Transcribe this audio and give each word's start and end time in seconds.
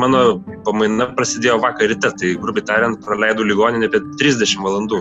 mano 0.00 0.20
pamaina 0.66 1.10
prasidėjo 1.16 1.58
vakar 1.62 1.90
ryte, 1.92 2.12
tai 2.20 2.36
grubiai 2.40 2.66
tariant, 2.66 3.00
praleidau 3.04 3.46
ligoninę 3.46 3.90
apie 3.90 4.02
30 4.20 4.62
valandų. 4.64 5.00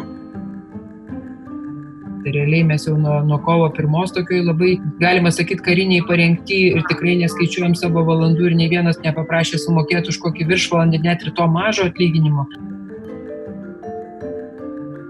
Tai 2.19 2.33
realiai 2.35 2.65
mes 2.67 2.83
jau 2.83 2.97
nuo, 2.99 3.21
nuo 3.23 3.37
kovo 3.45 3.69
pirmos 3.75 4.11
tokioj 4.11 4.41
labai, 4.49 4.73
galima 4.99 5.31
sakyti, 5.31 5.63
kariniai 5.63 6.03
parengti 6.07 6.57
ir 6.73 6.83
tikrai 6.89 7.15
neskaičiuojam 7.21 7.77
savo 7.79 8.03
valandų 8.09 8.49
ir 8.49 8.57
ne 8.59 8.67
vienas 8.71 8.99
nepaprašė 9.05 9.61
sumokėti 9.63 10.11
už 10.11 10.19
kokį 10.25 10.49
viršvalandį 10.49 10.99
net 11.05 11.23
ir 11.23 11.31
to 11.37 11.47
mažo 11.47 11.87
atlyginimo. 11.87 12.43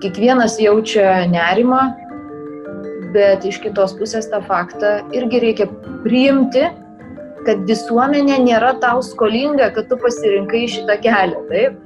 Kiekvienas 0.03 0.59
jaučia 0.61 1.25
nerimą, 1.33 1.81
bet 3.15 3.49
iš 3.49 3.57
kitos 3.65 3.97
pusės 3.97 4.29
tą 4.29 4.43
faktą 4.45 4.99
irgi 5.17 5.41
reikia 5.43 5.67
priimti, 6.05 6.69
kad 7.47 7.63
visuomenė 7.69 8.39
nėra 8.43 8.73
tau 8.83 9.03
skolinga, 9.05 9.69
kad 9.75 9.89
tu 9.91 9.97
pasirinkai 10.01 10.65
šitą 10.71 10.99
kelią, 11.03 11.45
taip? 11.51 11.79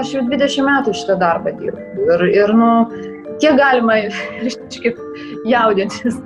Aš 0.00 0.14
jau 0.14 0.24
20 0.26 0.66
metų 0.66 0.94
šitą 0.94 1.16
darbą 1.18 1.54
dirbu 1.58 2.08
ir, 2.14 2.26
ir 2.30 2.52
nu, 2.54 2.72
kiek 3.42 3.56
galima 3.58 4.00
reiškia, 4.42 4.94
jaudintis. 5.50 6.20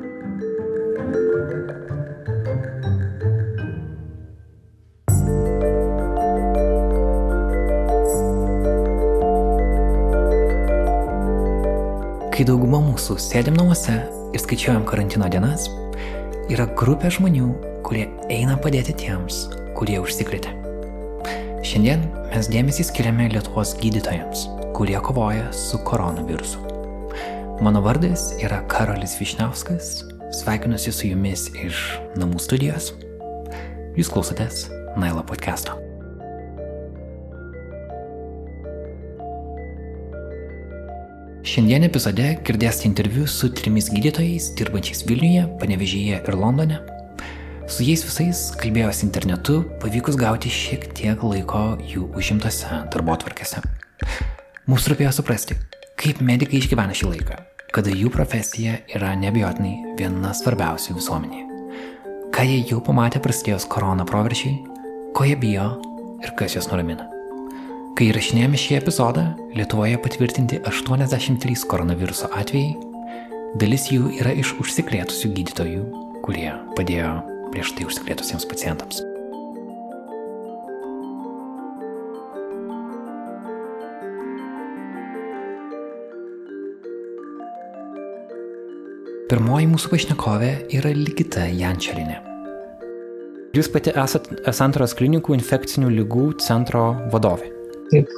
Kai 12.35 12.43
dauguma 12.43 12.81
mūsų 12.83 13.15
sėdim 13.23 13.55
namuose 13.55 13.95
ir 14.35 14.43
skaičiuojam 14.43 14.83
karantino 14.89 15.29
dienas, 15.31 15.69
yra 16.51 16.67
grupė 16.75 17.13
žmonių, 17.15 17.53
kurie 17.85 18.07
eina 18.33 18.57
padėti 18.61 18.95
tiems, 18.97 19.45
kurie 19.77 19.99
užsikrėtė. 20.01 20.53
Šiandien 21.65 22.05
mes 22.33 22.49
dėmesį 22.53 22.87
skiriame 22.89 23.29
Lietuvos 23.33 23.75
gydytojams, 23.81 24.47
kurie 24.77 24.97
kovoja 25.05 25.51
su 25.57 25.81
koronavirusu. 25.87 26.61
Mano 27.65 27.85
vardas 27.85 28.33
yra 28.43 28.63
Karolis 28.73 29.15
Višniauskas, 29.21 30.03
sveikinuosi 30.41 30.93
su 30.93 31.13
jumis 31.13 31.47
iš 31.61 31.85
namų 32.19 32.43
studijos. 32.43 32.93
Jūs 33.95 34.11
klausotės 34.11 34.67
Nailo 34.99 35.23
podcast'o. 35.27 35.79
Šiandien 41.45 41.85
epizode 41.87 42.33
girdėsite 42.47 42.89
interviu 42.89 43.29
su 43.31 43.51
trimis 43.53 43.91
gydytojais, 43.93 44.51
dirbančiais 44.59 45.05
Vilniuje, 45.07 45.47
Panevežyje 45.61 46.19
ir 46.25 46.39
Londone. 46.41 46.81
Su 47.75 47.83
jais 47.83 48.05
visais 48.07 48.41
kalbėjausi 48.55 49.03
internetu, 49.03 49.57
pavykus 49.83 50.15
gauti 50.15 50.51
šiek 50.53 50.85
tiek 50.95 51.23
laiko 51.27 51.63
jų 51.83 52.05
užimtose 52.15 52.69
darbo 52.93 53.17
atvarkėse. 53.17 53.65
Mums 54.71 54.87
rūpėjo 54.87 55.11
suprasti, 55.17 55.57
kaip 55.99 56.21
medikai 56.23 56.61
išgyvena 56.61 56.95
šį 56.95 57.09
laiką, 57.09 57.41
kada 57.75 57.91
jų 57.91 58.13
profesija 58.15 58.77
yra 58.95 59.11
nebejotinai 59.19 59.97
viena 59.99 60.31
svarbiausių 60.39 60.95
visuomenėje. 61.01 61.49
Ką 62.31 62.47
jie 62.47 62.61
jau 62.71 62.79
pamatė 62.79 63.25
prasidėjus 63.27 63.67
korona 63.67 64.07
proveršiai, 64.07 64.55
ko 65.19 65.27
jie 65.27 65.35
bijo 65.35 65.67
ir 66.23 66.37
kas 66.39 66.55
juos 66.55 66.71
nuramina. 66.71 67.11
Kai 67.99 68.13
įrašinėjome 68.13 68.65
šį 68.69 68.81
epizodą, 68.85 69.29
Lietuvoje 69.59 69.99
patvirtinti 69.99 70.63
83 70.63 71.67
koronaviruso 71.67 72.31
atvejai, 72.39 72.79
dalis 73.59 73.91
jų 73.91 74.15
yra 74.23 74.39
iš 74.39 74.61
užsikrėtusių 74.63 75.37
gydytojų, 75.41 75.87
kurie 76.23 76.53
padėjo 76.79 77.34
prieš 77.55 77.77
tai 77.79 77.87
užsikrėtusiems 77.87 78.47
pacientams. 78.51 79.05
Pirmoji 89.31 89.71
mūsų 89.71 89.89
pašnekovė 89.95 90.51
yra 90.77 90.91
Ligita 90.95 91.47
Jančelinė. 91.49 92.19
Jūs 93.55 93.71
pati 93.73 93.95
esate 93.95 94.53
Santaros 94.53 94.93
klinikų 94.99 95.39
infekcinių 95.39 95.95
lygų 95.95 96.27
centro 96.43 96.91
vadovė. 97.15 97.49
Taip. 97.95 98.15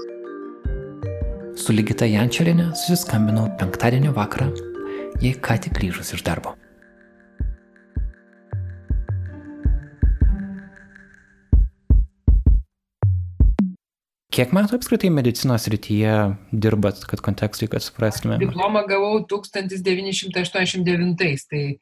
Su 1.60 1.76
Ligita 1.76 2.08
Jančelinė 2.08 2.72
susiskambinau 2.72 3.50
penktadienio 3.60 4.16
vakarą, 4.16 4.50
jai 5.22 5.36
ką 5.36 5.60
tik 5.62 5.76
grįžus 5.78 6.16
iš 6.16 6.24
darbo. 6.26 6.56
Kiek 14.36 14.50
metų 14.52 14.76
apskritai 14.76 15.08
medicinos 15.08 15.64
rytyje 15.72 16.12
dirbat, 16.52 16.98
kad 17.08 17.22
kontekstui, 17.24 17.70
kad 17.72 17.80
suprastume? 17.80 18.36
Diplomą 18.36 18.82
gavau 18.84 19.22
1989, 19.24 21.46
tai, 21.48 21.80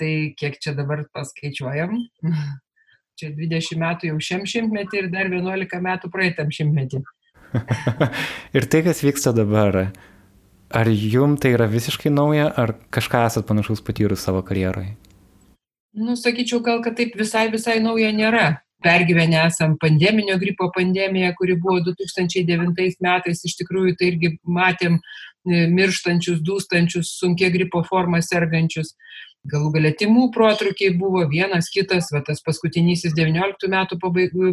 tai 0.00 0.34
kiek 0.34 0.58
čia 0.58 0.74
dabar 0.74 1.04
paskaičiuojam? 1.14 1.94
Čia 3.20 3.28
20 3.36 3.76
metų 3.78 4.08
jau 4.08 4.16
šiam 4.24 4.46
šimtmetį 4.48 4.98
ir 4.98 5.06
dar 5.12 5.28
11 5.28 5.82
metų 5.84 6.08
praeitam 6.10 6.48
šimtmetį. 6.50 7.02
ir 8.56 8.66
tai, 8.72 8.80
kas 8.88 9.04
vyksta 9.04 9.34
dabar, 9.36 9.92
ar 10.72 10.86
jum 10.90 11.36
tai 11.38 11.52
yra 11.54 11.68
visiškai 11.70 12.10
nauja, 12.10 12.48
ar 12.48 12.72
kažką 12.90 13.26
esat 13.28 13.46
panašaus 13.46 13.84
patyrus 13.84 14.24
savo 14.24 14.42
karjeroje? 14.48 14.96
Nu, 15.92 16.16
sakyčiau, 16.18 16.64
gal, 16.64 16.80
kad 16.82 16.96
taip 16.98 17.14
visai, 17.20 17.46
visai 17.52 17.78
nauja 17.84 18.10
nėra 18.16 18.61
pergyvenę 18.82 19.40
esam 19.46 19.76
pandeminio 19.80 20.38
gripo 20.38 20.70
pandemiją, 20.74 21.32
kuri 21.38 21.56
buvo 21.60 21.80
2009 21.86 22.98
metais, 23.00 23.44
iš 23.48 23.56
tikrųjų 23.60 23.96
tai 23.98 24.12
irgi 24.12 24.32
matėm 24.58 24.98
e, 24.98 25.66
mirštančius, 25.72 26.42
dūstančius, 26.46 27.14
sunkia 27.22 27.50
gripo 27.54 27.84
forma 27.88 28.22
sergančius. 28.22 28.94
Galų 29.50 29.72
galia 29.74 29.90
timų 29.98 30.28
protrukiai 30.30 30.92
buvo 30.94 31.24
vienas, 31.26 31.66
kitas, 31.74 32.12
va 32.14 32.20
tas 32.22 32.38
paskutinysis 32.46 33.14
19 33.16 33.70
metų 33.72 33.98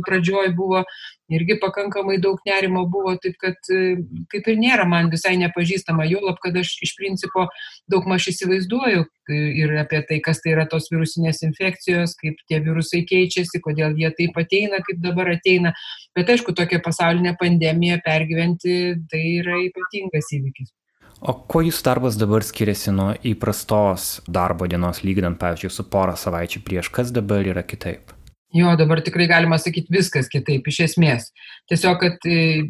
pradžioj 0.07 0.49
buvo 0.57 0.81
irgi 1.29 1.59
pakankamai 1.61 2.17
daug 2.17 2.39
nerimo 2.47 2.87
buvo, 2.89 3.13
taip 3.21 3.35
kad 3.41 3.69
e, 3.69 3.99
kaip 4.33 4.49
ir 4.49 4.57
nėra 4.57 4.87
man 4.89 5.11
visai 5.13 5.35
nepažįstama, 5.41 6.07
jo 6.09 6.23
lab, 6.23 6.39
kad 6.41 6.57
aš 6.57 6.71
iš 6.87 6.95
principo 6.97 7.45
daug 7.91 8.09
maž 8.09 8.31
įsivaizduoju 8.33 9.05
e, 9.05 9.39
ir 9.61 9.75
apie 9.83 10.01
tai, 10.09 10.19
kas 10.25 10.41
tai 10.41 10.55
yra 10.55 10.65
tos 10.71 10.89
virusinės 10.89 11.43
infekcijos, 11.45 12.17
kaip 12.17 12.41
tie 12.49 12.61
virusai 12.65 13.03
keičiasi, 13.13 13.61
kodėl 13.61 13.93
jie 13.99 14.09
taip 14.17 14.41
ateina, 14.41 14.81
kaip 14.89 15.05
dabar 15.05 15.35
ateina. 15.35 15.75
Bet 16.17 16.33
aišku, 16.33 16.57
tokia 16.57 16.81
pasaulinė 16.81 17.37
pandemija 17.37 18.01
pergyventi 18.05 18.79
tai 19.13 19.23
yra 19.37 19.61
ypatingas 19.69 20.33
įvykis. 20.33 20.73
O 21.19 21.33
kuo 21.51 21.59
jūsų 21.65 21.83
darbas 21.83 22.15
dabar 22.15 22.45
skiriasi 22.47 22.93
nuo 22.95 23.09
įprastos 23.27 24.21
darbo 24.23 24.69
dienos, 24.71 25.01
lyginant, 25.03 25.35
pavyzdžiui, 25.41 25.71
su 25.73 25.83
porą 25.91 26.15
savaičių 26.15 26.61
prieš, 26.63 26.89
kas 26.95 27.11
dabar 27.11 27.43
yra 27.43 27.63
kitaip? 27.67 28.13
Jo, 28.55 28.71
dabar 28.79 29.01
tikrai 29.05 29.27
galima 29.29 29.59
sakyti 29.61 29.93
viskas 29.93 30.29
kitaip, 30.31 30.65
iš 30.71 30.79
esmės. 30.87 31.27
Tiesiog, 31.69 31.99
kad 32.01 32.23
e, 32.25 32.63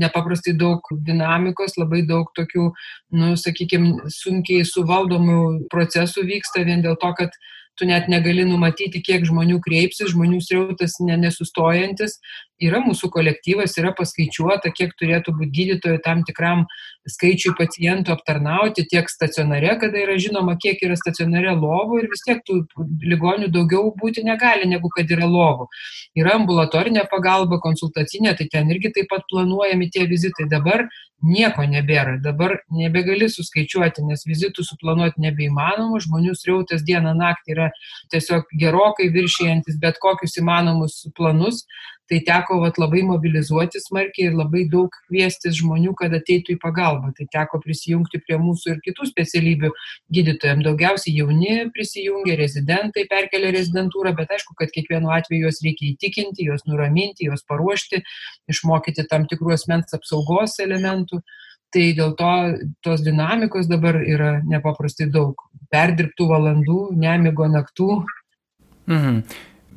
nepaprastai 0.00 0.54
daug 0.56 0.86
dinamikos, 1.04 1.74
labai 1.76 2.06
daug 2.08 2.30
tokių, 2.38 2.70
nu, 3.18 3.34
sakykime, 3.36 4.06
sunkiai 4.14 4.62
suvaldomų 4.64 5.66
procesų 5.74 6.24
vyksta 6.30 6.64
vien 6.64 6.86
dėl 6.86 6.96
to, 7.02 7.10
kad 7.18 7.34
tu 7.76 7.84
net 7.90 8.08
negali 8.08 8.46
numatyti, 8.48 9.02
kiek 9.04 9.26
žmonių 9.28 9.58
kreipsis, 9.66 10.14
žmonių 10.14 10.40
srautas 10.40 10.96
nesustojantis 11.02 12.16
yra 12.62 12.80
mūsų 12.84 13.10
kolektyvas, 13.12 13.76
yra 13.80 13.92
paskaičiuota, 13.96 14.72
kiek 14.74 14.94
turėtų 14.98 15.34
būti 15.36 15.52
gydytojų 15.58 16.00
tam 16.04 16.22
tikram 16.26 16.64
skaičiui 17.06 17.52
pacientų 17.58 18.14
aptarnauti 18.16 18.86
tiek 18.90 19.10
stacionare, 19.10 19.76
kada 19.80 20.00
yra 20.00 20.16
žinoma, 20.18 20.56
kiek 20.62 20.80
yra 20.82 20.96
stacionare 20.98 21.54
lovų 21.54 22.00
ir 22.02 22.08
vis 22.10 22.24
tiek 22.26 22.40
tų 22.46 22.62
ligonių 23.06 23.50
daugiau 23.54 23.92
būti 24.00 24.24
negali, 24.26 24.66
negu 24.68 24.90
kad 24.94 25.10
yra 25.12 25.28
lovų. 25.30 25.68
Yra 26.18 26.36
ambulatorinė 26.40 27.06
pagalba, 27.12 27.60
konsultacinė, 27.62 28.34
tai 28.38 28.48
ten 28.52 28.72
irgi 28.74 28.94
taip 28.96 29.12
pat 29.12 29.26
planuojami 29.30 29.90
tie 29.92 30.06
vizitai. 30.10 30.48
Dabar 30.50 30.88
nieko 31.22 31.64
nebėra, 31.68 32.18
dabar 32.22 32.58
nebegali 32.74 33.28
suskaičiuoti, 33.32 34.04
nes 34.06 34.26
vizitų 34.28 34.64
suplanuoti 34.66 35.22
nebeįmanoma, 35.22 36.00
žmonių 36.02 36.34
srautas 36.36 36.84
dieną 36.86 37.14
naktį 37.16 37.54
yra 37.54 37.68
tiesiog 38.12 38.50
gerokai 38.60 39.08
viršijantis 39.14 39.78
bet 39.80 40.00
kokius 40.02 40.36
įmanomus 40.42 41.04
planus 41.16 41.64
tai 42.10 42.20
teko 42.26 42.60
vat, 42.62 42.78
labai 42.78 43.02
mobilizuoti 43.06 43.80
smarkiai 43.82 44.30
ir 44.30 44.36
labai 44.38 44.64
daug 44.70 44.92
kviestis 45.08 45.56
žmonių, 45.58 45.94
kad 45.98 46.14
ateitų 46.14 46.54
į 46.54 46.58
pagalbą. 46.62 47.10
Tai 47.16 47.26
teko 47.32 47.60
prisijungti 47.64 48.20
prie 48.22 48.38
mūsų 48.42 48.74
ir 48.74 48.82
kitų 48.84 49.08
specialybių 49.10 49.70
gydytojams. 50.14 50.66
Daugiausiai 50.66 51.16
jauni 51.18 51.56
prisijungia, 51.74 52.36
rezidentai 52.38 53.06
perkelia 53.10 53.50
rezidentūrą, 53.56 54.14
bet 54.18 54.36
aišku, 54.36 54.54
kad 54.58 54.70
kiekvienu 54.74 55.10
atveju 55.16 55.48
juos 55.48 55.58
reikia 55.66 55.90
įtikinti, 55.92 56.46
juos 56.46 56.62
nuraminti, 56.70 57.26
juos 57.30 57.42
paruošti, 57.48 58.02
išmokyti 58.52 59.08
tam 59.10 59.26
tikrų 59.30 59.56
asmens 59.56 59.96
apsaugos 59.98 60.60
elementų. 60.62 61.22
Tai 61.74 61.82
dėl 61.98 62.14
to 62.16 62.32
tos 62.86 63.02
dinamikos 63.02 63.66
dabar 63.68 63.98
yra 63.98 64.36
nepaprastai 64.46 65.10
daug. 65.10 65.42
Perdirbtų 65.74 66.30
valandų, 66.30 66.80
nemigo 66.94 67.50
naktų. 67.50 67.90
Mhm. 68.86 69.20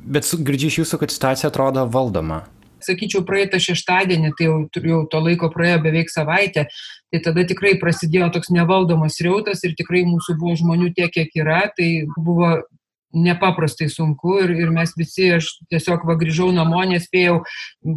Bet 0.00 0.24
girdžiu 0.24 0.70
iš 0.70 0.78
jūsų, 0.82 1.02
kad 1.02 1.12
situacija 1.12 1.50
atrodo 1.50 1.84
valdoma. 1.90 2.44
sakyčiau, 2.80 3.20
praeitą 3.28 3.58
šeštadienį, 3.60 4.32
tai 4.38 4.46
jau, 4.48 4.56
jau 4.72 5.00
to 5.12 5.18
laiko 5.20 5.50
praėjo 5.52 5.82
beveik 5.84 6.08
savaitę, 6.08 6.66
tai 7.12 7.20
tada 7.20 7.44
tikrai 7.44 7.74
prasidėjo 7.76 8.30
toks 8.32 8.48
nevaldomas 8.56 9.20
reutas 9.20 9.60
ir 9.68 9.74
tikrai 9.76 10.06
mūsų 10.08 10.38
buvo 10.40 10.54
žmonių 10.56 10.88
tiek, 10.96 11.12
kiek 11.12 11.36
yra, 11.42 11.66
tai 11.76 12.06
buvo 12.16 12.54
nepaprastai 13.14 13.88
sunku 13.90 14.36
ir, 14.44 14.52
ir 14.54 14.70
mes 14.74 14.92
visi, 14.98 15.26
aš 15.34 15.48
tiesiog 15.72 16.04
va 16.06 16.14
grįžau 16.20 16.50
namo, 16.54 16.80
nespėjau 16.86 17.40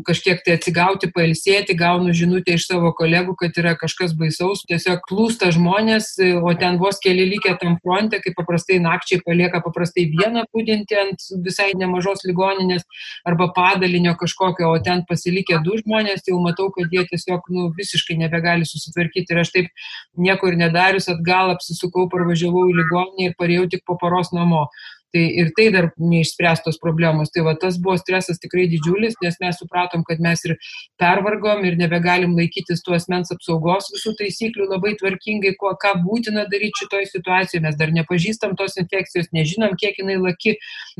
kažkiek 0.07 0.41
tai 0.45 0.57
atsigauti, 0.57 1.11
pailsėti, 1.13 1.75
gaunu 1.77 2.13
žinutę 2.17 2.55
iš 2.57 2.65
savo 2.69 2.93
kolegų, 2.97 3.35
kad 3.39 3.57
yra 3.61 3.75
kažkas 3.79 4.15
baisaus, 4.17 4.63
tiesiog 4.69 5.03
klūsta 5.09 5.51
žmonės, 5.53 6.15
o 6.41 6.53
ten 6.59 6.79
vos 6.81 6.99
keli 7.03 7.27
likę 7.29 7.55
tam 7.61 7.77
fronte, 7.83 8.19
kaip 8.23 8.37
paprastai 8.39 8.79
nakčiai 8.83 9.21
palieka 9.25 9.61
paprastai 9.65 10.07
vieną 10.11 10.45
būdinti 10.53 10.97
ant 10.99 11.27
visai 11.45 11.71
nemažos 11.77 12.25
ligoninės 12.27 12.87
arba 13.29 13.51
padalinio 13.55 14.15
kažkokio, 14.19 14.71
o 14.73 14.81
ten 14.83 15.05
pasilikę 15.09 15.61
du 15.65 15.77
žmonės, 15.83 16.25
jau 16.29 16.39
matau, 16.41 16.69
kad 16.73 16.89
jie 16.93 17.05
tiesiog 17.11 17.45
nu, 17.53 17.69
visiškai 17.77 18.17
nebegali 18.21 18.65
susitvarkyti 18.67 19.33
ir 19.33 19.43
aš 19.43 19.53
taip 19.53 19.87
nieko 20.17 20.49
ir 20.49 20.59
nedarius 20.59 21.09
atgal 21.11 21.53
apsisukau, 21.53 22.09
parvažiavau 22.11 22.65
į 22.71 22.77
ligoninę 22.81 23.29
ir 23.29 23.39
parėjau 23.39 23.69
tik 23.75 23.85
po 23.87 23.97
paros 24.01 24.33
namo. 24.33 24.67
Tai 25.13 25.21
ir 25.21 25.51
tai 25.53 25.67
dar 25.69 25.91
neišspręstos 26.01 26.79
problemos. 26.81 27.29
Tai 27.29 27.43
va 27.45 27.53
tas 27.59 27.77
buvo 27.77 27.93
stresas 28.01 28.39
tikrai 28.41 28.65
didžiulis, 28.71 29.13
nes 29.21 29.37
mes 29.43 29.59
supratom, 29.61 30.01
kad 30.07 30.21
mes 30.25 30.41
ir 30.47 30.55
pervargom 31.01 31.61
ir 31.69 31.77
nebegalim 31.77 32.33
laikytis 32.37 32.81
tų 32.81 32.95
asmens 32.97 33.29
apsaugos 33.35 33.91
visų 33.93 34.15
taisyklių 34.17 34.71
labai 34.71 34.95
tvarkingai, 34.97 35.53
ko, 35.61 35.75
ką 35.77 35.93
būtina 36.01 36.47
daryti 36.49 36.81
šitoje 36.81 37.11
situacijoje. 37.11 37.61
Mes 37.67 37.77
dar 37.77 37.93
nepažįstam 37.93 38.57
tos 38.57 38.79
infekcijos, 38.81 39.29
nežinom, 39.37 39.77
kiek 39.77 40.01
jinai 40.01 40.17
laki, 40.23 40.55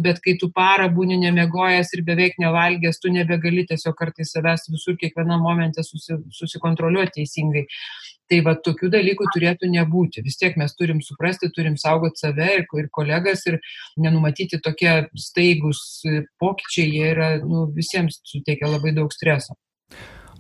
bet 0.06 0.22
kai 0.22 0.38
tu 0.38 0.52
parą 0.54 0.92
būni 0.94 1.18
nemegojęs 1.26 1.96
ir 1.98 2.06
beveik 2.06 2.38
nevalgęs, 2.44 3.02
tu 3.02 3.10
nebegali 3.14 3.66
tiesiog 3.70 3.98
kartais 3.98 4.36
savęs 4.38 4.70
visur 4.70 5.00
kiekvienam 5.02 5.42
momente 5.42 5.82
susi, 5.82 6.22
susikontroliuoti 6.38 7.24
teisingai. 7.24 7.66
Tai 8.32 8.40
va 8.46 8.54
tokių 8.56 8.88
dalykų 8.94 9.28
turėtų 9.36 9.68
nebūti. 9.74 10.24
Vis 10.24 10.40
tiek 10.40 10.56
mes 10.60 10.72
turim 10.80 11.02
suprasti, 11.04 11.50
turim 11.54 11.76
saugoti 11.78 12.24
save 12.24 12.50
ir, 12.62 12.88
kolegas 12.96 13.44
ir 13.52 13.60
nenumatyti 14.00 14.62
tokie 14.64 14.94
staigus 15.20 15.84
pokyčiai, 16.40 16.88
jie 16.88 17.12
yra, 17.12 17.30
nu, 17.44 17.68
visiems 17.76 18.22
suteikia 18.30 18.72
labai 18.72 18.96
daug 18.96 19.12
streso. 19.14 19.58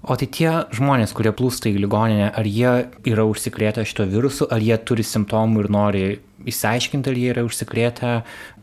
O 0.04 0.18
tai 0.20 0.28
tie 0.28 0.50
žmonės, 0.76 1.14
kurie 1.16 1.32
plūsta 1.32 1.70
į 1.72 1.78
ligoninę, 1.86 2.26
ar 2.36 2.48
jie 2.48 2.72
yra 3.08 3.24
užsikrėtę 3.24 3.86
šito 3.88 4.04
virusu, 4.12 4.50
ar 4.52 4.60
jie 4.60 4.76
turi 4.84 5.06
simptomų 5.08 5.64
ir 5.64 5.70
nori 5.72 6.04
įsiaiškinti, 6.52 7.08
ar 7.08 7.20
jie 7.22 7.30
yra 7.32 7.46
užsikrėtę, 7.48 8.18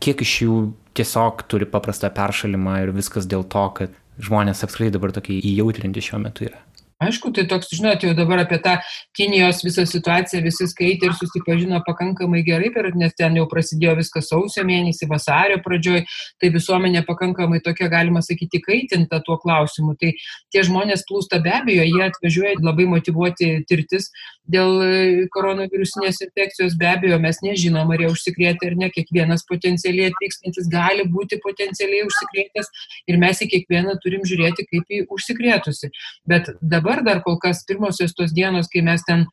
kiek 0.05 0.21
iš 0.21 0.35
jų 0.43 0.57
tiesiog 0.97 1.41
turi 1.49 1.65
paprastą 1.65 2.11
peršalimą 2.13 2.83
ir 2.83 2.93
viskas 2.93 3.25
dėl 3.25 3.47
to, 3.49 3.63
kad 3.79 3.97
žmonės 4.21 4.61
apskritai 4.67 4.93
dabar 4.93 5.15
tokie 5.15 5.39
įjautrinti 5.39 6.03
šiuo 6.05 6.21
metu 6.21 6.45
yra. 6.45 6.61
Aišku, 7.01 7.31
tai 7.33 7.47
toks, 7.49 7.71
žinot, 7.73 8.03
jau 8.05 8.13
dabar 8.13 8.43
apie 8.43 8.59
tą 8.61 8.75
Kinijos 9.17 9.63
visą 9.65 9.87
situaciją 9.89 10.43
visi 10.45 10.67
skaitė 10.69 11.09
ir 11.09 11.15
susipažino 11.17 11.79
pakankamai 11.87 12.43
gerai, 12.45 12.69
nes 12.95 13.15
ten 13.17 13.35
jau 13.39 13.47
prasidėjo 13.49 13.95
viskas 13.97 14.29
sausio 14.29 14.63
mėnesį, 14.67 15.07
vasario 15.09 15.57
pradžioj, 15.65 16.03
tai 16.39 16.51
visuomenė 16.53 17.01
pakankamai 17.07 17.61
tokia, 17.65 17.89
galima 17.89 18.21
sakyti, 18.21 18.61
kaitinta 18.61 19.21
tuo 19.25 19.39
klausimu. 19.41 19.95
Tai 19.97 20.13
tie 20.53 20.63
žmonės 20.67 21.05
plūsta 21.09 21.41
be 21.41 21.55
abejo, 21.57 21.87
jie 21.89 22.05
atvažiuoja 22.05 22.61
labai 22.61 22.85
motivuoti 22.93 23.49
tirtis 23.69 24.11
dėl 24.51 25.27
koronavirusinės 25.33 26.21
infekcijos, 26.25 26.75
be 26.79 26.89
abejo, 26.89 27.17
mes 27.23 27.39
nežinom, 27.45 27.91
ar 27.93 28.03
jie 28.03 28.09
užsikrėtė 28.11 28.71
ar 28.71 28.77
ne, 28.79 28.89
kiekvienas 28.93 29.45
potencialiai 29.49 30.11
atvykstantis 30.11 30.69
gali 30.71 31.05
būti 31.09 31.39
potencialiai 31.43 32.05
užsikrėtęs 32.07 32.71
ir 33.11 33.19
mes 33.21 33.41
į 33.41 33.49
kiekvieną 33.53 33.97
turim 34.03 34.25
žiūrėti 34.27 34.67
kaip 34.69 34.91
į 34.91 35.03
užsikrėtusi. 35.15 35.91
Bet 36.27 36.51
dabar 36.61 36.90
dabar 36.91 37.03
dar 37.03 37.23
kol 37.23 37.39
kas 37.39 37.63
pirmosios 37.65 38.13
tos 38.13 38.33
dienos, 38.35 38.67
kai 38.67 38.81
mes 38.83 39.03
ten 39.07 39.25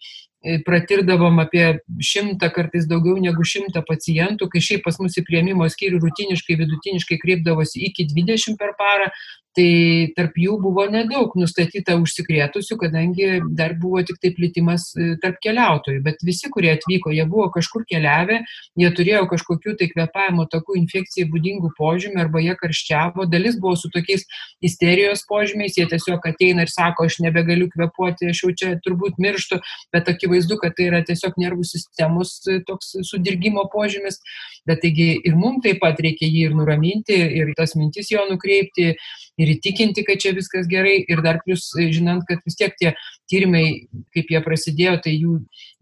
pratirdavom 0.67 1.40
apie 1.43 1.64
šimtą, 2.05 2.50
kartais 2.55 2.87
daugiau 2.90 3.19
negu 3.19 3.43
šimtą 3.43 3.82
pacientų, 3.88 4.46
kai 4.52 4.62
šiaip 4.62 4.85
pas 4.87 4.99
mus 5.02 5.19
į 5.19 5.25
prieimimo 5.26 5.67
skyrių 5.67 5.99
rutiniškai, 6.05 6.58
vidutiniškai 6.61 7.19
kreipdavosi 7.23 7.82
iki 7.90 8.06
20 8.12 8.58
per 8.61 8.76
parą, 8.79 9.11
tai 9.58 10.12
tarp 10.14 10.37
jų 10.38 10.56
buvo 10.62 10.85
nedaug 10.90 11.32
nustatyta 11.38 11.96
užsikrėtusių, 11.99 12.76
kadangi 12.79 13.29
dar 13.58 13.75
buvo 13.81 14.05
tik 14.06 14.20
tai 14.23 14.31
plitimas 14.37 14.93
e, 14.94 15.17
tarp 15.23 15.40
keliautojų. 15.43 16.02
Bet 16.05 16.23
visi, 16.26 16.50
kurie 16.52 16.70
atvyko, 16.76 17.11
jie 17.14 17.25
buvo 17.29 17.49
kažkur 17.55 17.82
keliavę, 17.88 18.41
jie 18.79 18.91
turėjo 18.94 19.25
kažkokių 19.32 19.75
tai 19.81 19.88
kvepavimo 19.91 20.46
takų 20.52 20.79
infekcijai 20.82 21.26
būdingų 21.32 21.73
požymių 21.79 22.23
arba 22.23 22.43
jie 22.44 22.55
karščiavo. 22.61 23.26
Dalis 23.32 23.58
buvo 23.58 23.75
su 23.81 23.91
tokiais 23.94 24.29
isterijos 24.62 25.25
požymiais, 25.29 25.79
jie 25.81 25.88
tiesiog 25.91 26.31
ateina 26.31 26.67
ir 26.67 26.73
sako, 26.73 27.08
aš 27.08 27.19
nebegaliu 27.25 27.70
kvepuoti, 27.73 28.31
aš 28.31 28.44
jau 28.44 28.55
čia 28.62 28.76
turbūt 28.84 29.19
mirštu, 29.19 29.58
bet 29.94 30.12
akivaizdu, 30.12 30.27
kad 30.62 30.75
tai 30.76 30.88
yra 30.88 31.02
tiesiog 31.04 31.38
nervų 31.38 31.64
sistemos 31.64 32.38
e, 32.46 32.60
toks 32.66 32.96
sudirgimo 33.02 33.69
požymis. 33.72 34.20
Bet 34.66 34.82
taigi 34.82 35.20
ir 35.25 35.34
mums 35.36 35.62
taip 35.64 35.80
pat 35.80 36.00
reikia 36.00 36.28
jį 36.28 36.48
ir 36.48 36.54
nuraminti, 36.58 37.14
ir 37.14 37.54
tas 37.56 37.75
mintis 37.75 38.10
jo 38.10 38.25
nukreipti 38.28 38.94
ir 39.38 39.52
įtikinti, 39.54 40.02
kad 40.06 40.20
čia 40.20 40.34
viskas 40.36 40.66
gerai 40.70 40.98
ir 41.06 41.22
dar 41.22 41.38
plus 41.44 41.70
žinant, 41.78 42.25
kad 42.28 42.42
vis 42.46 42.58
tiek 42.58 42.75
tie 42.78 42.92
tyrimai, 43.30 43.86
kaip 44.16 44.32
jie 44.32 44.40
prasidėjo, 44.42 44.96
tai 45.04 45.14
jų 45.14 45.36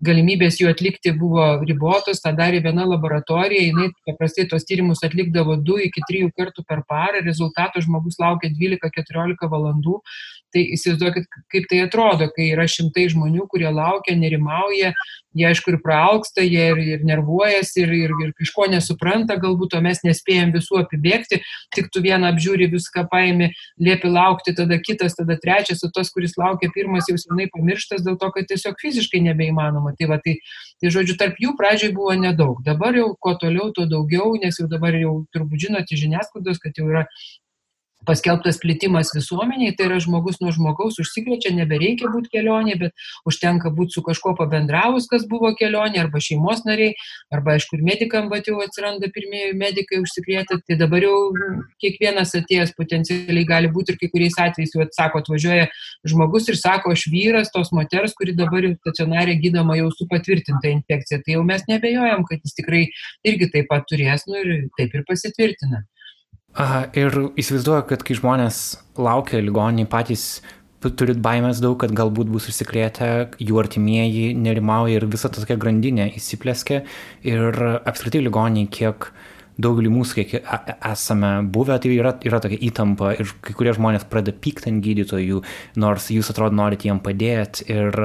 galimybės 0.05 0.61
jų 0.61 0.71
atlikti 0.73 1.15
buvo 1.17 1.47
ribotos, 1.65 2.21
tą 2.25 2.35
darė 2.37 2.61
viena 2.65 2.85
laboratorija, 2.89 3.69
jinai 3.71 3.89
paprastai 4.09 4.47
tos 4.51 4.67
tyrimus 4.69 5.03
atlikdavo 5.07 5.57
2 5.65 5.89
iki 5.89 6.05
3 6.11 6.33
kartų 6.37 6.67
per 6.69 6.85
parą, 6.91 7.23
rezultato 7.25 7.81
žmogus 7.85 8.21
laukia 8.21 8.53
12-14 8.53 9.49
valandų, 9.53 10.01
tai 10.55 10.63
įsivaizduokit, 10.77 11.27
kaip 11.53 11.69
tai 11.71 11.83
atrodo, 11.85 12.29
kai 12.35 12.51
yra 12.55 12.67
šimtai 12.71 13.07
žmonių, 13.13 13.47
kurie 13.51 13.69
laukia, 13.73 14.17
nerimauja, 14.19 14.93
jie 15.37 15.45
aišku 15.51 15.75
ir 15.75 15.79
praauksta, 15.85 16.45
jie 16.45 16.65
ir, 16.73 16.81
ir 16.95 17.05
nervuojasi, 17.07 17.83
ir, 17.85 17.93
ir, 18.07 18.15
ir 18.25 18.33
kažko 18.39 18.69
nesupranta, 18.73 19.37
galbūt, 19.41 19.77
o 19.77 19.83
mes 19.85 20.01
nespėjom 20.07 20.55
visų 20.55 20.81
apibėgti, 20.83 21.43
tik 21.77 21.91
tu 21.93 22.03
vieną 22.05 22.31
apžiūri, 22.33 22.71
viską 22.73 23.07
paimi, 23.13 23.51
liepi 23.83 24.11
laukti, 24.13 24.57
tada 24.57 24.81
kitas, 24.83 25.19
tada 25.19 25.37
trečias, 25.43 25.85
o 25.85 25.93
tas, 25.93 26.11
kuris 26.15 26.37
laukia 26.41 26.71
pirmas, 26.75 27.11
jau 27.11 27.19
senai 27.21 27.51
pamirštas 27.53 28.05
dėl 28.07 28.19
to, 28.21 28.33
kad 28.35 28.49
tiesiog 28.49 28.81
fiziškai 28.81 29.23
nebeįmanoma. 29.29 29.93
Tai, 29.99 30.11
va, 30.15 30.21
tai, 30.25 30.39
tai 30.81 30.93
žodžiu, 30.95 31.19
tarp 31.21 31.41
jų 31.43 31.57
pradžiai 31.59 31.93
buvo 31.97 32.17
nedaug. 32.17 32.63
Dabar 32.67 32.97
jau 32.97 33.11
kuo 33.21 33.37
toliau, 33.41 33.73
tuo 33.77 33.89
daugiau, 33.91 34.35
nes 34.41 34.57
jau 34.61 34.69
dabar 34.71 34.97
jau 34.97 35.19
turbūt 35.37 35.69
žinote 35.69 36.01
žiniasklaidos, 36.01 36.63
kad 36.63 36.81
jau 36.81 36.89
yra 36.89 37.05
paskelbtas 38.07 38.61
plitimas 38.63 39.11
visuomeniai, 39.15 39.75
tai 39.77 39.89
yra 39.89 39.99
žmogus 40.03 40.39
nuo 40.43 40.53
žmogaus 40.55 40.99
užsikrečia, 41.03 41.53
nebereikia 41.57 42.11
būti 42.13 42.31
kelionė, 42.33 42.77
bet 42.81 43.07
užtenka 43.29 43.73
būti 43.75 43.97
su 43.97 44.03
kažkuo 44.07 44.35
pabendravus, 44.39 45.09
kas 45.11 45.27
buvo 45.29 45.53
kelionė, 45.59 46.01
arba 46.05 46.23
šeimos 46.23 46.65
nariai, 46.69 46.95
arba 47.35 47.57
aišku, 47.57 47.79
ir 47.79 47.87
medikam, 47.87 48.31
bet 48.33 48.51
jau 48.51 48.61
atsiranda 48.65 49.11
pirmieji 49.15 49.57
medikai 49.59 50.01
užsikrėtę, 50.03 50.61
tai 50.67 50.79
dabar 50.81 51.07
jau 51.07 51.17
kiekvienas 51.83 52.35
atėjęs 52.41 52.75
potencialiai 52.79 53.47
gali 53.49 53.73
būti 53.73 53.95
ir 53.95 54.01
kai 54.01 54.11
kuriais 54.13 54.39
atvejais 54.47 54.75
jau 54.77 54.85
atsako, 54.85 55.25
atvažiuoja 55.25 55.67
žmogus 56.07 56.51
ir 56.53 56.61
sako, 56.61 56.95
aš 56.97 57.09
vyras 57.13 57.53
tos 57.55 57.73
moters, 57.77 58.15
kuri 58.19 58.37
dabar 58.39 58.67
jau 58.67 58.75
stacionarė 58.79 59.39
gydoma 59.43 59.79
jau 59.81 59.91
su 59.95 60.09
patvirtinta 60.11 60.71
infekcija, 60.73 61.23
tai 61.25 61.37
jau 61.37 61.45
mes 61.47 61.67
nebejojam, 61.71 62.25
kad 62.29 62.43
jis 62.45 62.57
tikrai 62.61 62.87
irgi 63.27 63.51
taip 63.53 63.71
pat 63.73 63.87
turės, 63.91 64.27
nu 64.31 64.41
ir 64.43 64.57
taip 64.79 64.95
ir 64.95 65.07
pasitvirtina. 65.09 65.85
Aha, 66.57 66.87
ir 66.97 67.13
įsivaizduoju, 67.37 67.85
kad 67.91 68.01
kai 68.01 68.15
žmonės 68.17 68.79
laukia 68.97 69.43
ligoniniai 69.45 69.85
patys 69.93 70.39
turit 70.81 71.19
baimės 71.21 71.59
daug, 71.61 71.75
kad 71.83 71.93
galbūt 71.93 72.31
bus 72.33 72.47
užsikrėtę, 72.49 73.09
jų 73.45 73.59
artimieji 73.61 74.31
nerimauja 74.41 74.97
ir 74.97 75.05
visa 75.13 75.29
ta 75.29 75.43
tokia 75.43 75.59
grandinė 75.61 76.07
įsiplėskė 76.17 76.79
ir 77.29 77.61
apskritai 77.85 78.23
ligoniniai, 78.25 78.71
kiek 78.73 79.11
daugelį 79.61 79.93
mūsų, 79.93 80.17
kiek 80.31 80.49
esame 80.85 81.35
buvę, 81.53 81.77
tai 81.83 81.93
yra, 81.93 82.15
yra 82.25 82.41
tokia 82.45 82.61
įtampa 82.71 83.13
ir 83.21 83.37
kai 83.45 83.57
kurie 83.57 83.77
žmonės 83.77 84.09
pradeda 84.09 84.37
pykti 84.41 84.73
ant 84.73 84.85
gydytojų, 84.85 85.43
nors 85.81 86.09
jūs 86.13 86.33
atrodo 86.33 86.57
norite 86.57 86.89
jiem 86.89 87.03
padėti 87.05 87.69
ir 87.73 88.01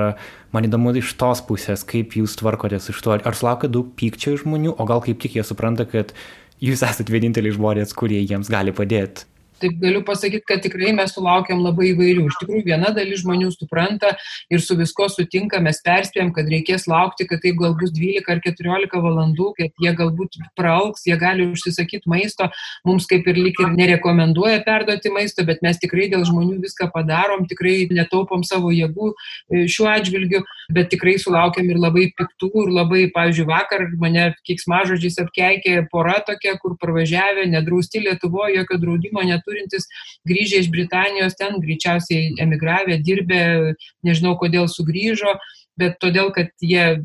man 0.51 0.67
įdomu 0.67 0.91
iš 0.99 1.15
tos 1.19 1.43
pusės, 1.47 1.87
kaip 1.87 2.19
jūs 2.19 2.35
tvarkotės 2.43 2.91
iš 2.91 2.99
to, 3.03 3.15
ar 3.15 3.39
sulaukia 3.39 3.71
daug 3.71 3.95
pykčio 3.99 4.35
iš 4.35 4.45
žmonių, 4.45 4.75
o 4.75 4.87
gal 4.91 5.03
kaip 5.07 5.23
tik 5.23 5.39
jie 5.39 5.47
supranta, 5.47 5.87
kad 5.87 6.15
jūs 6.61 6.85
esat 6.85 7.09
vieninteliai 7.09 7.55
žmonės, 7.57 7.95
kurie 7.97 8.21
jiems 8.21 8.51
gali 8.51 8.73
padėti 8.75 9.30
taip 9.61 9.77
galiu 9.81 10.01
pasakyti, 10.05 10.45
kad 10.47 10.63
tikrai 10.63 10.91
mes 10.97 11.13
sulaukiam 11.15 11.61
labai 11.63 11.91
įvairių. 11.91 12.27
Iš 12.29 12.39
tikrųjų, 12.41 12.63
viena 12.67 12.91
dalis 12.95 13.21
žmonių 13.23 13.51
supranta 13.53 14.13
ir 14.51 14.63
su 14.63 14.77
visko 14.79 15.07
sutinka, 15.11 15.61
mes 15.63 15.81
perspėjom, 15.85 16.31
kad 16.35 16.49
reikės 16.51 16.87
laukti, 16.89 17.27
kad 17.29 17.43
tai 17.43 17.53
gal 17.57 17.75
bus 17.79 17.93
12 17.95 18.31
ar 18.31 18.41
14 18.45 19.01
valandų, 19.05 19.51
kad 19.57 19.85
jie 19.85 19.93
galbūt 19.97 20.39
praalks, 20.59 21.05
jie 21.07 21.17
gali 21.21 21.47
užsisakyti 21.51 22.09
maisto, 22.11 22.49
mums 22.87 23.07
kaip 23.09 23.27
ir 23.29 23.39
lik 23.39 23.59
ir 23.61 23.73
nerekomenduoja 23.75 24.63
perduoti 24.65 25.13
maisto, 25.13 25.45
bet 25.47 25.61
mes 25.65 25.79
tikrai 25.81 26.09
dėl 26.11 26.25
žmonių 26.27 26.59
viską 26.65 26.89
padarom, 26.93 27.45
tikrai 27.49 27.85
netaupom 27.91 28.45
savo 28.47 28.71
jėgų 28.73 29.11
e, 29.11 29.65
šiuo 29.71 29.89
atžvilgiu, 29.91 30.43
bet 30.73 30.91
tikrai 30.93 31.17
sulaukiam 31.21 31.69
ir 31.69 31.79
labai 31.81 32.09
piktų 32.17 32.51
ir 32.65 32.73
labai, 32.75 33.03
pavyzdžiui, 33.13 33.47
vakar 33.49 33.87
mane 34.01 34.31
kiksmažodžiais 34.47 35.19
apkeikė 35.25 35.77
pora 35.91 36.19
tokia, 36.25 36.55
kur 36.61 36.77
parvažiavę, 36.81 37.45
nedrausti 37.51 38.01
Lietuvoje, 38.01 38.57
jokio 38.61 38.77
draudimo 38.81 39.23
neturi 39.25 39.50
turintis, 39.51 39.87
grįžę 40.27 40.63
iš 40.63 40.71
Britanijos, 40.73 41.37
ten 41.39 41.59
greičiausiai 41.61 42.31
emigravę, 42.41 42.97
dirbę, 43.03 43.43
nežinau 44.07 44.37
kodėl 44.39 44.71
sugrįžo, 44.71 45.35
bet 45.79 45.99
todėl, 46.01 46.31
kad 46.35 46.51
jie 46.63 47.01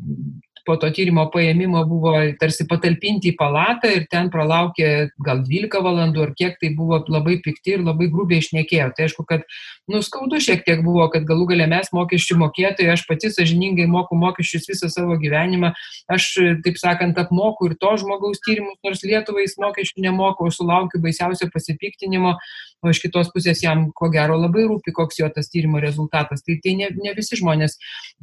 po 0.66 0.76
to 0.80 0.90
tyrimo 0.94 1.26
paėmimo 1.32 1.82
buvo 1.88 2.12
tarsi 2.40 2.66
patalpinti 2.68 3.30
į 3.32 3.36
palatą 3.38 3.92
ir 3.94 4.06
ten 4.10 4.30
pralaukė 4.32 4.90
gal 5.24 5.42
12 5.46 5.82
valandų 5.86 6.24
ar 6.24 6.32
kiek 6.38 6.58
tai 6.60 6.72
buvo 6.76 6.98
labai 7.12 7.38
pikti 7.44 7.76
ir 7.76 7.84
labai 7.86 8.08
grubiai 8.12 8.42
išnekėjo. 8.42 8.90
Tai 8.96 9.06
aišku, 9.06 9.26
kad 9.28 9.46
nuskaudu 9.90 10.40
šiek 10.42 10.64
tiek 10.66 10.82
buvo, 10.84 11.06
kad 11.12 11.26
galų 11.28 11.48
galę 11.52 11.68
mes 11.70 11.92
mokesčių 11.94 12.38
mokėtojai, 12.42 12.92
aš 12.96 13.06
pati 13.08 13.30
sažiningai 13.32 13.86
moku 13.90 14.18
mokesčius 14.18 14.66
visą 14.72 14.90
savo 14.92 15.18
gyvenimą, 15.22 15.72
aš, 16.12 16.28
taip 16.66 16.80
sakant, 16.82 17.18
apmoku 17.22 17.70
ir 17.70 17.76
to 17.80 17.94
žmogaus 18.02 18.42
tyrimus, 18.44 18.78
nors 18.84 19.04
Lietuvai 19.06 19.46
jis 19.46 19.58
mokesčių 19.62 20.08
nemoka, 20.08 20.46
o 20.46 20.52
sulaukiu 20.52 21.00
baisiausio 21.04 21.48
pasipiktinimo, 21.54 22.34
o 22.84 22.92
iš 22.92 23.00
kitos 23.04 23.30
pusės 23.34 23.62
jam 23.64 23.86
ko 23.96 24.08
gero 24.12 24.36
labai 24.38 24.66
rūpi, 24.68 24.92
koks 24.96 25.20
jo 25.20 25.28
tas 25.32 25.48
tyrimo 25.52 25.80
rezultatas. 25.82 26.44
Tai 26.46 26.58
tai 26.62 26.74
ne, 26.78 26.90
ne 27.02 27.14
visi 27.16 27.38
žmonės 27.40 27.76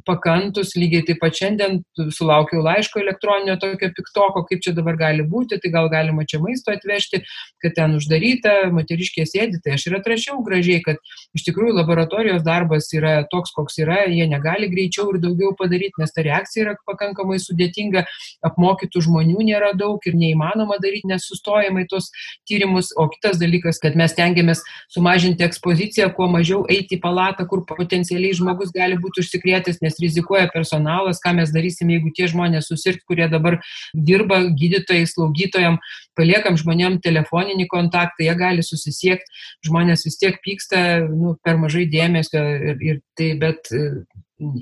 pakantus, 0.06 0.74
lygiai 0.78 1.04
taip 1.08 1.20
pat 1.22 1.36
šiandien 1.38 1.80
sulaukiau 2.14 2.62
laiško 2.64 3.02
elektroninio 3.02 3.56
tokio 3.60 3.90
piktoko, 3.96 4.44
kaip 4.48 4.62
čia 4.64 4.74
dabar 4.76 4.98
gali 5.00 5.24
būti, 5.26 5.58
tai 5.62 5.72
gal 5.74 5.90
galima 5.92 6.26
čia 6.28 6.40
maisto 6.42 6.72
atvežti, 6.74 7.22
kad 7.62 7.76
ten 7.76 7.96
uždaryta, 7.98 8.70
moteriškė 8.74 9.26
sėdi, 9.28 9.60
tai 9.64 9.76
aš 9.78 9.88
ir 9.88 9.98
atrašiau 9.98 10.40
gražiai, 10.46 10.82
kad 10.84 11.00
iš 11.36 11.46
tikrųjų 11.48 11.76
laboratorijos 11.80 12.44
darbas 12.46 12.90
yra 12.96 13.16
toks, 13.30 13.54
koks 13.56 13.80
yra, 13.82 14.04
jie 14.10 14.26
negali 14.30 14.70
greičiau 14.72 15.10
ir 15.14 15.20
daugiau 15.24 15.54
padaryti, 15.58 16.00
nes 16.02 16.14
ta 16.14 16.24
reakcija 16.26 16.66
yra 16.66 16.76
pakankamai 16.88 17.40
sudėtinga, 17.42 18.04
apmokytų 18.46 19.04
žmonių 19.08 19.48
nėra 19.50 19.72
daug 19.78 20.02
ir 20.08 20.18
neįmanoma 20.18 20.78
daryti 20.82 21.10
nesustojamai 21.10 21.86
tos 21.90 22.10
tyrimus, 22.48 22.92
o 22.96 23.08
kitas 23.12 23.40
dalykas, 23.40 23.80
kad 23.82 23.96
mes 23.98 24.14
tengiamės 24.16 24.43
sumažinti 24.92 25.44
ekspoziciją, 25.46 26.10
kuo 26.16 26.28
mažiau 26.30 26.62
eiti 26.70 26.98
į 26.98 27.02
palatą, 27.02 27.46
kur 27.48 27.64
potencialiai 27.68 28.36
žmogus 28.36 28.72
gali 28.74 28.98
būti 29.00 29.22
užsikrėtęs, 29.24 29.80
nes 29.84 29.98
rizikuoja 30.02 30.50
personalas, 30.52 31.22
ką 31.24 31.34
mes 31.38 31.52
darysime, 31.54 31.96
jeigu 31.96 32.12
tie 32.16 32.28
žmonės 32.30 32.68
susirgt, 32.70 33.04
kurie 33.08 33.28
dabar 33.32 33.58
dirba 33.94 34.42
gydytojai, 34.50 35.08
slaugytojam, 35.10 35.80
paliekam 36.18 36.58
žmonėm 36.60 37.00
telefoninį 37.04 37.68
kontaktą, 37.72 38.26
jie 38.26 38.34
gali 38.38 38.64
susisiekti, 38.66 39.44
žmonės 39.66 40.06
vis 40.06 40.20
tiek 40.20 40.38
pyksta 40.44 40.84
nu, 41.08 41.36
per 41.44 41.58
mažai 41.60 41.88
dėmesio 41.90 42.42
ir, 42.72 42.80
ir 42.82 43.02
tai, 43.18 43.32
bet 43.40 43.72
e, 43.74 43.84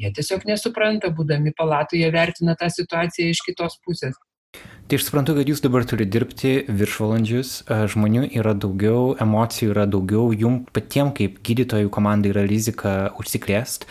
jie 0.01 0.13
tiesiog 0.17 0.47
nesupranta, 0.49 1.13
būdami 1.15 1.55
palatoje, 1.59 2.09
vertina 2.15 2.57
tą 2.59 2.71
situaciją 2.73 3.33
iš 3.33 3.43
kitos 3.49 3.81
pusės. 3.85 4.17
Tai 4.93 4.99
aš 5.01 5.07
suprantu, 5.07 5.33
kad 5.39 5.49
jūs 5.49 5.63
dabar 5.65 5.87
turite 5.89 6.13
dirbti 6.13 6.51
viršvalandžius, 6.69 7.53
žmonių 7.95 8.27
yra 8.37 8.53
daugiau, 8.53 9.15
emocijų 9.25 9.71
yra 9.73 9.87
daugiau, 9.89 10.27
jum 10.37 10.59
patiem 10.69 11.15
kaip 11.17 11.39
gydytojų 11.49 11.89
komandai 11.95 12.35
yra 12.35 12.43
rizika 12.45 12.93
užsikrėst 13.17 13.87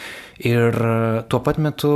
ir 0.46 0.78
tuo 1.26 1.40
pat 1.42 1.58
metu 1.58 1.96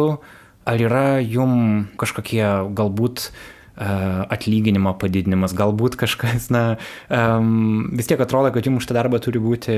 ar 0.66 0.82
yra 0.82 1.20
jum 1.22 1.86
kažkokie 2.02 2.42
galbūt 2.74 3.30
atlyginimo 3.76 4.96
padidinimas, 4.98 5.54
galbūt 5.54 6.00
kažkas, 6.02 6.50
na, 6.50 6.64
um, 7.12 7.92
vis 7.94 8.10
tiek 8.10 8.26
atrodo, 8.26 8.50
kad 8.56 8.66
jums 8.66 8.82
už 8.82 8.90
tą 8.90 8.96
darbą 8.98 9.22
turi 9.22 9.42
būti 9.44 9.76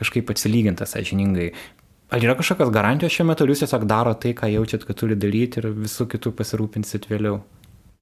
kažkaip 0.00 0.30
atsilygintas, 0.32 0.96
sąžiningai. 0.96 1.50
Ar 2.14 2.24
yra 2.24 2.40
kažkokios 2.40 2.72
garantijos 2.72 3.12
šiuo 3.12 3.28
metu, 3.28 3.44
ar 3.44 3.52
jūs 3.52 3.66
tiesiog 3.66 3.90
daro 3.90 4.16
tai, 4.16 4.32
ką 4.38 4.48
jaučiat, 4.54 4.88
kad 4.88 4.98
turi 5.02 5.18
daryti 5.18 5.60
ir 5.60 5.74
visų 5.84 6.08
kitų 6.14 6.38
pasirūpinsit 6.38 7.10
vėliau? 7.10 7.42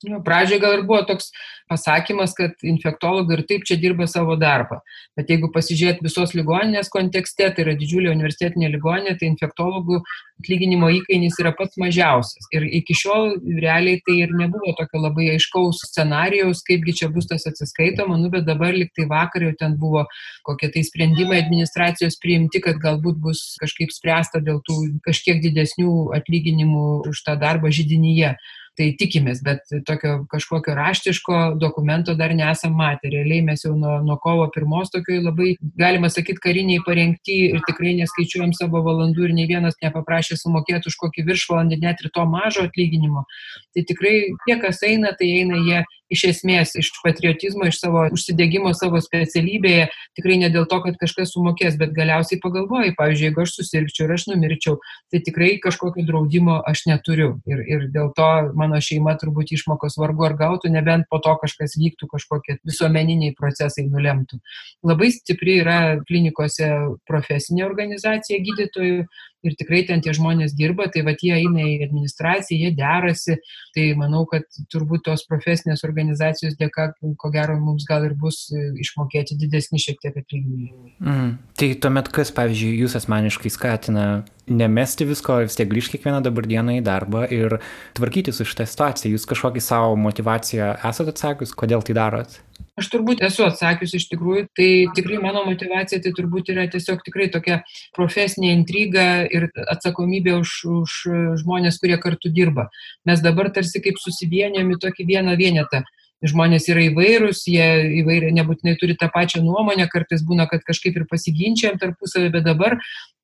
Nu, 0.07 0.21
pradžioje 0.23 0.61
gal 0.63 0.77
ir 0.77 0.85
buvo 0.87 1.01
toks 1.03 1.33
pasakymas, 1.69 2.31
kad 2.39 2.55
infektologai 2.63 3.35
ir 3.35 3.41
taip 3.49 3.65
čia 3.67 3.75
dirba 3.83 4.07
savo 4.07 4.37
darbą. 4.39 4.79
Bet 5.19 5.33
jeigu 5.33 5.49
pasižiūrėt 5.51 6.05
visos 6.07 6.37
ligoninės 6.39 6.91
kontekste, 6.93 7.49
tai 7.51 7.65
yra 7.65 7.75
didžiulė 7.81 8.13
universitetinė 8.13 8.71
ligoninė, 8.77 9.17
tai 9.19 9.27
infektologų 9.33 9.99
atlyginimo 10.39 10.93
įkainis 11.01 11.41
yra 11.43 11.51
pats 11.59 11.81
mažiausias. 11.83 12.47
Ir 12.55 12.69
iki 12.79 12.95
šiol 12.95 13.35
realiai 13.59 13.99
tai 14.07 14.21
ir 14.23 14.37
nebuvo 14.39 14.71
tokio 14.79 15.03
labai 15.03 15.33
aiškaus 15.33 15.83
scenarijaus, 15.91 16.63
kaipgi 16.69 16.95
čia 17.03 17.11
bus 17.11 17.27
tas 17.33 17.49
atsiskaitoma, 17.51 18.21
nu, 18.23 18.31
bet 18.31 18.47
dabar 18.47 18.79
liktai 18.79 19.09
vakar 19.11 19.49
jau 19.49 19.51
ten 19.59 19.75
buvo 19.83 20.05
kokie 20.47 20.71
tai 20.77 20.85
sprendimai 20.87 21.43
administracijos 21.43 22.21
priimti, 22.23 22.63
kad 22.63 22.79
galbūt 22.87 23.19
bus 23.27 23.43
kažkaip 23.59 23.91
spręsta 23.93 24.39
dėl 24.47 24.63
tų 24.63 24.79
kažkiek 25.11 25.43
didesnių 25.43 26.15
atlyginimų 26.23 26.87
už 27.11 27.27
tą 27.27 27.35
darbą 27.43 27.75
židinyje 27.75 28.37
tai 28.79 28.89
tikimės, 28.99 29.43
bet 29.45 29.65
tokio 29.87 30.13
kažkokio 30.31 30.75
raštiško 30.79 31.39
dokumento 31.59 32.15
dar 32.19 32.35
nesam 32.37 32.77
matę. 32.79 33.11
Realiai 33.13 33.43
mes 33.45 33.65
jau 33.65 33.75
nuo, 33.77 33.99
nuo 34.07 34.17
kovo 34.23 34.47
pirmos 34.55 34.93
tokioj 34.95 35.21
labai, 35.27 35.55
galima 35.81 36.11
sakyti, 36.13 36.43
kariniai 36.45 36.85
parengti 36.87 37.39
ir 37.49 37.63
tikrai 37.67 37.97
neskaičiuojam 37.99 38.55
savo 38.57 38.83
valandų 38.87 39.29
ir 39.29 39.37
nei 39.37 39.49
vienas 39.51 39.79
nepaprašė 39.83 40.39
sumokėti 40.39 40.93
už 40.93 40.99
kokį 41.03 41.27
viršvalandį, 41.29 41.81
net 41.83 42.05
ir 42.05 42.13
to 42.15 42.27
mažo 42.31 42.69
atlyginimo. 42.69 43.27
Tai 43.75 43.87
tikrai 43.91 44.15
tie, 44.47 44.59
kas 44.63 44.83
eina, 44.87 45.15
tai 45.19 45.33
eina 45.43 45.59
jie 45.67 45.83
iš 46.13 46.25
esmės 46.33 46.75
iš 46.79 46.91
patriotizmo, 47.05 47.69
iš 47.69 47.81
savo 47.83 48.05
užsidėgymo 48.15 48.73
savo 48.77 49.01
specialybėje, 49.05 49.89
tikrai 50.19 50.39
ne 50.43 50.51
dėl 50.53 50.67
to, 50.71 50.81
kad 50.85 50.99
kažkas 51.01 51.35
sumokės, 51.35 51.77
bet 51.81 51.95
galiausiai 51.97 52.41
pagalvoji, 52.43 52.95
pavyzdžiui, 52.99 53.29
jeigu 53.29 53.45
aš 53.45 53.55
susirgčiau 53.59 54.09
ir 54.09 54.15
aš 54.17 54.27
numirčiau, 54.31 54.77
tai 55.13 55.23
tikrai 55.25 55.51
kažkokio 55.65 56.07
draudimo 56.09 56.59
aš 56.69 56.87
neturiu. 56.91 57.31
Ir, 57.49 57.63
ir 57.67 57.87
dėl 57.95 58.13
to 58.17 58.29
mano 58.59 58.81
šeima 58.85 59.17
turbūt 59.21 59.53
išmokos 59.57 59.99
vargu 60.01 60.29
ar 60.29 60.37
gautų, 60.41 60.73
nebent 60.75 61.09
po 61.13 61.21
to 61.25 61.35
kažkas 61.43 61.77
vyktų, 61.79 62.11
kažkokie 62.15 62.59
visuomeniniai 62.69 63.37
procesai 63.39 63.87
nulemtų. 63.89 64.41
Labai 64.87 65.13
stipri 65.15 65.61
yra 65.63 65.79
klinikose 66.09 66.71
profesinė 67.09 67.67
organizacija 67.69 68.41
gydytojų, 68.45 69.09
ir 69.47 69.55
tikrai 69.59 69.83
ten 69.89 70.03
tie 70.05 70.13
žmonės 70.17 70.55
dirba, 70.59 70.89
tai 70.93 71.05
va 71.07 71.15
jie 71.15 71.35
eina 71.37 71.65
į 71.65 71.77
administraciją, 71.87 72.59
jie 72.59 72.73
derasi, 72.79 73.39
tai 73.77 73.91
manau, 73.99 74.25
kad 74.31 74.47
turbūt 74.73 75.07
tos 75.09 75.25
profesinės 75.29 75.85
organizacijos 75.87 76.57
dėka, 76.59 76.91
ko 77.21 77.33
gero, 77.35 77.59
mums 77.63 77.87
gal 77.89 78.07
ir 78.09 78.17
bus 78.19 78.47
e, 78.51 78.65
išmokėti 78.83 79.39
didesni 79.39 79.81
šiek 79.83 80.01
tiek 80.03 80.19
atlyginimai. 80.19 80.95
Mm. 80.99 81.31
Tai 81.59 81.71
tuomet 81.85 82.11
kas, 82.15 82.35
pavyzdžiui, 82.35 82.75
jūs 82.83 82.99
asmeniškai 82.99 83.55
skatina 83.55 84.09
nemesti 84.49 85.07
visko, 85.09 85.43
vis 85.45 85.59
tiek 85.59 85.69
grįžti 85.71 85.97
kiekvieną 85.99 86.23
dabar 86.25 86.49
dieną 86.49 86.79
į 86.79 86.85
darbą 86.87 87.27
ir 87.35 87.59
tvarkyti 87.99 88.35
su 88.35 88.47
šitą 88.49 88.67
situaciją. 88.69 89.15
Jūs 89.15 89.29
kažkokį 89.29 89.63
savo 89.65 89.97
motivaciją 90.01 90.75
esate 90.89 91.15
atsakius, 91.15 91.55
kodėl 91.59 91.85
tai 91.85 91.97
darot? 91.99 92.39
Aš 92.79 92.89
turbūt 92.93 93.23
esu 93.27 93.43
atsakius 93.43 93.97
iš 93.99 94.05
tikrųjų, 94.13 94.45
tai 94.55 94.69
tikrai 94.95 95.19
mano 95.23 95.43
motivacija 95.49 95.99
tai 96.03 96.13
turbūt 96.15 96.53
yra 96.55 96.69
tiesiog 96.71 97.01
tikrai 97.07 97.27
tokia 97.35 97.57
profesinė 97.97 98.53
intriga 98.55 99.07
ir 99.35 99.49
atsakomybė 99.75 100.37
už, 100.39 100.53
už 100.85 100.97
žmonės, 101.43 101.81
kurie 101.83 101.99
kartu 101.99 102.31
dirba. 102.31 102.69
Mes 103.09 103.23
dabar 103.25 103.51
tarsi 103.55 103.83
kaip 103.83 103.99
susivienėm 103.99 104.77
į 104.77 104.81
tokį 104.85 105.09
vieną 105.11 105.35
vienetą. 105.41 105.83
Žmonės 106.27 106.67
yra 106.73 106.83
įvairūs, 106.89 107.45
jie 107.47 107.69
įvairiai 108.01 108.35
nebūtinai 108.35 108.75
turi 108.81 108.97
tą 108.99 109.07
pačią 109.15 109.45
nuomonę, 109.45 109.87
kartais 109.93 110.25
būna, 110.27 110.49
kad 110.51 110.65
kažkaip 110.67 110.99
ir 110.99 111.07
pasiginčiam 111.11 111.79
tarpusavį, 111.79 112.33
bet 112.35 112.49
dabar 112.49 112.79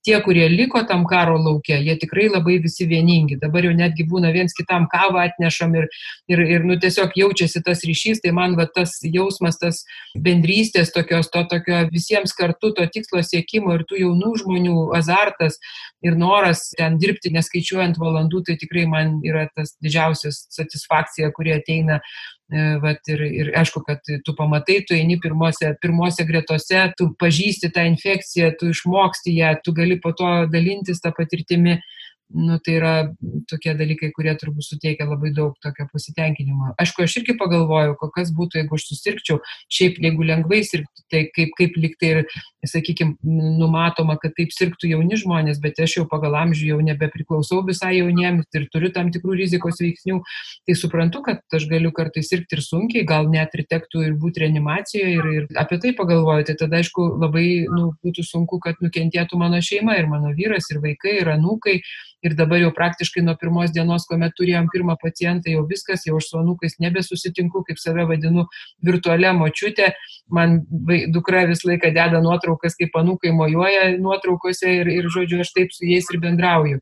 tie, 0.04 0.20
kurie 0.22 0.48
liko 0.48 0.82
tam 0.88 1.06
karo 1.08 1.36
laukia, 1.40 1.78
jie 1.80 1.96
tikrai 1.98 2.26
labai 2.28 2.58
visi 2.62 2.86
vieningi. 2.86 3.38
Dabar 3.40 3.64
jau 3.64 3.72
netgi 3.76 4.04
būna 4.08 4.30
viens 4.34 4.52
kitam 4.56 4.86
kavą 4.92 5.22
atnešam 5.24 5.74
ir, 5.80 5.88
ir, 6.30 6.42
ir 6.44 6.66
nu, 6.68 6.76
tiesiog 6.80 7.16
jaučiasi 7.16 7.62
tas 7.64 7.82
ryšys, 7.88 8.20
tai 8.24 8.34
man 8.36 8.56
va, 8.58 8.68
tas 8.68 8.98
jausmas, 9.02 9.58
tas 9.60 9.82
bendrystės 10.26 10.92
tokios, 10.94 11.30
to 11.32 11.44
tokio 11.50 11.86
visiems 11.92 12.36
kartu 12.36 12.74
to 12.76 12.86
tikslo 12.92 13.24
siekimo 13.24 13.74
ir 13.78 13.86
tų 13.88 14.02
jaunų 14.04 14.34
žmonių 14.44 14.76
azartas 15.00 15.58
ir 16.04 16.18
noras 16.20 16.68
ten 16.76 17.00
dirbti 17.00 17.32
neskaičiuojant 17.34 17.98
valandų, 18.00 18.44
tai 18.48 18.58
tikrai 18.60 18.84
man 18.90 19.18
yra 19.24 19.48
tas 19.56 19.74
didžiausias 19.80 20.44
satisfakcija, 20.52 21.32
kurie 21.32 21.56
ateina 21.56 22.02
vat, 22.52 23.00
ir, 23.08 23.22
ir 23.24 23.50
aišku, 23.56 23.80
kad 23.86 24.02
tu 24.04 24.34
pamatai, 24.36 24.82
tu 24.86 24.94
eini 24.94 25.16
pirmose, 25.20 25.70
pirmose 25.80 26.26
gretose, 26.28 26.82
tu 26.98 27.08
pažįsti 27.20 27.70
tą 27.72 27.86
infekciją, 27.88 28.52
tu 28.60 28.68
išmoksti 28.74 29.36
ją, 29.38 29.54
tu 29.64 29.72
gali 29.72 29.96
po 30.00 30.12
to 30.12 30.46
dalintis 30.52 31.00
tą 31.00 31.14
patirtimį 31.16 31.78
nu, 32.32 32.58
tai 32.58 32.74
yra 32.78 32.92
tokie 33.50 33.74
dalykai, 33.76 34.10
kurie 34.16 34.32
turbūt 34.38 34.66
suteikia 34.66 35.06
labai 35.06 35.30
daug 35.36 35.54
tokio 35.62 35.86
pasitenkinimo. 35.92 36.72
Aišku, 36.80 37.04
aš 37.04 37.18
irgi 37.20 37.36
pagalvoju, 37.38 37.96
kas 38.14 38.32
būtų, 38.34 38.62
jeigu 38.62 38.78
aš 38.78 38.86
susirgčiau, 38.88 39.40
šiaip 39.72 40.00
jeigu 40.02 40.26
lengvai 40.26 40.62
sirgtų, 40.66 41.04
tai 41.12 41.24
kaip, 41.34 41.52
kaip 41.58 41.76
liktai 41.78 42.10
ir, 42.14 42.22
sakykime, 42.64 43.18
numatoma, 43.60 44.16
kad 44.20 44.34
taip 44.38 44.54
sirgtų 44.56 44.90
jauni 44.94 45.18
žmonės, 45.20 45.60
bet 45.62 45.78
aš 45.84 45.98
jau 45.98 46.06
pagal 46.10 46.36
amžių 46.40 46.70
jau 46.72 46.78
nebepriklausau 46.86 47.60
visai 47.68 47.98
jauniems 47.98 48.48
ir 48.56 48.66
turiu 48.72 48.90
tam 48.94 49.12
tikrų 49.14 49.36
rizikos 49.42 49.82
veiksnių, 49.84 50.22
tai 50.64 50.78
suprantu, 50.78 51.22
kad 51.26 51.44
aš 51.54 51.68
galiu 51.70 51.92
kartais 51.94 52.32
sirgti 52.32 52.58
ir 52.58 52.64
sunkiai, 52.64 53.04
gal 53.08 53.28
net 53.30 53.54
ir 53.54 53.66
tektų 53.68 54.06
ir 54.08 54.16
būti 54.20 54.46
reanimacijoje 54.46 55.12
ir, 55.18 55.30
ir 55.38 55.60
apie 55.60 55.78
tai 55.82 55.92
pagalvoju, 55.98 56.48
tai 56.48 56.56
tada 56.64 56.80
aišku 56.80 57.06
labai 57.20 57.46
nu, 57.68 57.92
būtų 58.04 58.24
sunku, 58.26 58.58
kad 58.64 58.80
nukentėtų 58.84 59.38
mano 59.40 59.60
šeima 59.64 59.98
ir 60.00 60.08
mano 60.10 60.32
vyras 60.34 60.70
ir 60.72 60.80
vaikai 60.84 61.18
ir 61.20 61.30
anūkai 61.36 61.78
ir 62.24 62.34
dabar 62.38 62.60
jau 62.62 62.72
praktiškai 62.74 63.22
nuo 63.24 63.36
pirmos 63.40 63.72
dienos, 63.74 64.06
kuomet 64.08 64.34
turėjom 64.38 64.68
pirmą 64.72 64.96
pacientą, 65.02 65.52
jau 65.52 65.64
viskas, 65.70 66.06
jau 66.08 66.18
aš 66.20 66.30
su 66.30 66.40
anukais 66.40 66.78
nebesusitinku, 66.82 67.64
kaip 67.68 67.80
save 67.82 68.06
vadinu, 68.10 68.46
virtualią 68.86 69.34
močiutę. 69.38 69.92
Man 70.32 70.62
dukra 71.14 71.44
visą 71.50 71.70
laiką 71.72 71.92
deda 71.94 72.22
nuotraukas, 72.24 72.78
kaip 72.80 72.96
anukai 73.00 73.34
mojuoja 73.36 73.90
nuotraukose 74.00 74.78
ir, 74.80 74.92
ir, 74.98 75.10
žodžiu, 75.12 75.42
aš 75.44 75.52
taip 75.56 75.76
su 75.76 75.84
jais 75.88 76.08
ir 76.10 76.22
bendrauju 76.22 76.80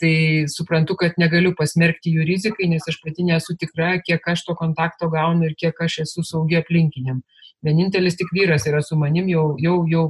tai 0.00 0.46
suprantu, 0.50 0.96
kad 0.98 1.18
negaliu 1.18 1.52
pasmerkti 1.58 2.12
jų 2.14 2.26
rizikai, 2.28 2.68
nes 2.70 2.86
aš 2.88 3.00
pati 3.02 3.26
nesu 3.26 3.56
tikra, 3.58 3.96
kiek 4.04 4.24
aš 4.30 4.44
to 4.46 4.54
kontakto 4.58 5.10
gaunu 5.12 5.48
ir 5.48 5.56
kiek 5.58 5.80
aš 5.84 6.02
esu 6.06 6.24
saugi 6.26 6.58
aplinkiniam. 6.60 7.22
Vienintelis 7.66 8.14
tik 8.18 8.30
vyras 8.30 8.68
yra 8.70 8.80
su 8.86 8.96
manim, 8.98 9.26
jau, 9.30 9.56
jau, 9.58 9.80
jau 9.90 10.04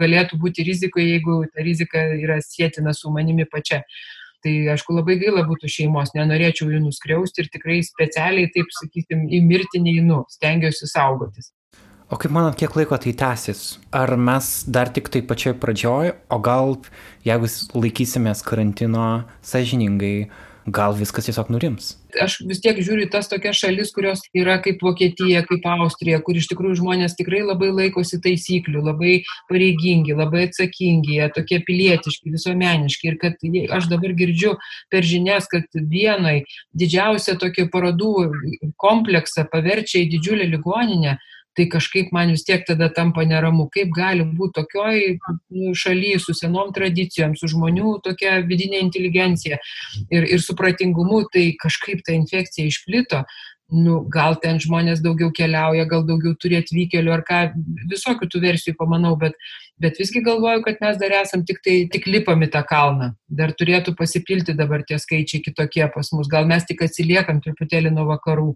galėtų 0.00 0.38
būti 0.40 0.64
rizikoje, 0.64 1.10
jeigu 1.10 1.42
ta 1.52 1.64
rizika 1.64 2.06
yra 2.16 2.38
sėtina 2.40 2.94
su 2.96 3.12
manimi 3.12 3.44
pačia. 3.44 3.82
Tai 4.44 4.54
aišku, 4.72 4.94
labai 4.96 5.18
gaila 5.20 5.42
būtų 5.48 5.68
šeimos, 5.72 6.14
nenorėčiau 6.16 6.70
jų 6.70 6.80
nuskriausti 6.84 7.42
ir 7.42 7.52
tikrai 7.52 7.80
specialiai, 7.84 8.48
taip 8.54 8.72
sakysim, 8.72 9.26
į 9.28 9.42
mirtį 9.44 9.82
neinu, 9.84 10.22
stengiuosi 10.32 10.88
saugotis. 10.88 11.50
O 12.06 12.14
kaip 12.14 12.30
manot, 12.30 12.54
kiek 12.54 12.70
laiko 12.78 12.94
tai 13.02 13.10
tęsis? 13.18 13.80
Ar 13.90 14.12
mes 14.14 14.62
dar 14.70 14.92
tik 14.94 15.08
tai 15.10 15.24
pačioj 15.26 15.56
pradžioj, 15.58 16.12
o 16.30 16.38
gal 16.38 16.76
jeigu 17.26 17.50
laikysimės 17.74 18.44
karantino 18.46 19.24
sažiningai, 19.42 20.28
gal 20.70 20.94
viskas 20.94 21.26
tiesiog 21.26 21.50
nurims? 21.50 21.96
Aš 22.22 22.38
vis 22.46 22.62
tiek 22.62 22.78
žiūriu 22.78 23.08
tas 23.10 23.26
tokias 23.26 23.58
šalis, 23.58 23.90
kurios 23.94 24.22
yra 24.38 24.60
kaip 24.62 24.86
Vokietija, 24.86 25.42
kaip 25.50 25.66
Austrija, 25.66 26.22
kur 26.22 26.38
iš 26.38 26.46
tikrųjų 26.52 26.78
žmonės 26.78 27.18
tikrai 27.18 27.42
labai 27.42 27.72
laikosi 27.74 28.22
taisyklių, 28.22 28.86
labai 28.86 29.18
pareigingi, 29.50 30.14
labai 30.14 30.46
atsakingi, 30.46 31.18
jie 31.18 31.30
tokie 31.34 31.58
pilietiški, 31.66 32.30
visuomeniški. 32.38 33.10
Ir 33.10 33.18
kad 33.22 33.46
aš 33.80 33.90
dabar 33.90 34.14
girdžiu 34.14 34.54
per 34.94 35.02
žinias, 35.02 35.50
kad 35.50 35.66
vienai 35.74 36.44
didžiausią 36.70 37.34
tokį 37.42 37.66
parodų 37.74 38.12
kompleksą 38.78 39.50
paverčia 39.50 40.04
į 40.04 40.12
didžiulę 40.14 40.46
ligoninę, 40.54 41.18
tai 41.56 41.66
kažkaip 41.72 42.12
man 42.12 42.30
vis 42.34 42.44
tiek 42.44 42.64
tada 42.68 42.88
tampa 42.92 43.24
neramu. 43.24 43.68
Kaip 43.72 43.90
gali 43.96 44.26
būti 44.28 44.60
tokioj 44.60 45.02
nu, 45.16 45.72
šalyje 45.74 46.20
su 46.22 46.36
senom 46.36 46.72
tradicijom, 46.76 47.36
su 47.38 47.48
žmonių 47.52 47.98
tokia 48.04 48.38
vidinė 48.46 48.82
inteligencija 48.84 49.58
ir, 50.10 50.28
ir 50.28 50.44
supratingumu, 50.44 51.24
tai 51.32 51.50
kažkaip 51.60 52.04
ta 52.06 52.16
infekcija 52.16 52.68
išplito. 52.68 53.24
Nu, 53.66 53.96
gal 54.06 54.36
ten 54.38 54.60
žmonės 54.62 55.00
daugiau 55.02 55.32
keliauja, 55.34 55.88
gal 55.90 56.04
daugiau 56.06 56.36
turi 56.38 56.60
atvykėlių 56.60 57.10
ar 57.10 57.24
ką, 57.26 57.38
visokių 57.90 58.28
tų 58.30 58.40
versijų 58.44 58.76
pamanau, 58.78 59.16
bet, 59.18 59.34
bet 59.82 59.98
visgi 59.98 60.22
galvoju, 60.22 60.62
kad 60.62 60.78
mes 60.84 61.00
dar 61.00 61.16
esam 61.24 61.42
tik, 61.48 61.58
tai, 61.66 61.74
tik 61.90 62.06
lipami 62.06 62.46
tą 62.52 62.62
kalną. 62.68 63.10
Dar 63.26 63.50
turėtų 63.58 63.96
pasipilti 63.98 64.54
dabar 64.54 64.86
tie 64.86 65.00
skaičiai 65.02 65.42
kitokie 65.42 65.82
pas 65.90 66.12
mus. 66.14 66.30
Gal 66.30 66.46
mes 66.46 66.62
tik 66.68 66.86
atsiliekam 66.86 67.42
truputėlį 67.42 67.90
nuo 67.96 68.06
vakarų 68.12 68.52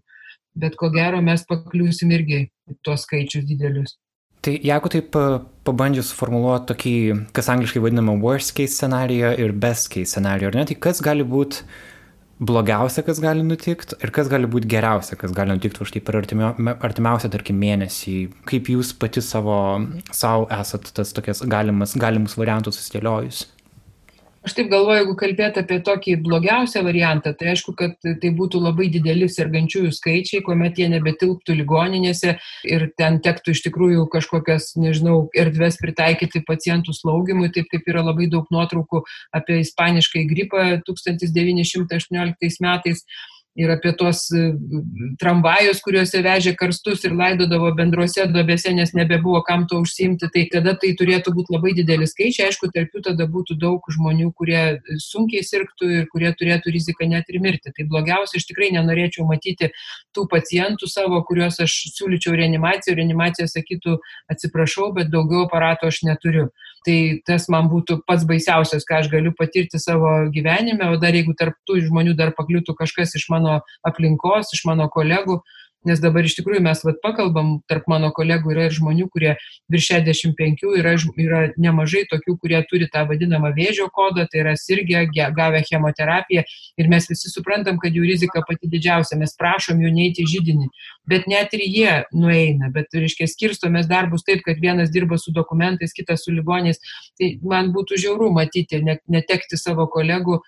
bet 0.55 0.77
ko 0.81 0.91
gero 0.95 1.21
mes 1.25 1.45
pakliūsim 1.49 2.13
irgi 2.17 2.45
tuos 2.87 3.07
skaičius 3.07 3.47
didelius. 3.49 3.97
Tai 4.41 4.55
jeigu 4.57 4.89
taip 4.89 5.17
pabandžius 5.69 6.15
suformuoluoti 6.15 6.71
tokį, 6.71 6.97
kas 7.37 7.51
angliškai 7.53 7.83
vadinama 7.85 8.15
worst 8.23 8.55
case 8.57 8.73
scenario 8.73 9.35
ir 9.37 9.53
best 9.53 9.91
case 9.93 10.15
scenario, 10.15 10.49
ar 10.49 10.57
ne, 10.57 10.65
tai 10.71 10.79
kas 10.81 11.03
gali 11.05 11.27
būti 11.29 11.67
blogiausia, 12.41 13.05
kas 13.05 13.21
gali 13.21 13.45
nutikti 13.45 13.99
ir 14.01 14.13
kas 14.17 14.31
gali 14.33 14.49
būti 14.49 14.71
geriausia, 14.73 15.19
kas 15.21 15.35
gali 15.37 15.53
nutikti 15.53 15.85
už 15.85 15.93
tai 15.93 16.01
per 16.05 16.23
artimiausią, 16.23 17.29
tarkim, 17.29 17.61
mėnesį. 17.61 18.17
Kaip 18.49 18.73
jūs 18.73 18.95
pati 18.97 19.21
savo, 19.25 19.59
savo 20.09 20.49
esat 20.57 20.89
tas 20.97 21.13
tokias 21.17 21.45
galimas, 21.45 21.93
galimus 22.01 22.39
variantus 22.41 22.81
susidėliojus? 22.81 23.45
Aš 24.41 24.55
taip 24.57 24.71
galvoju, 24.73 25.03
jeigu 25.03 25.15
kalbėti 25.21 25.61
apie 25.61 25.77
tokį 25.85 26.15
blogiausią 26.25 26.81
variantą, 26.87 27.35
tai 27.37 27.51
aišku, 27.53 27.75
kad 27.77 27.99
tai 28.01 28.31
būtų 28.37 28.63
labai 28.65 28.87
dideli 28.93 29.27
sergančiųjų 29.29 29.91
skaičiai, 29.93 30.41
kuomet 30.47 30.81
jie 30.81 30.87
nebetilptų 30.89 31.59
ligoninėse 31.59 32.39
ir 32.65 32.87
ten 32.97 33.19
tektų 33.21 33.53
iš 33.53 33.61
tikrųjų 33.67 34.07
kažkokias, 34.15 34.71
nežinau, 34.81 35.19
erdves 35.37 35.77
pritaikyti 35.83 36.41
pacientų 36.49 36.97
slaugimui, 36.97 37.51
taip 37.53 37.69
kaip 37.69 37.91
yra 37.93 38.07
labai 38.07 38.31
daug 38.33 38.49
nuotraukų 38.55 39.03
apie 39.37 39.61
ispaniškai 39.61 40.25
gripą 40.33 40.65
1918 40.89 42.65
metais 42.65 43.05
ir 43.57 43.71
apie 43.71 43.93
tuos 43.99 44.23
e, 44.31 44.43
tramvajus, 45.19 45.81
kuriuose 45.83 46.23
vežė 46.23 46.53
karstus 46.59 47.03
ir 47.05 47.17
laidodavo 47.19 47.73
bendruose 47.75 48.27
duobėse, 48.31 48.71
nes 48.77 48.93
nebebuvo 48.95 49.43
kam 49.47 49.67
to 49.71 49.81
užsimti, 49.83 50.31
tai 50.33 50.45
tada 50.53 50.77
tai 50.79 50.93
turėtų 50.99 51.35
būti 51.35 51.55
labai 51.57 51.75
didelis 51.77 52.15
skaičiai, 52.15 52.49
aišku, 52.51 52.71
tarp 52.75 52.95
jų 52.95 53.03
tada 53.11 53.27
būtų 53.31 53.59
daug 53.61 53.91
žmonių, 53.97 54.31
kurie 54.39 54.63
sunkiai 55.03 55.43
sirgtų 55.47 55.91
ir 55.99 56.09
kurie 56.13 56.31
turėtų 56.39 56.75
riziką 56.77 57.11
net 57.11 57.31
ir 57.33 57.41
mirti. 57.43 57.75
Tai 57.75 57.89
blogiausia, 57.91 58.39
aš 58.39 58.47
tikrai 58.53 58.71
nenorėčiau 58.77 59.27
matyti 59.29 59.73
tų 60.15 60.29
pacientų 60.31 60.87
savo, 60.91 61.23
kuriuos 61.27 61.59
aš 61.67 61.77
siūlyčiau 61.97 62.39
reanimaciją, 62.39 62.97
reanimacija 63.01 63.51
sakytų, 63.51 63.99
atsiprašau, 64.31 64.93
bet 64.95 65.11
daugiau 65.11 65.49
aparato 65.49 65.91
aš 65.91 66.05
neturiu. 66.07 66.51
Tai 66.87 66.99
tas 67.29 67.45
man 67.53 67.69
būtų 67.69 67.99
pats 68.09 68.25
baisiausias, 68.29 68.87
ką 68.89 69.03
aš 69.03 69.11
galiu 69.13 69.35
patirti 69.37 69.77
savo 69.81 70.09
gyvenime, 70.33 70.87
o 70.89 70.97
dar 71.01 71.13
jeigu 71.13 71.35
tarp 71.37 71.59
tų 71.69 71.83
žmonių 71.91 72.15
dar 72.17 72.33
pakliūtų 72.37 72.73
kažkas 72.79 73.13
iš 73.19 73.27
mano 73.33 73.59
aplinkos, 73.85 74.55
iš 74.57 74.65
mano 74.69 74.89
kolegų, 74.93 75.43
Nes 75.89 76.01
dabar 76.03 76.27
iš 76.29 76.35
tikrųjų 76.37 76.61
mes 76.61 76.83
vat, 76.85 76.99
pakalbam, 77.01 77.55
tarp 77.71 77.87
mano 77.89 78.11
kolegų 78.13 78.53
yra 78.53 78.67
ir 78.69 78.75
žmonių, 78.77 79.07
kurie 79.15 79.31
virš 79.73 79.87
65, 79.95 80.67
yra, 80.77 80.93
yra 81.17 81.39
nemažai 81.57 82.03
tokių, 82.11 82.35
kurie 82.43 82.61
turi 82.69 82.89
tą 82.93 83.07
vadinamą 83.09 83.55
vėžio 83.57 83.87
kodą, 83.95 84.27
tai 84.29 84.43
yra 84.43 84.53
sirgę, 84.61 85.07
gavę 85.37 85.63
chemoterapiją. 85.65 86.45
Ir 86.77 86.93
mes 86.93 87.09
visi 87.09 87.33
suprantam, 87.33 87.81
kad 87.81 87.97
jų 87.97 88.05
rizika 88.05 88.45
pati 88.45 88.69
didžiausia, 88.69 89.17
mes 89.21 89.33
prašom 89.41 89.81
jų 89.81 89.95
neiti 89.97 90.29
žydinį, 90.29 90.69
bet 91.09 91.25
net 91.33 91.57
ir 91.57 91.65
jie 91.65 91.97
nueina, 92.13 92.69
bet, 92.75 92.93
reiškia, 92.93 93.31
skirstomės 93.33 93.89
darbus 93.89 94.29
taip, 94.29 94.45
kad 94.45 94.61
vienas 94.61 94.93
dirba 94.93 95.17
su 95.17 95.33
dokumentais, 95.33 95.97
kitas 95.97 96.29
su 96.29 96.37
ligoniais, 96.37 96.83
tai 97.17 97.39
man 97.41 97.73
būtų 97.73 97.97
žiauru 98.05 98.29
matyti, 98.37 98.85
netekti 98.85 99.57
savo 99.57 99.89
kolegų 99.89 100.43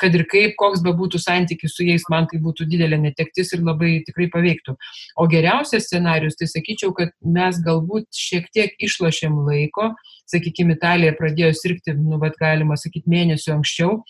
kad 0.00 0.14
ir 0.16 0.24
kaip, 0.30 0.54
koks 0.60 0.82
be 0.84 0.92
būtų 0.96 1.20
santykis 1.20 1.74
su 1.76 1.86
jais, 1.86 2.04
man 2.12 2.28
tai 2.30 2.40
būtų 2.44 2.66
didelė 2.70 2.98
netektis 3.02 3.52
ir 3.52 3.64
labai 3.66 3.98
tikrai 4.06 4.28
paveiktų. 4.32 4.76
O 5.20 5.26
geriausias 5.30 5.88
scenarius, 5.88 6.38
tai 6.40 6.48
sakyčiau, 6.50 6.94
kad 6.96 7.12
mes 7.24 7.60
galbūt 7.64 8.08
šiek 8.16 8.48
tiek 8.54 8.74
išlošėm 8.80 9.36
laiko, 9.48 9.92
sakykime, 10.28 10.78
Italija 10.78 11.14
pradėjo 11.18 11.52
sirgti, 11.58 11.96
nu, 11.98 12.20
bet 12.22 12.38
galima 12.40 12.78
sakyti, 12.80 13.10
mėnesio 13.12 13.54
anksčiau, 13.56 14.00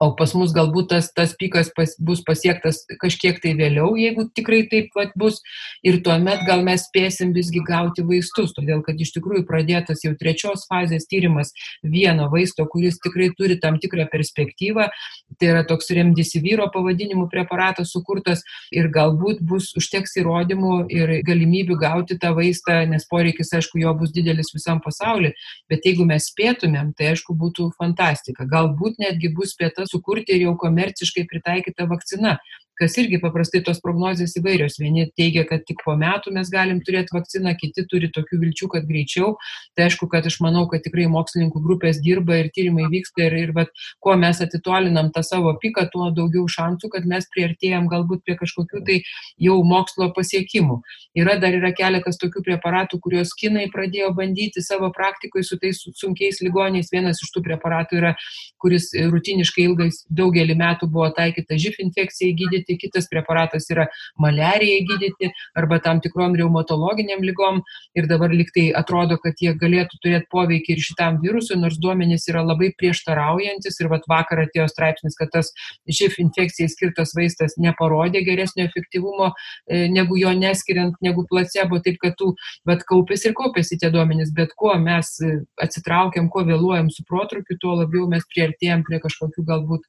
o 0.00 0.08
pas 0.16 0.32
mus 0.32 0.54
galbūt 0.56 0.88
tas, 0.94 1.10
tas 1.12 1.34
pikas 1.36 1.68
pas, 1.76 1.92
bus 2.00 2.22
pasiektas 2.24 2.80
kažkiek 3.02 3.36
tai 3.42 3.52
vėliau, 3.58 3.92
jeigu 4.00 4.24
tikrai 4.32 4.62
taip 4.70 4.88
pat 4.96 5.12
bus, 5.20 5.42
ir 5.84 5.98
tuomet 6.04 6.40
gal 6.48 6.64
mes 6.64 6.86
spėsim 6.86 7.34
visgi 7.36 7.60
gauti 7.66 8.04
vaistus, 8.08 8.54
todėl 8.56 8.80
kad 8.86 8.96
iš 8.96 9.12
tikrųjų 9.18 9.44
pradėtas 9.48 10.00
jau 10.06 10.14
trečios 10.16 10.64
fazės 10.70 11.04
tyrimas 11.10 11.52
vieno 11.84 12.30
vaisto, 12.32 12.64
kuris 12.72 12.96
tikrai 13.04 13.28
turi 13.36 13.58
tam 13.60 13.76
tikrą 13.82 14.06
perspektyvą, 14.12 14.88
tai 15.36 15.50
yra 15.52 15.66
toks 15.68 15.92
remdisivyro 15.92 16.70
pavadinimų 16.72 17.28
preparatas 17.28 17.92
sukurtas 17.92 18.40
ir 18.72 18.88
galbūt 18.88 19.44
bus 19.44 19.68
užteks 19.76 20.16
įrodymų 20.22 20.72
ir 20.96 21.14
galimybių 21.28 21.76
gauti 21.84 22.16
tą 22.20 22.32
vaistą, 22.38 22.80
nes 22.88 23.04
poreikis, 23.10 23.52
aišku, 23.60 23.82
jo 23.84 23.92
bus 24.00 24.16
didelis 24.16 24.54
visam 24.56 24.80
pasauliu, 24.80 25.34
bet 25.68 25.84
jeigu 25.84 26.08
mes 26.08 26.30
spėtumėm, 26.32 26.94
tai 26.96 27.12
aišku 27.12 27.36
būtų 27.36 27.68
fantastika. 27.76 28.48
Galbūt 28.48 28.96
netgi 29.04 29.28
bus 29.36 29.52
spėta 29.52 29.89
sukurti 29.90 30.38
jau 30.42 30.54
komerciškai 30.64 31.26
pritaikyta 31.32 31.88
vakcina 31.90 32.36
kas 32.80 32.96
irgi 33.00 33.20
paprastai 33.20 33.60
tos 33.64 33.80
prognozijos 33.84 34.32
įvairios. 34.40 34.78
Vieni 34.80 35.06
teigia, 35.16 35.44
kad 35.48 35.66
tik 35.68 35.82
po 35.84 35.92
metų 36.00 36.32
mes 36.32 36.48
galim 36.52 36.80
turėti 36.84 37.12
vakciną, 37.12 37.52
kiti 37.60 37.84
turi 37.90 38.08
tokių 38.14 38.40
vilčių, 38.44 38.70
kad 38.72 38.86
greičiau. 38.88 39.34
Tai 39.76 39.86
aišku, 39.88 40.08
kad 40.12 40.24
aš 40.30 40.38
manau, 40.44 40.64
kad 40.70 40.84
tikrai 40.86 41.04
mokslininkų 41.12 41.60
grupės 41.64 42.00
dirba 42.00 42.38
ir 42.40 42.48
tyrimai 42.56 42.88
vyksta 42.92 43.26
ir, 43.26 43.36
ir 43.44 43.52
bet, 43.56 43.72
kuo 44.00 44.16
mes 44.20 44.40
atitolinam 44.40 45.10
tą 45.12 45.22
savo 45.26 45.52
piką, 45.60 45.86
tuo 45.92 46.08
daugiau 46.16 46.46
šansų, 46.48 46.90
kad 46.94 47.08
mes 47.10 47.28
prieartėjom 47.34 47.90
galbūt 47.92 48.24
prie 48.24 48.38
kažkokių 48.40 48.82
tai 48.86 48.98
jau 49.40 49.58
mokslo 49.66 50.10
pasiekimų. 50.16 50.80
Yra 51.20 51.36
dar 51.42 51.56
yra 51.58 51.72
keletas 51.76 52.16
tokių 52.22 52.44
preparatų, 52.46 53.00
kuriuos 53.04 53.34
kinai 53.36 53.66
pradėjo 53.72 54.12
bandyti 54.16 54.62
savo 54.64 54.88
praktikoje 54.94 55.44
su 55.46 55.60
tais 55.60 55.82
sunkiais 56.00 56.40
ligoniais. 56.44 56.90
Vienas 56.92 57.20
iš 57.20 57.32
tų 57.34 57.44
preparatų 57.48 58.00
yra, 58.00 58.14
kuris 58.62 58.90
rutiniškai 58.94 59.66
ilgais 59.68 60.04
daugelį 60.08 60.56
metų 60.60 60.88
buvo 60.90 61.10
taikyta 61.16 61.58
živ 61.60 61.80
infekcijai 61.82 62.36
gydyti 62.38 62.69
gydyti, 62.70 62.78
kitas 62.78 63.08
preparatas 63.08 63.68
yra 63.70 63.86
maliarijai 64.18 64.84
gydyti 64.86 65.30
arba 65.56 65.80
tam 65.80 66.00
tikrom 66.00 66.34
reumatologiniam 66.36 67.22
lygom. 67.22 67.62
Ir 67.94 68.06
dabar 68.06 68.30
liktai 68.30 68.72
atrodo, 68.74 69.18
kad 69.18 69.34
jie 69.40 69.54
galėtų 69.54 70.00
turėti 70.02 70.26
poveikį 70.30 70.76
ir 70.76 70.80
šitam 70.80 71.20
virusui, 71.22 71.58
nors 71.58 71.78
duomenys 71.78 72.28
yra 72.28 72.42
labai 72.42 72.72
prieštaraujantis. 72.78 73.80
Ir 73.80 73.90
vat 73.90 74.06
vakar 74.08 74.44
atėjo 74.44 74.68
straipsnis, 74.70 75.16
kad 75.18 75.30
tas 75.32 75.52
živ 75.88 76.14
infekcijai 76.18 76.70
skirtas 76.70 77.14
vaistas 77.16 77.56
neparodė 77.58 78.22
geresnio 78.24 78.66
efektyvumo 78.68 79.30
e, 79.30 79.88
negu 79.88 80.18
jo 80.20 80.32
neskiriant, 80.36 80.96
negu 81.02 81.26
placebo, 81.28 81.80
taip 81.84 81.98
kad 82.02 82.16
tų, 82.18 82.34
bet 82.68 82.84
kaupėsi 82.88 83.30
ir 83.30 83.36
kaupėsi 83.38 83.78
tie 83.80 83.90
duomenys, 83.92 84.32
bet 84.36 84.54
kuo 84.58 84.76
mes 84.80 85.16
e, 85.24 85.40
atsitraukiam, 85.60 86.30
kuo 86.30 86.44
vėluojam 86.46 86.90
su 86.92 87.04
protrukiu, 87.08 87.58
tuo 87.60 87.76
labiau 87.82 88.06
mes 88.10 88.26
priartėjom 88.30 88.84
prie 88.86 89.00
kažkokių 89.02 89.46
galbūt 89.48 89.86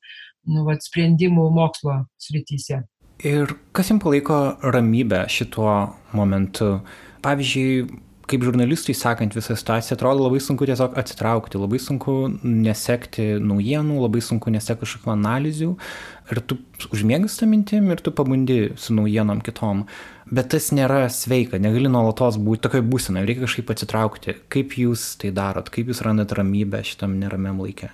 nu, 0.50 0.66
vat, 0.68 0.84
sprendimų 0.86 1.50
mokslo 1.54 2.04
srityse. 2.22 2.82
Ir 3.28 3.52
kas 3.76 3.92
jums 3.92 4.02
palaiko 4.02 4.38
ramybę 4.66 5.28
šituo 5.30 5.74
momentu? 6.18 6.80
Pavyzdžiui, 7.22 8.00
kaip 8.32 8.46
žurnalistui 8.48 8.96
sakant 8.98 9.36
visą 9.36 9.54
situaciją, 9.60 9.98
atrodo 9.98 10.26
labai 10.26 10.40
sunku 10.42 10.66
tiesiog 10.66 10.96
atsitraukti, 10.98 11.60
labai 11.62 11.78
sunku 11.84 12.16
nesekti 12.42 13.28
naujienų, 13.44 14.00
labai 14.06 14.24
sunku 14.26 14.54
nesekti 14.54 14.86
kažkokių 14.86 15.14
analizių 15.14 15.70
ir 16.32 16.42
tu 16.48 16.58
užmėgi 16.96 17.30
su 17.30 17.44
tą 17.44 17.50
mintim 17.52 17.92
ir 17.92 18.02
tu 18.02 18.14
pabundi 18.16 18.60
su 18.80 18.96
naujienom 18.98 19.44
kitom. 19.46 19.86
Bet 20.32 20.50
tas 20.54 20.72
nėra 20.74 21.04
sveika, 21.12 21.60
negali 21.62 21.92
nuolatos 21.92 22.40
būti 22.42 22.66
tokioje 22.66 22.88
būsenoje, 22.88 23.28
reikia 23.28 23.46
kažkaip 23.46 23.74
atsitraukti. 23.76 24.38
Kaip 24.50 24.78
jūs 24.80 25.12
tai 25.22 25.34
darot, 25.36 25.70
kaip 25.74 25.92
jūs 25.92 26.02
randat 26.08 26.34
ramybę 26.38 26.86
šitam 26.88 27.20
neramiam 27.20 27.60
laikė? 27.62 27.92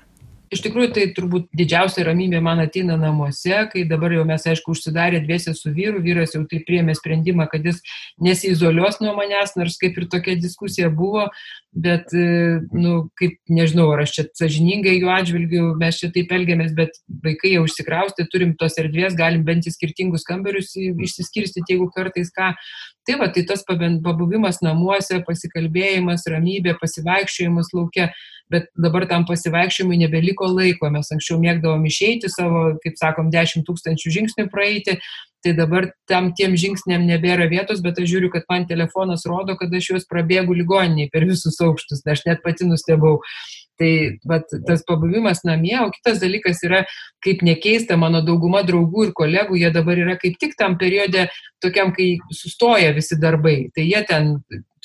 Iš 0.48 0.62
tikrųjų, 0.64 0.90
tai 0.96 1.06
turbūt 1.16 1.50
didžiausia 1.60 2.06
ramybė 2.08 2.40
man 2.44 2.62
ateina 2.64 2.96
namuose, 3.00 3.56
kai 3.72 3.84
dabar 3.90 4.14
jau 4.16 4.24
mes, 4.28 4.46
aišku, 4.48 4.72
užsidarė 4.72 5.20
dviesi 5.26 5.52
su 5.58 5.74
vyru, 5.76 6.00
vyras 6.04 6.38
jau 6.38 6.44
tai 6.48 6.62
priemė 6.68 6.96
sprendimą, 6.96 7.50
kad 7.52 7.68
jis 7.68 7.82
nesizoliuos 8.24 9.02
nuo 9.04 9.12
manęs, 9.18 9.58
nors 9.60 9.76
kaip 9.82 10.00
ir 10.00 10.08
tokia 10.14 10.38
diskusija 10.40 10.88
buvo, 10.88 11.26
bet, 11.78 12.14
e, 12.14 12.60
nu, 12.74 12.94
kaip 13.20 13.38
nežinau, 13.54 13.88
ar 13.94 14.02
aš 14.04 14.16
čia 14.16 14.24
sažiningai 14.40 14.96
jų 14.98 15.12
atžvilgių, 15.14 15.64
mes 15.78 16.00
čia 16.02 16.10
taip 16.14 16.32
elgiamės, 16.34 16.74
bet 16.78 16.98
vaikai 17.24 17.54
jau 17.54 17.66
išsikraustė, 17.68 18.26
turim 18.34 18.56
tos 18.58 18.80
erdvės, 18.82 19.18
galim 19.18 19.44
bent 19.48 19.70
į 19.70 19.76
skirtingus 19.76 20.26
kambarius 20.28 20.74
išsiskirstyti, 20.78 21.76
jeigu 21.76 21.90
kartais 21.94 22.34
ką. 22.34 22.54
Tai 23.08 23.20
va, 23.22 23.30
tai 23.32 23.46
tas 23.48 23.62
pabuvimas 23.68 24.60
namuose, 24.66 25.22
pasikalbėjimas, 25.28 26.26
ramybė, 26.34 26.76
pasivaikščiojimas 26.82 27.72
laukia, 27.78 28.10
bet 28.52 28.68
dabar 28.80 29.06
tam 29.08 29.28
pasivaikščiojimui 29.30 30.02
nebeliko 30.02 30.50
laiko. 30.50 30.90
Mes 30.92 31.14
anksčiau 31.14 31.38
mėgdavom 31.44 31.86
išeiti 31.88 32.32
savo, 32.32 32.74
kaip 32.84 32.98
sakom, 33.00 33.30
10 33.32 33.68
tūkstančių 33.68 34.18
žingsnių 34.18 34.50
praeiti, 34.52 34.98
tai 35.46 35.54
dabar 35.58 35.92
tam 36.10 36.32
tiem 36.38 36.56
žingsniam 36.60 37.06
nebėra 37.08 37.48
vietos, 37.52 37.82
bet 37.86 38.00
aš 38.02 38.10
žiūriu, 38.12 38.32
kad 38.34 38.48
man 38.50 38.66
telefonas 38.70 39.26
rodo, 39.30 39.56
kad 39.60 39.74
aš 39.74 39.92
juos 39.92 40.08
prabėgu 40.10 40.56
ligoniniai 40.58 41.12
per 41.14 41.28
visus 41.30 41.60
aukštus, 41.64 42.04
aš 42.06 42.26
net 42.28 42.44
pati 42.46 42.68
nustebau. 42.68 43.22
Tai 43.78 43.92
vat, 44.26 44.54
tas 44.66 44.82
pabuvimas 44.88 45.44
namie, 45.46 45.76
o 45.84 45.92
kitas 45.94 46.18
dalykas 46.24 46.64
yra, 46.66 46.80
kaip 47.22 47.44
nekeista, 47.46 47.98
mano 48.00 48.24
dauguma 48.26 48.64
draugų 48.66 49.10
ir 49.10 49.12
kolegų, 49.18 49.60
jie 49.62 49.70
dabar 49.76 50.02
yra 50.02 50.16
kaip 50.18 50.40
tik 50.42 50.56
tam 50.58 50.80
periode, 50.82 51.28
tokiam, 51.62 51.94
kai 51.94 52.16
sustoja 52.34 52.90
visi 52.96 53.20
darbai. 53.22 53.68
Tai 53.76 53.86
jie 53.86 54.02
ten 54.10 54.34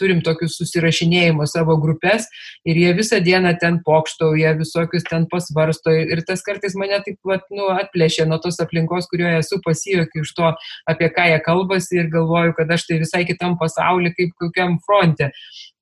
turim 0.03 0.23
tokius 0.25 0.57
susirašinėjimo 0.59 1.47
savo 1.51 1.77
grupės 1.81 2.27
ir 2.69 2.79
jie 2.81 2.93
visą 2.99 3.21
dieną 3.25 3.55
ten 3.63 3.79
pokštauja, 3.87 4.55
visokius 4.61 5.07
ten 5.09 5.27
pasvarsto 5.31 5.93
ir 5.95 6.25
tas 6.29 6.43
kartais 6.47 6.77
mane 6.79 6.99
taip 7.07 7.19
vat, 7.29 7.45
nu, 7.55 7.69
atplėšė 7.77 8.27
nuo 8.29 8.41
tos 8.43 8.61
aplinkos, 8.65 9.09
kurioje 9.13 9.43
esu 9.43 9.61
pasijokiu 9.65 10.25
iš 10.27 10.35
to, 10.39 10.53
apie 10.91 11.11
ką 11.17 11.29
jie 11.33 11.43
kalbasi 11.45 12.01
ir 12.03 12.11
galvoju, 12.13 12.57
kad 12.59 12.73
aš 12.77 12.89
tai 12.89 13.03
visai 13.05 13.25
kitam 13.29 13.59
pasauliu, 13.61 14.15
kaip 14.17 14.35
kokiam 14.41 14.79
fronte 14.87 15.33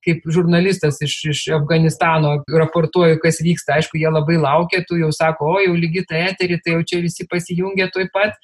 kaip 0.05 0.25
žurnalistas 0.33 0.99
iš, 1.05 1.15
iš 1.31 1.41
Afganistano 1.55 2.33
raportuoju, 2.49 3.19
kas 3.21 3.41
vyksta. 3.43 3.77
Aišku, 3.77 3.99
jie 4.01 4.09
labai 4.11 4.37
laukia, 4.41 4.83
tu 4.87 4.97
jau 4.99 5.11
sako, 5.15 5.53
o 5.55 5.63
jau 5.63 5.75
lygi 5.77 6.05
tą 6.09 6.19
eterį, 6.31 6.59
tai 6.63 6.75
jau 6.75 6.83
čia 6.91 7.01
visi 7.05 7.27
pasijungia 7.29 7.89
tuoj 7.93 8.09
pat, 8.13 8.37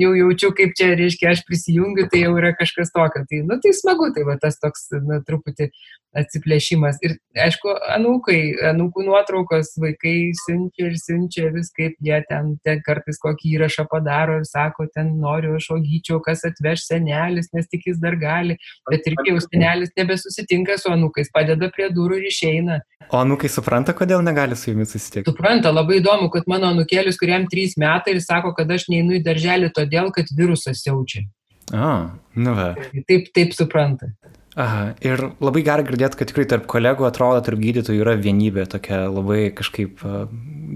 jau 0.00 0.12
jaučiu, 0.16 0.52
kaip 0.56 0.76
čia, 0.78 0.92
reiškia, 0.98 1.34
aš 1.34 1.44
prisijungiu, 1.48 2.08
tai 2.12 2.24
jau 2.24 2.36
yra 2.40 2.54
kažkas 2.58 2.94
tokio. 2.94 3.24
Tai, 3.28 3.42
nu, 3.48 3.60
tai 3.62 3.74
smagu, 3.76 4.12
tai 4.16 4.26
va 4.28 4.38
tas 4.40 4.58
toks, 4.62 4.88
na, 5.04 5.20
truputį 5.26 5.70
atsiplėšimas. 6.18 6.98
Ir, 7.06 7.16
aišku, 7.46 7.72
anūkai, 7.96 8.38
anūkų 8.72 9.04
nuotraukos 9.06 9.72
vaikai 9.80 10.32
siunčia 10.42 10.88
ir 10.90 10.96
siunčia 11.00 11.50
vis, 11.54 11.70
kaip 11.76 11.96
jie 12.04 12.18
ten, 12.28 12.54
ten 12.66 12.82
kartais 12.84 13.20
kokį 13.22 13.54
įrašą 13.56 13.86
padaro 13.90 14.38
ir 14.40 14.46
sako, 14.48 14.86
ten 14.92 15.14
noriu 15.22 15.56
aš 15.58 15.70
ogyčiau, 15.76 16.20
kas 16.24 16.44
atveš 16.48 16.86
senelis, 16.88 17.50
nes 17.56 17.68
tik 17.72 17.88
jis 17.90 18.00
dar 18.02 18.18
gali. 18.20 18.58
Bet 18.90 19.08
ir 19.08 19.16
jau 19.28 19.38
senelis 19.44 19.94
nebesusitinka 19.98 20.78
su 20.80 20.92
anūkais, 20.92 21.32
padeda 21.34 21.70
prie 21.72 21.88
durų 21.94 22.20
ir 22.20 22.28
išeina. 22.32 22.80
O 23.12 23.20
anūkai 23.20 23.50
supranta, 23.52 23.94
kodėl 23.96 24.22
negali 24.24 24.56
su 24.56 24.70
jumis 24.70 24.92
susitikti? 24.94 25.28
Supranta, 25.28 25.72
labai 25.74 26.00
įdomu, 26.00 26.30
kad 26.32 26.48
mano 26.50 26.70
anūkėlis, 26.72 27.18
kuriam 27.20 27.48
trys 27.50 27.78
metai 27.80 28.16
ir 28.16 28.22
sako, 28.24 28.54
kad 28.56 28.70
aš 28.72 28.88
neinu 28.92 29.18
į 29.18 29.24
darželį 29.26 29.72
todėl, 29.76 30.12
kad 30.14 30.30
virusas 30.36 30.84
siaučia. 30.84 31.26
A, 31.72 32.12
nu 32.36 32.54
va. 32.56 32.72
Taip, 33.08 33.28
taip 33.36 33.56
supranta. 33.56 34.12
Aha, 34.60 34.92
ir 35.00 35.20
labai 35.40 35.62
gerai 35.64 35.84
girdėti, 35.88 36.18
kad 36.20 36.28
tikrai 36.28 36.44
tarp 36.50 36.66
kolegų 36.68 37.06
atrodo, 37.08 37.40
tarp 37.46 37.60
gydytojų 37.62 38.04
yra 38.04 38.18
vienybė, 38.20 38.66
tokia 38.68 39.06
labai 39.08 39.46
kažkaip 39.56 40.02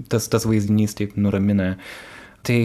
tas, 0.09 0.29
tas 0.33 0.47
vaizdinys 0.49 0.97
taip 0.97 1.13
nuramina. 1.19 1.75
Tai 2.47 2.57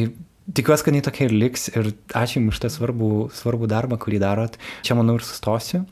Tikiuosi, 0.43 0.83
kad 0.83 0.97
jį 0.97 1.01
tokia 1.07 1.27
ir 1.29 1.33
liks 1.39 1.69
ir 1.71 1.93
ačiū 2.19 2.41
Jums 2.41 2.57
už 2.57 2.59
tą 2.65 2.69
svarbų, 2.75 3.11
svarbų 3.31 3.69
darbą, 3.71 3.95
kurį 4.03 4.19
darot. 4.19 4.57
Čia 4.83 4.97
manau 4.99 5.15
ir 5.15 5.23
sustosiu, 5.23 5.85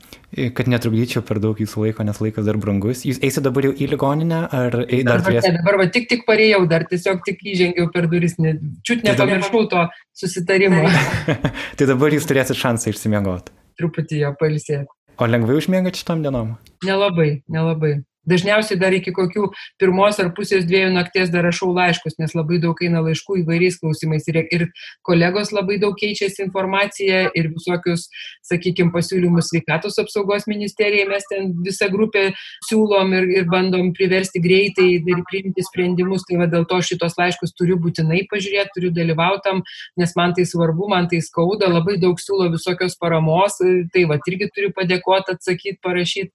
kad 0.57 0.67
netrukdyčiau 0.67 1.23
per 1.23 1.39
daug 1.39 1.55
Jūsų 1.61 1.85
laiko, 1.85 2.03
nes 2.03 2.19
laikas 2.19 2.49
dar 2.49 2.59
brangus. 2.59 3.05
Jūs 3.07 3.21
eisite 3.23 3.45
dabar 3.45 3.69
jau 3.69 3.71
į 3.71 3.87
ligoninę 3.93 4.41
ar 4.43 4.75
dar 4.75 4.91
dabar, 5.07 5.23
turės... 5.29 5.47
ne, 5.47 5.53
dabar 5.55 5.79
va, 5.79 5.87
tik 5.95 6.09
tik 6.11 6.27
parėjau, 6.27 6.65
dar 6.69 6.83
tiesiog 6.89 7.23
tik 7.29 7.39
įžengiau 7.47 7.87
per 7.95 8.09
duris, 8.11 8.35
ne, 8.43 8.57
čiut 8.83 9.05
tai 9.05 9.15
nepamiršau 9.15 9.63
to 9.71 9.87
susitarimo. 10.19 10.83
tai 11.79 11.87
dabar 11.87 12.19
Jūs 12.19 12.27
turėsite 12.27 12.59
šansą 12.59 12.91
išsimiegoti. 12.91 13.55
Truputį 13.79 14.25
jo 14.25 14.35
pailsėti. 14.35 14.91
O 15.21 15.25
lengvai 15.29 15.53
užmiegate 15.59 15.99
šitam 16.01 16.23
dienom? 16.25 16.55
Nelabai, 16.81 17.43
nelabai. 17.53 17.91
Dažniausiai 18.29 18.77
dar 18.77 18.93
iki 18.93 19.09
kokių 19.15 19.47
pirmos 19.81 20.19
ar 20.21 20.29
pusės 20.37 20.67
dviejų 20.69 20.91
nakties 20.93 21.31
dar 21.33 21.41
rašau 21.47 21.71
laiškus, 21.73 22.19
nes 22.21 22.35
labai 22.37 22.59
daug 22.61 22.77
eina 22.85 23.01
laiškų 23.01 23.39
įvairiais 23.41 23.79
klausimais 23.81 24.27
ir, 24.29 24.37
ir 24.53 24.65
kolegos 25.07 25.49
labai 25.55 25.79
daug 25.81 25.95
keičiasi 25.97 26.45
informaciją 26.45 27.23
ir 27.37 27.49
visokius, 27.55 28.05
sakykime, 28.45 28.93
pasiūlymus 28.93 29.49
sveikatos 29.49 29.97
apsaugos 30.03 30.45
ministerijai 30.51 31.07
mes 31.09 31.25
ten 31.31 31.49
visą 31.65 31.89
grupę 31.89 32.27
siūlom 32.69 33.15
ir, 33.17 33.29
ir 33.39 33.49
bandom 33.49 33.89
priversti 33.97 34.41
greitai 34.43 34.89
ir 35.01 35.23
priimti 35.31 35.65
sprendimus. 35.65 36.27
Tai 36.29 36.43
va 36.43 36.49
dėl 36.51 36.67
to 36.69 36.77
šitos 36.85 37.17
laiškus 37.17 37.55
turiu 37.57 37.79
būtinai 37.81 38.27
pažiūrėti, 38.29 38.75
turiu 38.75 38.93
dalyvautam, 38.93 39.63
nes 39.97 40.13
man 40.19 40.37
tai 40.37 40.45
svarbu, 40.45 40.91
man 40.93 41.09
tai 41.09 41.23
skauda, 41.25 41.71
labai 41.73 41.97
daug 42.01 42.21
siūlo 42.21 42.51
visokios 42.53 42.99
paramos, 43.01 43.57
tai 43.93 44.05
va 44.05 44.21
irgi 44.29 44.51
turiu 44.53 44.69
padėkoti, 44.77 45.39
atsakyti, 45.39 45.81
parašyti 45.81 46.29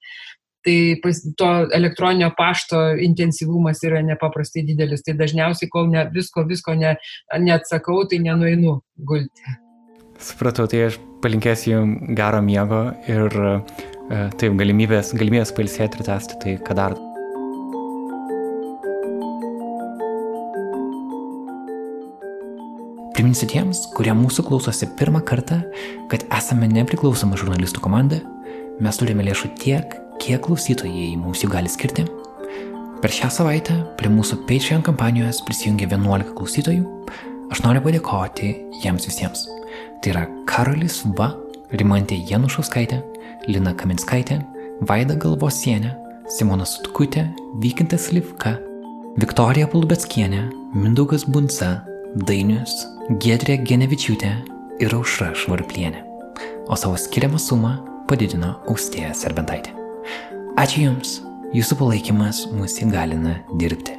tai 0.67 0.79
pas, 1.03 1.21
to 1.39 1.51
elektroninio 1.75 2.33
pašto 2.37 2.81
intensyvumas 3.07 3.83
yra 3.87 4.03
nepaprastai 4.03 4.65
didelis. 4.67 5.05
Tai 5.07 5.15
dažniausiai, 5.21 5.71
kol 5.73 5.91
ne, 5.93 6.07
visko, 6.15 6.45
visko 6.49 6.75
ne, 6.79 6.97
neatsakau, 7.39 8.03
tai 8.11 8.21
nenueinu 8.25 8.81
gulti. 8.99 9.57
Supratau, 10.23 10.67
tai 10.71 10.87
aš 10.89 10.97
palinkėsiu 11.25 11.75
jums 11.75 12.15
gero 12.17 12.41
miego 12.45 12.87
ir 13.11 13.35
e, 13.37 13.51
taip 14.41 14.57
galimybės, 14.59 15.13
galimybės 15.17 15.53
pailsėti 15.57 16.01
ir 16.01 16.09
tęsti 16.09 16.41
tai, 16.43 16.57
ką 16.65 16.77
dar. 16.79 16.97
Priminsiu 23.17 23.49
tiems, 23.49 23.87
kurie 23.97 24.13
mūsų 24.17 24.45
klausosi 24.49 24.89
pirmą 24.99 25.23
kartą, 25.25 25.63
kad 26.13 26.25
esame 26.37 26.69
nepriklausoma 26.69 27.39
žurnalistų 27.41 27.85
komanda, 27.85 28.19
mes 28.81 29.01
turime 29.01 29.25
lėšų 29.25 29.55
tiek, 29.61 29.97
kiek 30.23 30.43
klausytojai 30.47 31.15
mums 31.21 31.43
jų 31.45 31.51
gali 31.53 31.71
skirti. 31.73 32.07
Per 33.03 33.13
šią 33.13 33.29
savaitę 33.33 33.75
prie 33.99 34.11
mūsų 34.11 34.41
Patreon 34.49 34.85
kampanijos 34.87 35.43
prisijungė 35.47 35.89
11 35.93 36.33
klausytojų. 36.39 36.85
Aš 37.53 37.61
noriu 37.63 37.83
padėkoti 37.85 38.55
jiems 38.83 39.07
visiems. 39.07 39.45
Tai 40.03 40.13
yra 40.15 40.25
Karolis 40.49 41.03
Va, 41.19 41.35
Rimantė 41.77 42.19
Janušauskaitė, 42.31 43.03
Lina 43.51 43.75
Kaminskaitė, 43.77 44.41
Vaida 44.89 45.17
Galvosienė, 45.19 45.93
Simona 46.33 46.67
Sutkutė, 46.67 47.29
Vykintas 47.63 48.11
Livka, 48.15 48.57
Viktorija 49.21 49.69
Pulbetskienė, 49.73 50.47
Mindaugas 50.75 51.27
Bunsa, 51.29 51.83
Dainius, 52.27 52.75
Gedrė 53.23 53.61
Genevičiūtė 53.63 54.35
ir 54.83 54.99
Aušra 54.99 55.33
Švarplienė. 55.39 56.03
O 56.67 56.77
savo 56.77 56.99
skiriamą 56.99 57.41
sumą 57.41 57.77
padidino 58.11 58.57
Austėja 58.67 59.15
Serbentaitė. 59.15 59.86
Ačiū 60.57 60.87
Jums, 60.87 61.11
Jūsų 61.53 61.77
palaikymas 61.77 62.39
mus 62.57 62.79
įgalina 62.81 63.35
dirbti. 63.61 63.93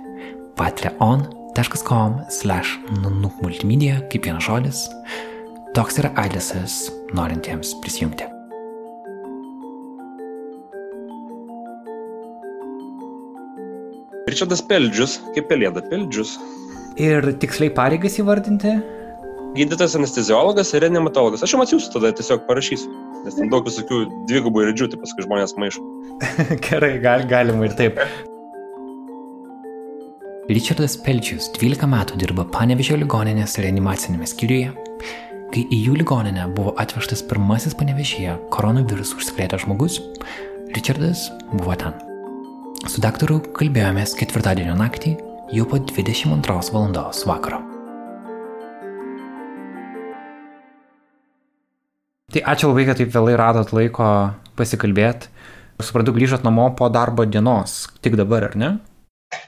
patreon.com 0.57 2.15
slash 2.33 2.79
nunuk 3.03 3.35
multimedia, 3.43 3.99
kaip 4.09 4.25
vienas 4.25 4.47
žodis. 4.47 4.79
Toks 5.77 5.99
yra 6.01 6.09
adresas 6.17 6.87
norintiems 7.13 7.75
prisijungti. 7.83 8.25
Ričardas 14.25 14.65
Peldžius, 14.65 15.19
kaip 15.37 15.45
pelėda 15.53 15.85
Peldžius. 15.91 16.39
Ir 16.97 17.35
tiksliai 17.37 17.69
pareigas 17.69 18.17
įvardinti? 18.17 18.79
Gydytojas 19.53 19.93
anesteziologas 20.01 20.73
ir 20.73 20.87
reanimatologas. 20.87 21.45
Aš 21.45 21.53
jums 21.53 21.69
atsiųsiu 21.69 21.93
tada 21.99 22.15
tiesiog 22.17 22.49
parašysiu, 22.49 22.89
nes 23.25 23.37
ten 23.37 23.51
daug 23.51 23.67
visokių 23.67 24.01
dvigubų 24.29 24.67
raidžių, 24.69 24.89
tai 24.93 25.01
paskui 25.01 25.25
žmonės 25.25 25.55
maišo. 25.59 25.83
Gerai, 26.67 26.97
gal, 27.03 27.25
galima 27.29 27.67
ir 27.67 27.77
taip. 27.77 28.01
Richardas 30.47 30.95
Pelčius 31.03 31.49
12 31.57 31.89
metų 31.91 32.19
dirba 32.21 32.45
Panevežio 32.47 32.95
ligoninės 33.01 33.57
reanimacinėme 33.59 34.27
skyriuje. 34.29 34.71
Kai 35.51 35.63
į 35.63 35.79
jų 35.89 35.97
ligoninę 36.01 36.47
buvo 36.55 36.71
atvežtas 36.79 37.23
pirmasis 37.27 37.75
Panevežyje 37.75 38.37
koronavirusų 38.55 39.19
užsikrėtęs 39.19 39.65
žmogus, 39.67 40.01
Richardas 40.75 41.29
buvo 41.51 41.75
ten. 41.79 41.95
Su 42.87 43.03
daktaru 43.03 43.41
kalbėjomės 43.59 44.15
ketvirtadienio 44.19 44.75
naktį, 44.79 45.17
jau 45.55 45.67
po 45.67 45.79
22 45.83 46.61
val. 46.75 46.93
vakaro. 47.27 47.76
Tai 52.27 52.41
ačiū 52.51 52.67
labai, 52.67 52.83
kad 52.83 52.97
taip 52.99 53.11
vėlai 53.13 53.37
radot 53.39 53.69
laiko 53.71 54.05
pasikalbėti. 54.59 55.29
Suprantu, 55.79 56.11
grįžot 56.11 56.41
namo 56.43 56.65
po 56.75 56.89
darbo 56.91 57.23
dienos, 57.23 57.85
tik 58.03 58.17
dabar, 58.19 58.49
ar 58.49 58.55
ne? 58.59 58.71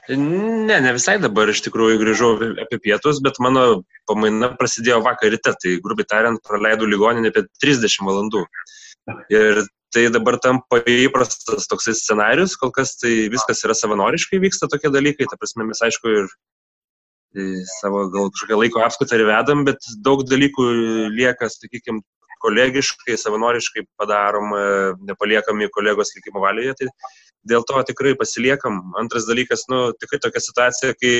Ne, 0.08 0.78
ne 0.80 0.92
visai 0.96 1.18
dabar 1.20 1.50
iš 1.52 1.60
tikrųjų 1.66 1.98
grįžau 2.00 2.30
apie 2.62 2.78
pietus, 2.80 3.18
bet 3.26 3.36
mano 3.44 3.82
pamaina 4.08 4.48
prasidėjo 4.56 5.02
vakar 5.04 5.28
ryte, 5.34 5.52
tai 5.60 5.74
grubiai 5.84 6.08
tariant, 6.08 6.40
praleidau 6.46 6.88
ligoninę 6.88 7.32
apie 7.34 7.42
30 7.60 8.06
valandų. 8.06 8.46
Ir 9.34 9.60
tai 9.92 10.06
dabar 10.14 10.38
tampa 10.40 10.80
įprastas 10.80 11.68
toksai 11.68 11.92
scenarius, 11.98 12.54
kol 12.56 12.72
kas 12.72 12.94
tai 13.02 13.26
viskas 13.34 13.60
yra 13.66 13.76
savanoriškai 13.76 14.40
vyksta 14.40 14.70
tokie 14.72 14.88
dalykai, 14.94 15.28
ta 15.28 15.36
prasme 15.36 15.68
mes 15.68 15.84
aišku 15.84 16.14
ir 16.16 16.32
savo 17.76 18.06
gal 18.14 18.32
kažkokią 18.32 18.62
laiko 18.62 18.80
apskutą 18.86 19.20
ir 19.20 19.28
vedam, 19.28 19.66
bet 19.68 19.84
daug 20.06 20.24
dalykų 20.26 20.70
lieka, 21.12 21.50
sakykime, 21.52 22.00
kolegiškai, 22.42 23.16
savanoriškai 23.20 23.84
padarom, 24.00 24.54
nepaliekami 25.08 25.70
kolegos 25.74 26.14
likimo 26.16 26.42
valioje, 26.44 26.76
tai 26.80 26.88
dėl 27.50 27.64
to 27.68 27.82
tikrai 27.88 28.16
pasiliekam. 28.18 28.80
Antras 29.00 29.28
dalykas, 29.28 29.66
nu, 29.72 29.90
tikrai 30.00 30.20
tokia 30.24 30.42
situacija, 30.44 30.96
kai 31.00 31.14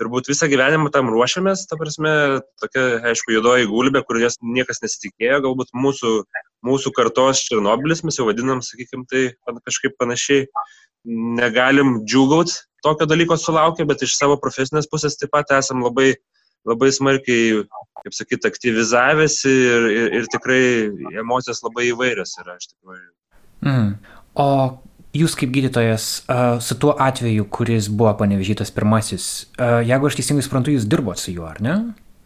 turbūt 0.00 0.30
visą 0.30 0.48
gyvenimą 0.50 0.90
tam 0.94 1.10
ruošiamės, 1.12 1.66
ta 1.70 1.78
prasme, 1.78 2.12
tokia, 2.62 2.84
aišku, 3.12 3.34
juodoji 3.36 3.68
gulbė, 3.70 4.02
kur 4.06 4.18
jas 4.22 4.38
niekas 4.42 4.82
nesitikėjo, 4.82 5.42
galbūt 5.46 5.72
mūsų, 5.76 6.12
mūsų 6.66 6.94
kartos 6.96 7.44
Černobilis, 7.46 8.02
mes 8.06 8.18
jau 8.18 8.26
vadinam, 8.28 8.62
sakykime, 8.64 9.06
tai 9.10 9.24
kažkaip 9.66 9.98
panašiai, 10.00 10.48
negalim 11.04 12.00
džiūgauti 12.06 12.60
tokio 12.82 13.06
dalyko 13.06 13.38
sulaukę, 13.38 13.86
bet 13.86 14.02
iš 14.02 14.16
savo 14.18 14.36
profesinės 14.42 14.88
pusės 14.90 15.18
taip 15.18 15.32
pat 15.34 15.50
esam 15.54 15.84
labai, 15.86 16.14
labai 16.68 16.92
smarkiai, 16.94 17.64
kaip 18.02 18.16
sakyti, 18.16 18.48
aktyvizavęsi 18.50 19.52
ir, 19.52 19.90
ir, 19.90 20.16
ir 20.20 20.30
tikrai 20.32 20.62
emocijos 21.22 21.62
labai 21.66 21.88
įvairios 21.90 22.38
yra 22.42 22.56
iš 22.58 22.72
tikrųjų. 22.72 23.06
Mm. 23.66 23.92
O 24.42 24.48
jūs 25.16 25.36
kaip 25.38 25.52
gydytojas 25.54 26.08
su 26.64 26.78
tuo 26.80 26.94
atveju, 27.02 27.46
kuris 27.52 27.90
buvo 27.92 28.14
panevežytas 28.18 28.72
pirmasis, 28.74 29.28
jeigu 29.60 30.08
aš 30.08 30.18
teisingai 30.18 30.44
suprantu, 30.46 30.74
jūs 30.74 30.88
dirbot 30.88 31.20
su 31.20 31.34
juo, 31.34 31.46
ar 31.50 31.60
ne? 31.64 31.78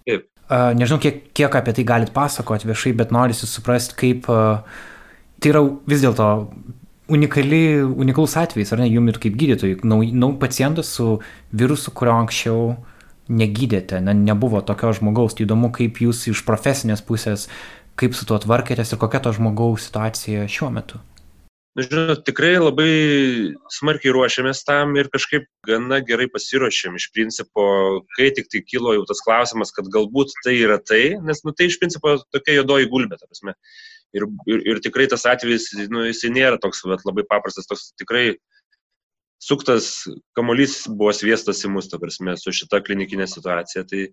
Taip. 0.07 0.29
Nežinau, 0.79 1.01
kiek, 1.03 1.25
kiek 1.35 1.57
apie 1.59 1.75
tai 1.75 1.85
galit 1.89 2.13
pasakoti 2.15 2.69
viešai, 2.69 2.95
bet 3.01 3.15
norisi 3.15 3.49
suprasti, 3.51 3.97
kaip 3.99 4.29
tai 4.31 5.51
yra 5.51 5.65
vis 5.91 6.05
dėlto 6.05 6.29
unikali, 7.13 7.83
unikalus 7.83 8.37
atvejis, 8.39 8.73
ar 8.75 8.83
ne, 8.83 8.91
jum 8.91 9.11
ir 9.11 9.19
kaip 9.23 9.35
gydytojai, 9.39 9.81
nau, 9.87 10.01
nau 10.15 10.33
pacientas 10.39 10.91
su 10.95 11.17
virusu, 11.55 11.93
kurio 11.95 12.15
anksčiau 12.21 12.77
negydėte, 13.29 14.01
ne, 14.05 14.15
nebuvo 14.15 14.63
tokio 14.65 14.93
žmogaus, 14.97 15.37
tai 15.37 15.47
įdomu, 15.47 15.73
kaip 15.75 16.01
jūs 16.03 16.27
iš 16.31 16.45
profesinės 16.47 17.03
pusės, 17.07 17.49
kaip 17.99 18.17
su 18.17 18.29
tuo 18.29 18.39
tvarkėtės 18.43 18.93
ir 18.93 19.03
kokia 19.03 19.23
to 19.25 19.35
žmogaus 19.37 19.89
situacija 19.89 20.47
šiuo 20.51 20.71
metu. 20.75 21.03
Nu, 21.77 21.85
žinot, 21.85 22.23
tikrai 22.25 22.55
labai 22.57 22.93
smarkiai 23.69 24.15
ruošiamės 24.17 24.63
tam 24.65 24.95
ir 24.97 25.11
kažkaip 25.13 25.45
gana 25.69 25.99
gerai 26.01 26.25
pasiruošėm. 26.33 26.95
Iš 26.97 27.11
principo, 27.13 27.67
kai 28.17 28.31
tik 28.33 28.49
tai 28.49 28.63
kilo 28.65 28.95
jau 28.97 29.03
tas 29.09 29.21
klausimas, 29.21 29.75
kad 29.77 29.91
galbūt 29.93 30.33
tai 30.47 30.55
yra 30.57 30.79
tai, 30.81 31.19
nes, 31.21 31.43
nu, 31.45 31.53
tai 31.53 31.69
iš 31.69 31.77
principo 31.83 32.15
tokia 32.33 32.63
juodoji 32.63 32.89
gulbė, 32.95 33.19
ta 33.21 33.29
prasme. 33.29 33.53
Ir, 34.17 34.25
ir, 34.49 34.63
ir 34.73 34.81
tikrai 34.81 35.05
tas 35.13 35.29
atvejis, 35.29 35.69
nu, 35.93 36.07
jisai 36.09 36.33
nėra 36.33 36.57
toks 36.63 36.81
vat, 36.89 37.05
labai 37.05 37.27
paprastas, 37.29 37.69
toks 37.69 37.91
tikrai 38.01 38.39
suktas 39.43 40.07
kamuolys 40.37 40.85
buvo 40.89 41.13
sviestas 41.15 41.65
į 41.67 41.73
mus, 41.75 41.91
ta 41.91 42.01
prasme, 42.03 42.37
su 42.41 42.55
šita 42.55 42.81
klinikinė 42.85 43.29
situacija. 43.31 43.85
Tai 43.89 44.07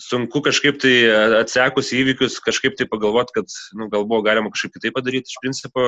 sunku 0.00 0.42
kažkaip 0.46 0.80
tai 0.82 0.94
atsekus 1.40 1.92
įvykius, 1.96 2.40
kažkaip 2.44 2.78
tai 2.78 2.88
pagalvoti, 2.90 3.40
kad, 3.40 3.54
nu, 3.76 3.90
gal 3.92 4.06
buvo 4.08 4.22
galima 4.26 4.52
kažkaip 4.52 4.76
kitaip 4.78 4.96
padaryti. 4.96 5.32
Iš 5.32 5.40
principo, 5.42 5.86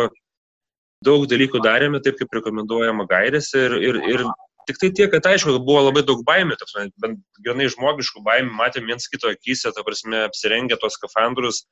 daug 1.05 1.27
dalykų 1.31 1.63
darėme 1.65 2.03
taip, 2.03 2.19
kaip 2.21 2.35
rekomenduojama 2.39 3.07
gairėse 3.11 3.67
ir, 3.67 3.77
ir, 3.91 4.01
ir 4.15 4.27
tik 4.69 4.79
tai 4.79 4.91
tiek, 4.95 5.11
kad 5.13 5.27
aišku, 5.33 5.57
buvo 5.67 5.87
labai 5.89 6.05
daug 6.07 6.23
baimių, 6.27 6.59
bent 7.03 7.23
grinai 7.43 7.69
žmogiškų 7.73 8.23
baimių, 8.27 8.53
matėm 8.59 8.87
viens 8.91 9.09
kito 9.11 9.31
akise, 9.33 9.73
ta 9.75 9.85
prasme, 9.87 10.25
apsirengę 10.29 10.79
tos 10.81 10.99
skafandrus, 10.99 11.65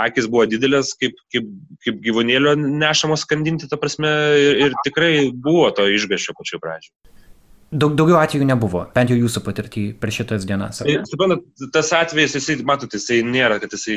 akis 0.00 0.28
buvo 0.30 0.44
didelės, 0.50 0.94
kaip, 0.98 1.18
kaip, 1.32 1.50
kaip 1.84 2.00
gyvūnėlio 2.04 2.54
nešamos 2.58 3.24
skandinti, 3.26 3.68
ta 3.70 3.78
prasme, 3.80 4.10
ir, 4.40 4.62
ir 4.66 4.78
tikrai 4.86 5.12
buvo 5.30 5.68
to 5.74 5.86
išgašio 5.90 6.34
pačiu 6.38 6.60
pradžiu. 6.62 6.92
Daug, 7.74 7.96
daugiau 7.98 8.20
atvejų 8.20 8.46
nebuvo, 8.46 8.84
bent 8.94 9.10
jau 9.10 9.16
jūsų 9.18 9.40
patirtį 9.42 9.84
per 9.98 10.12
šitas 10.14 10.44
dienas. 10.46 10.78
Tai, 10.78 10.92
suprantat, 11.10 11.64
tas 11.74 11.88
atvejis, 11.96 12.36
jisai, 12.38 12.60
matot, 12.66 12.92
jisai 12.94 13.18
nėra, 13.26 13.56
kad 13.62 13.72
jisai 13.74 13.96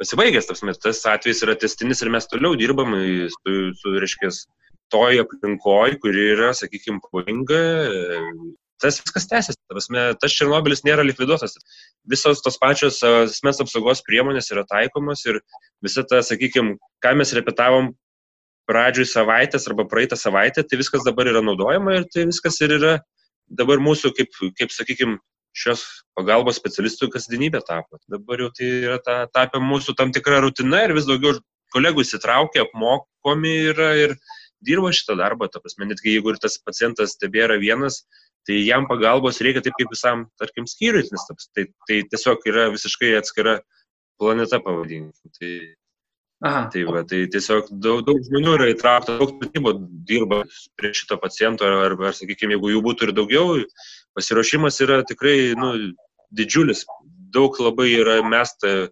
pasibaigęs, 0.00 0.48
tas, 0.48 0.64
tas 0.82 1.02
atvejis 1.12 1.44
yra 1.46 1.54
testinis 1.60 2.02
ir 2.02 2.10
mes 2.10 2.26
toliau 2.26 2.58
dirbam 2.58 2.96
su, 3.36 3.54
su 3.78 3.94
reiškia, 3.94 4.32
toj 4.90 5.22
aplinkoj, 5.22 6.00
kuri 6.02 6.26
yra, 6.32 6.50
sakykime, 6.56 6.98
pavojinga. 7.04 7.62
Tas 8.80 9.00
viskas 9.02 9.28
tęsiasi. 9.30 9.58
Tas 10.20 10.34
Černobilis 10.34 10.84
nėra 10.86 11.04
likviduotas. 11.06 11.56
Visos 12.08 12.40
tos 12.44 12.56
pačios 12.60 13.00
asmens 13.06 13.60
apsaugos 13.62 14.04
priemonės 14.06 14.50
yra 14.54 14.64
taikomos 14.68 15.24
ir 15.28 15.40
visa 15.84 16.04
ta, 16.08 16.22
sakykime, 16.24 16.78
ką 17.04 17.14
mes 17.20 17.34
repetavom 17.36 17.92
pradžioj 18.70 19.08
savaitės 19.10 19.66
arba 19.68 19.86
praeitą 19.90 20.16
savaitę, 20.18 20.64
tai 20.64 20.78
viskas 20.80 21.04
dabar 21.06 21.28
yra 21.28 21.42
naudojama 21.42 21.98
ir 21.98 22.06
tai 22.12 22.28
viskas 22.30 22.60
ir 22.62 22.76
yra 22.78 22.94
dabar 23.50 23.82
mūsų, 23.82 24.12
kaip, 24.16 24.36
kaip 24.58 24.72
sakykime, 24.72 25.18
šios 25.56 25.82
pagalbos 26.14 26.60
specialistų 26.60 27.10
kasdienybė 27.14 27.62
tapo. 27.66 27.98
Dabar 28.10 28.44
jau 28.44 28.50
tai 28.54 28.68
yra 28.84 28.98
ta, 29.02 29.24
tapę 29.34 29.58
mūsų 29.62 29.96
tam 29.98 30.12
tikra 30.14 30.38
rutina 30.44 30.84
ir 30.86 30.94
vis 30.94 31.08
daugiau 31.08 31.40
kolegų 31.74 32.04
įsitraukia, 32.04 32.66
apmokomi 32.66 33.54
yra 33.72 33.90
ir 33.98 34.14
dirba 34.66 34.92
šitą 34.94 35.16
darbą. 35.18 35.50
Ta 35.50 35.62
prasme, 35.62 35.88
netgi 35.90 36.14
jeigu 36.16 36.34
ir 36.34 36.40
tas 36.42 36.58
pacientas 36.62 37.16
tebėra 37.18 37.58
vienas, 37.62 38.04
tai 38.48 38.60
jam 38.66 38.86
pagalbos 38.88 39.40
reikia 39.44 39.62
taip 39.64 39.76
kaip 39.78 39.92
visam, 39.92 40.24
tarkim, 40.40 40.68
skyriui, 40.70 41.04
nes 41.12 41.26
tai, 41.54 41.66
tai 41.88 42.00
tiesiog 42.12 42.46
yra 42.50 42.70
visiškai 42.74 43.12
atskira 43.18 43.58
planeta, 44.20 44.60
pavadinkime. 44.64 45.34
Tai 45.38 45.52
Aha. 46.40 46.68
Tai, 46.72 46.82
va, 46.88 47.02
tai 47.04 47.26
tiesiog 47.28 47.66
daug, 47.84 47.98
daug 48.06 48.20
žmonių 48.24 48.54
yra 48.56 48.68
įtraukta, 48.72 49.18
daug 49.20 49.34
tarnybų 49.42 49.74
dirba 50.08 50.38
prie 50.80 50.94
šito 50.96 51.18
paciento, 51.20 51.68
ar, 51.68 51.92
ar 51.92 52.16
sakykime, 52.16 52.56
jeigu 52.56 52.70
jų 52.72 52.80
būtų 52.86 53.08
ir 53.08 53.12
daugiau, 53.18 53.58
pasiruošimas 54.16 54.80
yra 54.86 55.02
tikrai 55.04 55.52
nu, 55.60 55.74
didžiulis. 56.32 56.86
Daug 57.34 57.60
labai 57.60 57.90
yra 57.92 58.16
mesta 58.24 58.88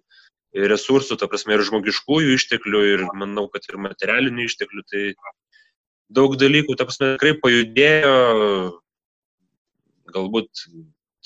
resursų, 0.53 1.17
ta 1.17 1.29
prasme, 1.31 1.57
ir 1.57 1.65
žmogiškųjų 1.65 2.37
išteklių, 2.37 2.85
ir 2.93 3.07
manau, 3.17 3.47
kad 3.53 3.65
ir 3.71 3.81
materialinių 3.81 4.45
išteklių. 4.45 4.85
Tai 4.93 5.03
daug 6.21 6.37
dalykų, 6.41 6.77
ta 6.77 6.85
prasme, 6.89 7.15
tikrai 7.17 7.33
pajudėjo, 7.41 8.15
galbūt 10.14 10.66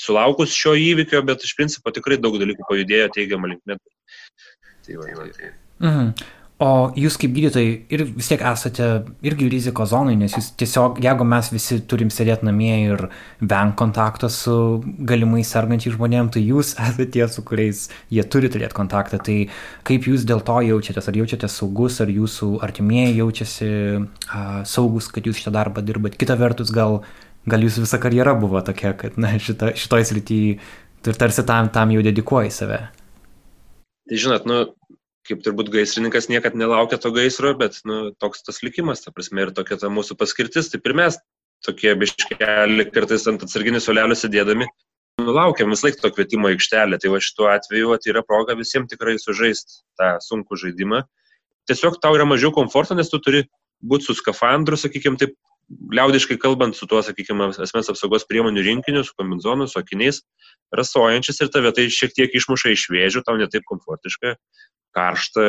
sulaukus 0.02 0.54
šio 0.56 0.74
įvykio, 0.78 1.22
bet 1.28 1.44
iš 1.46 1.56
principo 1.58 1.92
tikrai 1.94 2.18
daug 2.20 2.38
dalykų 2.40 2.68
pajudėjo 2.68 3.10
teigiamą 3.16 3.52
linkmę. 3.52 3.78
Tai 4.82 5.00
va, 5.00 5.10
tai, 5.10 5.28
tai. 5.38 5.52
Mhm. 5.82 6.14
O 6.62 6.92
jūs 6.94 7.16
kaip 7.18 7.32
gydytojai 7.34 7.70
ir 7.90 8.02
vis 8.06 8.28
tiek 8.30 8.42
esate 8.46 8.86
irgi 9.26 9.48
riziko 9.50 9.82
zonai, 9.88 10.12
nes 10.20 10.36
jūs 10.36 10.52
tiesiog, 10.60 11.00
jeigu 11.02 11.24
mes 11.26 11.48
visi 11.50 11.80
turim 11.90 12.12
sėdėti 12.12 12.46
namie 12.46 12.76
ir 12.84 13.02
vengti 13.40 13.78
kontakto 13.80 14.30
su 14.30 14.54
galimai 15.10 15.42
sergančiai 15.48 15.96
žmonėm, 15.96 16.30
tai 16.34 16.44
jūs 16.44 16.74
esate 16.84 17.08
tie, 17.16 17.24
su 17.32 17.42
kuriais 17.48 17.88
jie 18.14 18.22
turi 18.30 18.52
turėti 18.52 18.78
kontaktą. 18.78 19.18
Tai 19.26 19.38
kaip 19.88 20.06
jūs 20.06 20.28
dėl 20.28 20.44
to 20.46 20.60
jaučiatės? 20.68 21.10
Ar 21.10 21.18
jaučiatės 21.22 21.58
saugus, 21.62 21.98
ar 22.04 22.12
jūsų 22.14 22.52
artimieji 22.62 23.18
jaučiasi 23.18 23.72
uh, 23.98 24.62
saugus, 24.68 25.10
kad 25.10 25.26
jūs 25.26 25.42
šitą 25.42 25.56
darbą 25.58 25.82
dirbat? 25.82 26.20
Kita 26.20 26.38
vertus, 26.38 26.70
gal, 26.74 27.00
gal 27.48 27.64
jūsų 27.64 27.86
visa 27.86 27.98
karjera 28.02 28.34
buvo 28.38 28.60
tokia, 28.64 28.92
kad 28.98 29.18
na, 29.20 29.34
šita, 29.42 29.72
šitoj 29.78 30.06
srityje 30.08 30.58
ir 31.10 31.18
tarsi 31.18 31.44
tam, 31.46 31.70
tam 31.74 31.90
jau 31.94 32.04
dedikuoji 32.04 32.52
save. 32.54 32.78
Tai 34.08 34.18
žinot, 34.18 34.46
nu, 34.46 34.58
kaip 35.26 35.42
turbūt 35.44 35.70
gaisrininkas 35.72 36.28
niekad 36.30 36.56
nelaukia 36.58 36.98
to 37.02 37.12
gaisro, 37.14 37.52
bet 37.58 37.78
nu, 37.88 38.10
toks 38.22 38.44
tas 38.46 38.62
likimas, 38.66 39.04
ta 39.04 39.14
prasme, 39.14 39.46
ir 39.46 39.54
tokia 39.54 39.78
ta 39.80 39.90
mūsų 39.92 40.18
paskirtis. 40.18 40.70
Taip 40.72 40.86
ir 40.86 40.96
mes 40.98 41.18
tokie 41.62 41.94
biškelį 41.98 42.88
kartais 42.90 43.26
ant 43.30 43.44
atsarginių 43.46 43.82
solelių 43.82 44.18
sėdėdami, 44.18 44.66
nu, 45.22 45.30
laukiam 45.30 45.70
vis 45.70 45.84
laik 45.86 46.00
to 46.02 46.10
kvietimo 46.10 46.50
aikštelę. 46.50 46.98
Tai 47.02 47.12
va 47.14 47.22
šituo 47.22 47.50
atveju 47.52 47.92
va, 47.92 48.00
yra 48.10 48.24
proga 48.26 48.58
visiems 48.58 48.90
tikrai 48.90 49.18
sužaisti 49.22 49.82
tą 50.00 50.16
sunkų 50.24 50.58
žaidimą. 50.64 51.04
Tiesiog 51.70 52.00
tau 52.02 52.16
yra 52.18 52.26
mažiau 52.26 52.50
komforto, 52.54 52.98
nes 52.98 53.10
tu 53.10 53.22
turi 53.22 53.44
būti 53.86 54.08
su 54.08 54.18
skafandru, 54.18 54.78
sakykime, 54.78 55.18
taip 55.20 55.36
liaudiškai 55.92 56.38
kalbant, 56.40 56.76
su 56.76 56.86
tuo, 56.90 57.00
sakykime, 57.04 57.50
asmens 57.62 57.90
apsaugos 57.92 58.26
priemonių 58.28 58.64
rinkiniu, 58.66 59.04
su 59.06 59.14
kombinzonu, 59.18 59.68
su 59.70 59.78
akiniais, 59.80 60.22
rasojančias 60.74 61.40
ir 61.42 61.50
tave 61.54 61.72
tai 61.76 61.88
šiek 61.92 62.14
tiek 62.16 62.36
išmuša 62.38 62.74
iš 62.74 62.86
vėžių, 62.92 63.24
tau 63.26 63.38
netaip 63.40 63.66
komfortiška, 63.68 64.36
karšta, 64.96 65.44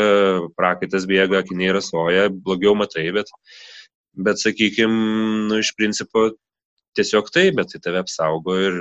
prakaitas 0.57 1.07
bėga, 1.09 1.43
akiniai 1.43 1.75
rasoja, 1.77 2.29
blogiau 2.31 2.75
matai, 2.79 3.09
bet, 3.15 3.31
bet 4.15 4.41
sakykime, 4.41 4.99
nu, 5.49 5.59
iš 5.63 5.73
principo 5.77 6.31
tiesiog 6.97 7.31
tai, 7.33 7.49
bet 7.55 7.73
tai 7.73 7.81
tave 7.83 8.03
apsaugo 8.03 8.57
ir 8.59 8.79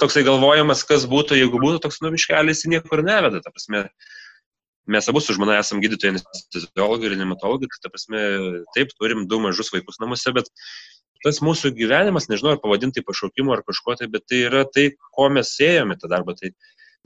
toksai 0.00 0.24
galvojimas, 0.26 0.82
kas 0.88 1.06
būtų, 1.10 1.38
jeigu 1.38 1.60
būtų 1.62 1.82
toks 1.84 2.00
numiškelis, 2.02 2.64
niekur 2.70 3.04
neveda, 3.06 3.42
ta 3.44 3.52
prasme, 3.54 3.86
mes 4.86 5.08
abu 5.08 5.20
su 5.20 5.34
žmona 5.36 5.58
esame 5.60 5.84
gydytojai, 5.84 6.14
anesteziologai 6.14 7.10
ir 7.10 7.16
nematologai, 7.20 7.68
tai 7.72 7.84
ta 7.84 7.92
prasme, 7.92 8.20
taip, 8.76 8.92
turim 9.00 9.24
du 9.30 9.40
mažus 9.40 9.72
vaikus 9.72 10.00
namuose, 10.02 10.32
bet 10.36 10.50
tas 11.24 11.40
mūsų 11.44 11.72
gyvenimas, 11.78 12.28
nežinau, 12.28 12.54
ar 12.54 12.60
pavadinti 12.60 13.04
pašaukimu 13.04 13.54
ar 13.54 13.64
kažko 13.64 13.96
tai, 14.00 14.10
bet 14.12 14.26
tai 14.28 14.44
yra 14.50 14.64
tai, 14.68 14.90
ko 15.16 15.30
mes 15.32 15.54
ėjome 15.64 15.96
tą 16.00 16.10
darbą. 16.12 16.36
Tai 16.36 16.52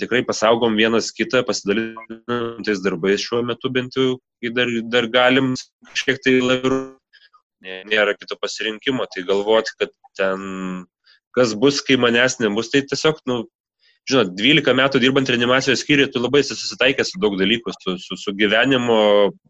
tikrai 0.02 0.24
pasaugom 0.26 0.74
vienas 0.78 1.12
kitą, 1.14 1.44
pasidalinam 1.46 2.62
tais 2.66 2.82
darbais 2.82 3.22
šiuo 3.22 3.44
metu 3.46 3.70
bent 3.74 3.98
jau, 3.98 4.16
kai 4.42 4.50
dar, 4.54 4.70
dar 4.90 5.06
galim 5.14 5.52
kažkiek 5.92 6.18
tai 6.24 6.38
labiau, 6.42 6.80
nėra 7.62 8.14
kito 8.18 8.38
pasirinkimo, 8.38 9.06
tai 9.14 9.26
galvoti, 9.26 9.74
kad 9.78 9.94
ten 10.18 10.86
kas 11.34 11.54
bus, 11.54 11.80
kai 11.86 11.98
manęs 12.00 12.38
nebus, 12.42 12.70
tai 12.72 12.82
tiesiog, 12.86 13.22
nu, 13.30 13.44
žinot, 14.08 14.32
12 14.38 14.74
metų 14.78 15.00
dirbant 15.02 15.28
reanimacijos 15.28 15.82
skyriui, 15.84 16.08
tu 16.12 16.22
labai 16.22 16.40
susitaikęs 16.46 17.12
su 17.12 17.20
daug 17.22 17.36
dalykų, 17.40 17.74
su, 17.76 17.96
su, 18.00 18.18
su 18.20 18.34
gyvenimo 18.36 18.98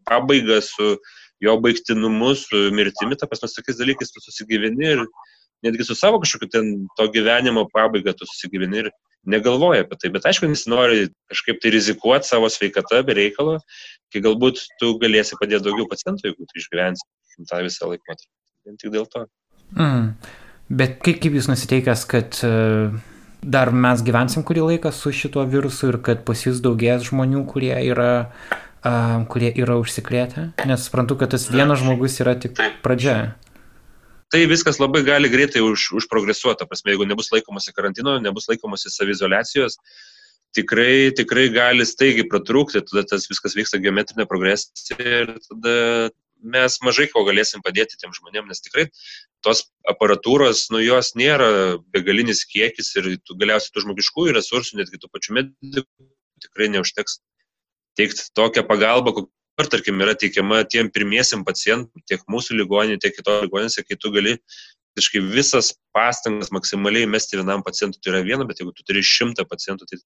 pabaiga, 0.09 0.59
su 0.65 0.95
jo 1.43 1.55
baigtinumu, 1.63 2.33
su 2.35 2.67
mirtimi, 2.75 3.17
ta 3.19 3.29
prasme, 3.29 3.51
tokiais 3.55 3.79
dalykais 3.79 4.11
tu 4.11 4.23
susigyveni 4.23 4.89
ir 4.93 5.05
netgi 5.63 5.87
su 5.87 5.95
savo 5.95 6.19
kažkokiu 6.23 6.51
ten 6.51 6.73
to 6.99 7.07
gyvenimo 7.13 7.65
pabaiga 7.71 8.13
tu 8.15 8.27
susigyveni 8.27 8.83
ir 8.83 8.91
negalvoja 9.29 9.85
apie 9.85 9.99
tai. 9.99 10.11
Bet 10.15 10.27
aišku, 10.27 10.49
nesinori 10.51 11.07
kažkaip 11.31 11.61
tai 11.63 11.71
rizikuoti 11.75 12.27
savo 12.27 12.49
sveikatą 12.51 13.01
be 13.07 13.15
reikalo, 13.15 13.57
kai 14.11 14.23
galbūt 14.25 14.63
tu 14.81 14.93
galėsi 14.99 15.39
padėti 15.39 15.67
daugiau 15.67 15.87
pacientų, 15.91 16.31
jeigu 16.31 16.47
tu 16.47 16.59
išgyvensi 16.59 17.47
tą 17.47 17.61
visą 17.63 17.91
laikotarpį. 17.91 18.31
Vien 18.67 18.79
tik 18.79 18.91
dėl 18.95 19.07
to. 19.11 19.23
Mm. 19.77 20.11
Bet 20.69 20.99
kaip, 21.05 21.21
kaip 21.23 21.35
jūs 21.35 21.47
nusiteikęs, 21.49 22.03
kad 22.09 22.39
uh, 22.45 22.99
dar 23.41 23.71
mes 23.71 24.01
gyvensim 24.05 24.43
kurį 24.45 24.65
laiką 24.73 24.91
su 24.95 25.11
šituo 25.15 25.45
virusu 25.49 25.93
ir 25.93 25.99
kad 26.03 26.23
pas 26.27 26.41
jūs 26.45 26.61
daugės 26.63 27.07
žmonių, 27.09 27.45
kurie 27.49 27.73
yra, 27.87 28.11
uh, 28.83 29.25
kurie 29.31 29.51
yra 29.55 29.79
užsikrėtę? 29.79 30.49
Nes 30.69 30.87
suprantu, 30.87 31.19
kad 31.19 31.31
tas 31.35 31.49
vienas 31.51 31.81
žmogus 31.83 32.19
yra 32.23 32.35
tik 32.39 32.59
pradžia. 32.83 33.35
Tai 34.29 34.43
viskas 34.45 34.77
labai 34.77 35.01
gali 35.07 35.29
greitai 35.31 35.63
už, 35.65 35.87
užprogresuoti, 35.97 36.67
prasme, 36.69 36.93
jeigu 36.93 37.07
nebus 37.09 37.31
laikomasi 37.33 37.73
karantino, 37.73 38.19
nebus 38.21 38.45
laikomasi 38.51 38.91
savizolacijos, 38.93 39.79
tikrai, 40.53 41.09
tikrai 41.17 41.47
gali 41.53 41.87
staigiai 41.87 42.27
pratrūkti, 42.29 42.83
tada 42.91 43.07
tas 43.09 43.25
viskas 43.29 43.57
vyksta 43.57 43.81
geometrinė 43.81 44.27
progresija 44.29 44.99
ir 44.99 45.33
tada 45.47 45.75
mes 46.39 46.77
mažai 46.85 47.07
ko 47.11 47.23
galėsim 47.27 47.63
padėti 47.65 47.97
tiem 47.99 48.13
žmonėm, 48.15 48.47
nes 48.49 48.63
tikrai 48.63 48.87
tos 49.45 49.65
aparatūros, 49.87 50.67
nu 50.73 50.81
jos 50.83 51.13
nėra 51.19 51.79
begalinis 51.93 52.45
kiekis 52.49 52.93
ir 52.99 53.11
tu 53.23 53.37
galiausiai 53.39 53.73
tų 53.75 53.85
žmogiškųjų 53.87 54.35
resursų, 54.37 54.79
netgi 54.79 55.01
tų 55.01 55.11
pačių 55.13 55.35
medikų 55.39 56.09
tikrai 56.43 56.69
neužteks 56.75 57.19
teikti 57.99 58.29
tokią 58.37 58.63
pagalbą, 58.67 59.13
kokia, 59.17 59.69
tarkim, 59.69 59.99
yra 60.03 60.15
teikiama 60.15 60.63
tiem 60.71 60.89
pirmiesiam 60.93 61.43
pacientam, 61.47 62.03
tiek 62.07 62.23
mūsų 62.31 62.55
ligoninė, 62.61 62.99
tiek 63.03 63.15
kito 63.17 63.41
ligoninėse, 63.43 63.83
kai 63.83 63.97
tu 63.99 64.11
gali 64.15 64.37
visiškai 64.97 65.21
visas 65.31 65.73
pastangas 65.95 66.51
maksimaliai 66.55 67.07
mesti 67.07 67.39
vienam 67.39 67.63
pacientui, 67.63 67.99
tai 68.03 68.13
yra 68.13 68.23
viena, 68.25 68.47
bet 68.47 68.61
jeigu 68.61 68.73
tu 68.75 68.85
turi 68.87 69.03
šimtą 69.05 69.45
pacientų, 69.47 69.87
tai, 69.89 69.99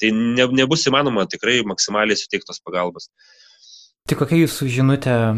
tai 0.00 0.12
ne, 0.14 0.46
nebus 0.60 0.86
įmanoma 0.88 1.26
tikrai 1.30 1.60
maksimaliai 1.68 2.18
suteiktos 2.18 2.62
pagalbos. 2.64 3.10
Tai 4.08 4.16
kokia 4.16 4.38
jūsų 4.40 4.70
žinutė 4.72 5.14
e, 5.20 5.32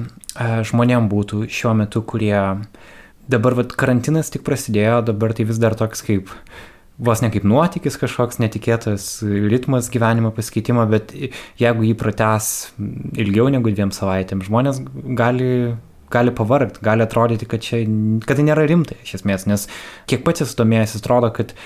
žmonėm 0.69 1.09
būtų 1.11 1.49
šiuo 1.51 1.73
metu, 1.75 2.05
kurie 2.07 2.39
dabar 3.31 3.57
vat, 3.59 3.73
karantinas 3.79 4.31
tik 4.31 4.45
prasidėjo, 4.47 5.01
dabar 5.09 5.35
tai 5.35 5.47
vis 5.49 5.59
dar 5.59 5.75
toks 5.79 6.05
kaip 6.07 6.31
vos 7.01 7.23
ne 7.25 7.31
kaip 7.33 7.47
nuotykis 7.49 7.97
kažkoks 7.99 8.39
netikėtas 8.43 9.07
ritmas 9.25 9.89
gyvenimo 9.91 10.31
pasikeitimo, 10.37 10.85
bet 10.91 11.15
jeigu 11.59 11.87
jį 11.89 11.95
prates 11.99 12.51
ilgiau 13.19 13.49
negu 13.51 13.73
dviem 13.73 13.91
savaitėm, 13.97 14.45
žmonės 14.47 14.83
gali, 15.19 15.51
gali 16.13 16.35
pavargti, 16.37 16.85
gali 16.85 17.07
atrodyti, 17.07 17.49
kad, 17.51 17.65
čia, 17.65 17.83
kad 18.23 18.39
tai 18.39 18.47
nėra 18.47 18.69
rimta 18.69 18.99
iš 19.01 19.17
esmės, 19.19 19.49
nes 19.51 19.67
kiek 20.11 20.23
pats 20.27 20.45
esu 20.45 20.61
domėjęs, 20.61 20.99
atrodo, 21.01 21.33
kad 21.35 21.57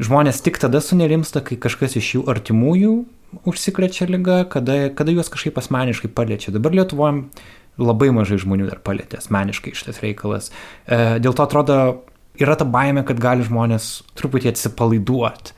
žmonės 0.00 0.40
tik 0.42 0.58
tada 0.62 0.80
sunerimsta, 0.82 1.44
kai 1.44 1.60
kažkas 1.60 1.98
iš 2.00 2.14
jų 2.16 2.24
artimųjų 2.32 2.96
užsikrečia 3.48 4.08
lyga, 4.08 4.42
kada, 4.50 4.88
kada 4.94 5.14
juos 5.14 5.30
kažkaip 5.32 5.58
asmeniškai 5.60 6.10
paliečia. 6.12 6.54
Dabar 6.54 6.74
Lietuvoje 6.76 7.28
labai 7.78 8.10
mažai 8.14 8.40
žmonių 8.42 8.68
dar 8.70 8.80
palėtė 8.84 9.20
asmeniškai 9.20 9.74
šitas 9.78 10.00
reikalas. 10.02 10.50
E, 10.86 11.18
dėl 11.22 11.36
to 11.36 11.44
atrodo, 11.44 11.78
yra 12.40 12.56
ta 12.58 12.66
baime, 12.66 13.04
kad 13.06 13.20
gali 13.22 13.46
žmonės 13.46 13.90
truputį 14.18 14.52
atsipalaiduoti. 14.52 15.54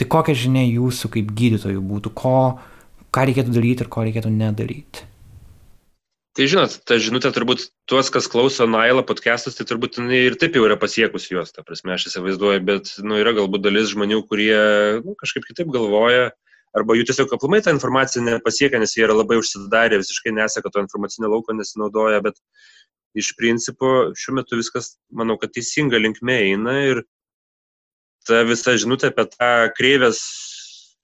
Tai 0.00 0.08
kokia 0.08 0.34
žinia 0.38 0.64
jūsų 0.64 1.12
kaip 1.12 1.30
gydytojų 1.36 1.84
būtų, 1.84 2.12
ko, 2.16 2.36
ką 3.12 3.28
reikėtų 3.28 3.54
daryti 3.54 3.84
ir 3.84 3.92
ko 3.92 4.06
reikėtų 4.06 4.32
nedaryti? 4.32 5.06
Tai 6.38 6.46
žinot, 6.46 6.76
ta 6.86 6.96
žinutė 7.02 7.32
turbūt 7.34 7.66
tuos, 7.90 8.08
kas 8.14 8.28
klauso 8.30 8.64
Nailą 8.70 9.02
podcastus, 9.04 9.56
tai 9.58 9.66
turbūt 9.66 9.98
ir 10.14 10.36
taip 10.38 10.54
jau 10.56 10.62
yra 10.64 10.76
pasiekus 10.78 11.26
juos, 11.28 11.50
ta 11.50 11.64
prasme, 11.66 11.90
aš 11.96 12.06
įsivaizduoju, 12.06 12.62
bet 12.64 12.92
nu, 13.02 13.18
yra 13.18 13.34
galbūt 13.36 13.64
dalis 13.66 13.90
žmonių, 13.90 14.22
kurie 14.30 14.54
nu, 15.02 15.16
kažkaip 15.18 15.48
kitaip 15.48 15.72
galvoja, 15.74 16.30
arba 16.76 16.96
jų 16.96 17.06
tiesiog 17.08 17.32
aplamai 17.34 17.60
ta 17.64 17.74
informacija 17.74 18.22
nepasiekia, 18.24 18.80
nes 18.82 18.94
jie 18.96 19.04
yra 19.06 19.16
labai 19.16 19.40
užsidarę, 19.40 19.98
visiškai 20.02 20.34
neseka 20.36 20.70
to 20.72 20.82
informacinio 20.84 21.30
lauko, 21.32 21.56
nesinaudoja, 21.56 22.22
bet 22.24 22.38
iš 23.18 23.32
principo 23.38 24.10
šiuo 24.18 24.36
metu 24.38 24.58
viskas, 24.60 24.94
manau, 25.10 25.38
kad 25.40 25.52
teisinga 25.54 25.98
linkme 25.98 26.36
eina 26.46 26.76
ir 26.86 27.02
ta 28.28 28.44
visa 28.46 28.76
žinutė 28.78 29.10
apie 29.10 29.26
tą 29.32 29.52
kreivės 29.74 30.20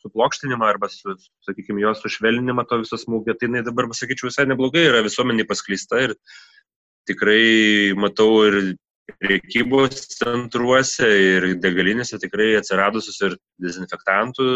suplokštinimą 0.04 0.68
arba, 0.68 0.90
su, 0.92 1.16
sakykime, 1.46 1.82
jos 1.82 2.02
sušvelninimą 2.04 2.66
to 2.70 2.82
viso 2.84 2.98
smūgio, 3.00 3.34
tai 3.34 3.48
jinai 3.48 3.64
dabar, 3.66 3.88
pasakyčiau, 3.90 4.30
visai 4.30 4.46
neblogai 4.46 4.86
yra 4.90 5.02
visuomenį 5.06 5.48
paskleista 5.48 6.04
ir 6.04 6.14
tikrai 7.10 7.94
matau 7.98 8.30
ir 8.46 8.76
priekybos 9.20 10.00
centruose 10.16 11.06
ir 11.06 11.46
degalinėse 11.62 12.18
tikrai 12.22 12.48
atsiradusius 12.58 13.20
ir 13.26 13.36
dezinfektantų 13.62 14.46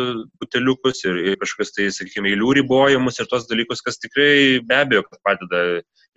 buteliukus 0.43 1.05
ir, 1.07 1.21
ir 1.33 1.39
kažkokius 1.41 1.75
tai, 1.77 1.87
sakykime, 1.95 2.33
eilių 2.35 2.57
ribojimus 2.61 3.21
ir 3.21 3.31
tos 3.31 3.47
dalykus, 3.51 3.85
kas 3.87 4.01
tikrai 4.03 4.59
be 4.67 4.81
abejo 4.83 5.07
padeda 5.27 5.63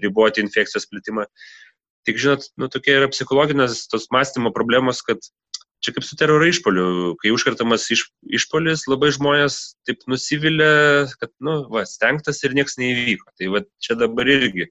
riboti 0.02 0.44
infekcijos 0.44 0.90
plitimą. 0.90 1.28
Tik 2.08 2.20
žinot, 2.20 2.50
nu, 2.60 2.68
tokia 2.68 2.98
yra 3.00 3.12
psichologinės 3.14 3.86
tos 3.92 4.10
mąstymo 4.12 4.52
problemos, 4.56 5.00
kad 5.08 5.22
čia 5.84 5.94
kaip 5.96 6.06
su 6.08 6.18
teroro 6.20 6.48
išpoliu, 6.48 7.14
kai 7.20 7.32
užkartamas 7.36 7.86
iš, 7.94 8.06
išpolis, 8.40 8.86
labai 8.92 9.12
žmonės 9.16 9.60
taip 9.88 10.04
nusivylė, 10.12 10.74
kad, 11.20 11.32
nu, 11.44 11.62
va, 11.72 11.84
stengtas 11.88 12.40
ir 12.44 12.56
niekas 12.58 12.80
neįvyko. 12.80 13.32
Tai 13.40 13.52
va, 13.56 13.64
čia 13.84 13.98
dabar 14.00 14.32
irgi. 14.32 14.70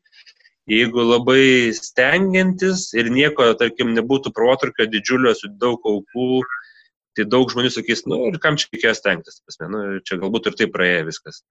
Jeigu 0.70 1.02
labai 1.02 1.74
stengiantis 1.74 2.92
ir 2.94 3.10
nieko, 3.10 3.48
tarkim, 3.58 3.96
nebūtų 3.96 4.30
protrukio 4.34 4.86
didžiulio 4.86 5.32
su 5.34 5.50
daug 5.58 5.82
aukų, 5.82 6.44
tai 7.18 7.26
daug 7.26 7.50
žmonių 7.50 7.72
sakys, 7.74 8.04
nu 8.06 8.20
ir 8.28 8.38
kam 8.42 8.56
čia 8.60 8.68
reikėjo 8.70 8.94
stengtis, 8.94 9.40
pasme, 9.42 9.68
nu, 9.72 9.82
čia 10.06 10.20
galbūt 10.22 10.48
ir 10.48 10.58
taip 10.60 10.72
praėjo 10.76 11.08
viskas. 11.10 11.42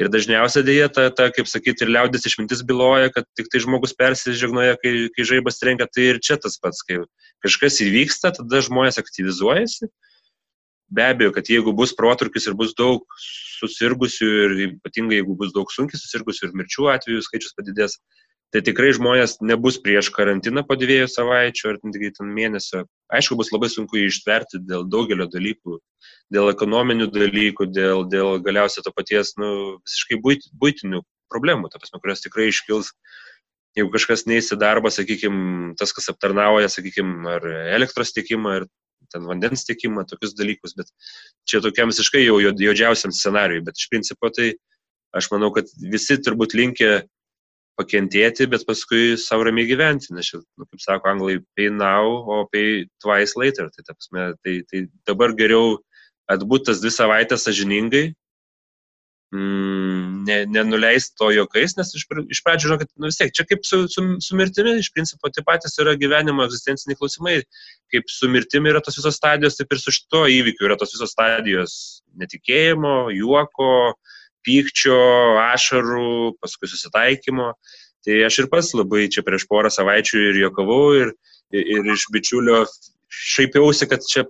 Ir 0.00 0.10
dažniausiai 0.12 0.64
dėja, 0.64 0.88
ta, 0.92 1.06
ta, 1.08 1.28
kaip 1.32 1.48
sakyti, 1.48 1.84
ir 1.84 1.92
liaudės 1.92 2.26
išmintis 2.28 2.60
byloja, 2.68 3.12
kad 3.12 3.28
tik 3.36 3.48
tai 3.52 3.62
žmogus 3.64 3.94
persižegnoja, 3.96 4.76
kai, 4.82 4.92
kai 5.12 5.28
žaibas 5.28 5.60
trenkia, 5.60 5.86
tai 5.88 6.10
ir 6.10 6.20
čia 6.24 6.36
tas 6.40 6.58
pats, 6.60 6.82
kai 6.84 6.98
kažkas 7.44 7.80
įvyksta, 7.84 8.34
tada 8.36 8.60
žmonės 8.64 9.00
aktyvizuojasi. 9.00 9.88
Be 10.96 11.06
abejo, 11.06 11.32
kad 11.34 11.48
jeigu 11.50 11.72
bus 11.76 11.94
protrukis 11.96 12.44
ir 12.46 12.54
bus 12.56 12.76
daug 12.76 13.04
susirgusių 13.56 14.28
ir 14.44 14.54
ypatingai 14.66 15.22
jeigu 15.22 15.34
bus 15.40 15.56
daug 15.56 15.72
sunkiai 15.72 15.98
susirgusių 15.98 16.50
ir 16.50 16.54
mirčių 16.60 16.92
atvejų 16.92 17.24
skaičius 17.24 17.56
padidės, 17.56 17.96
Tai 18.54 18.62
tikrai 18.62 18.92
žmonės 18.94 19.40
nebus 19.42 19.76
prieš 19.82 20.12
karantiną 20.14 20.62
po 20.66 20.76
dviejų 20.78 21.08
savaičių 21.10 21.70
ar 21.72 21.78
ten 21.82 22.30
mėnesio. 22.30 22.84
Aišku, 23.10 23.34
bus 23.38 23.50
labai 23.50 23.68
sunku 23.72 23.98
jį 23.98 24.06
ištverti 24.12 24.60
dėl 24.62 24.86
daugelio 24.86 25.26
dalykų, 25.26 25.80
dėl 26.32 26.52
ekonominių 26.52 27.08
dalykų, 27.10 27.66
dėl, 27.74 28.06
dėl 28.06 28.38
galiausiai 28.46 28.86
to 28.86 28.92
paties 28.94 29.34
nu, 29.40 29.50
visiškai 29.82 30.20
būtinių 30.62 31.02
problemų, 31.32 31.72
ta 31.72 31.82
prasme, 31.82 31.98
kurios 32.02 32.22
tikrai 32.22 32.48
iškils, 32.52 32.92
jeigu 33.76 33.90
kažkas 33.92 34.24
neįsi 34.30 34.58
darbą, 34.60 34.94
sakykime, 34.94 35.74
tas, 35.80 35.92
kas 35.96 36.08
aptarnauja, 36.12 36.70
sakykime, 36.72 37.26
ar 37.36 37.50
elektros 37.76 38.14
tiekimą, 38.16 38.60
ar 38.60 38.68
ten 39.12 39.26
vandens 39.26 39.66
tiekimą, 39.66 40.06
tokius 40.08 40.34
dalykus, 40.38 40.74
bet 40.78 40.88
čia 41.50 41.60
tokiam 41.64 41.90
visiškai 41.92 42.24
jau 42.24 42.38
juodžiausiam 42.40 43.14
scenariui, 43.14 43.64
bet 43.66 43.78
iš 43.78 43.90
principo 43.92 44.30
tai 44.30 44.54
aš 45.16 45.30
manau, 45.34 45.52
kad 45.54 45.70
visi 45.92 46.16
turbūt 46.22 46.56
linkia 46.58 47.04
pakentėti, 47.76 48.48
bet 48.50 48.64
paskui 48.68 49.16
savo 49.20 49.46
ramiai 49.46 49.68
gyventi, 49.68 50.12
nes, 50.16 50.32
nu, 50.34 50.66
kaip 50.66 50.82
sako 50.82 51.12
anglai, 51.12 51.38
pay 51.58 51.70
now, 51.72 52.22
o 52.24 52.44
pay 52.52 52.86
twice 53.04 53.36
later. 53.36 53.68
Tai, 53.72 53.84
tapsme, 53.88 54.30
tai, 54.44 54.60
tai 54.70 54.86
dabar 55.08 55.34
geriau 55.36 55.76
atbūt 56.32 56.70
tas 56.70 56.80
dvi 56.82 56.92
savaitės 56.94 57.44
sažiningai, 57.46 58.08
mm, 59.34 60.24
ne, 60.26 60.38
nenuleisti 60.50 61.14
to 61.20 61.30
jokais, 61.34 61.76
nes 61.78 61.92
iš, 61.98 62.06
iš 62.34 62.42
pradžių, 62.46 62.70
žinokit, 62.70 62.90
nu 62.98 63.10
vis 63.10 63.20
tiek, 63.20 63.32
čia 63.36 63.46
kaip 63.48 63.66
su, 63.68 63.84
su, 63.92 64.04
su 64.22 64.38
mirtimi, 64.38 64.76
iš 64.80 64.90
principo, 64.94 65.30
tai 65.30 65.44
patys 65.46 65.78
yra 65.82 65.94
gyvenimo 66.00 66.46
egzistenciniai 66.46 66.98
klausimai, 66.98 67.38
kaip 67.94 68.10
su 68.10 68.30
mirtimi 68.32 68.72
yra 68.72 68.82
tos 68.84 68.98
visos 68.98 69.18
stadijos, 69.20 69.58
taip 69.58 69.72
ir 69.72 69.82
su 69.82 69.94
šito 69.94 70.24
įvykiu 70.32 70.70
yra 70.70 70.78
tos 70.80 70.94
visos 70.96 71.14
stadijos 71.14 71.78
netikėjimo, 72.18 72.96
juoko, 73.14 73.70
pykčio, 74.46 74.96
ašarų, 75.42 76.36
paskui 76.40 76.70
susitaikymo. 76.70 77.52
Tai 78.06 78.18
aš 78.28 78.42
ir 78.42 78.50
pats 78.52 78.72
labai 78.78 79.08
čia 79.10 79.24
prieš 79.26 79.48
porą 79.50 79.70
savaičių 79.72 80.20
ir 80.30 80.40
juokavau 80.44 80.82
ir, 80.94 81.14
ir 81.50 81.88
iš 81.94 82.06
bičiulio 82.14 82.62
šaipiausi, 83.10 83.88
kad 83.90 84.04
čia 84.06 84.26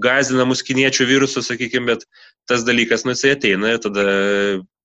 gazina 0.00 0.46
mus 0.48 0.62
kiniečių 0.64 1.06
virusų, 1.10 1.42
sakykime, 1.44 1.92
bet 1.92 2.06
tas 2.48 2.64
dalykas, 2.66 3.04
nu, 3.04 3.12
jisai 3.12 3.34
ateina 3.34 3.74
tada 3.82 4.04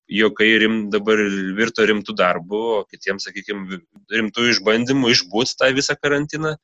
jokai 0.09 0.49
rim, 0.63 0.77
dabar 0.89 1.21
virto 1.57 1.85
rimtų 1.85 2.15
darbų, 2.17 2.61
o 2.79 2.83
kitiems, 2.89 3.27
sakykime, 3.29 3.79
rimtų 4.09 4.49
išbandymų 4.55 5.13
išbūt 5.13 5.53
tą 5.59 5.69
visą 5.77 5.95
karantiną 5.99 6.55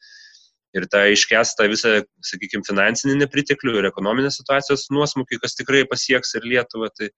ir 0.76 0.88
tą 0.92 1.06
iškestą 1.14 1.70
visą, 1.72 1.94
sakykime, 2.26 2.66
finansinį 2.68 3.20
nepriteklių 3.22 3.78
ir 3.80 3.90
ekonominės 3.92 4.42
situacijos 4.42 4.90
nuosmukį, 4.92 5.40
kas 5.44 5.56
tikrai 5.60 5.86
pasieks 5.88 6.36
ir 6.40 6.50
Lietuvą. 6.56 6.90
Tai, 6.98 7.12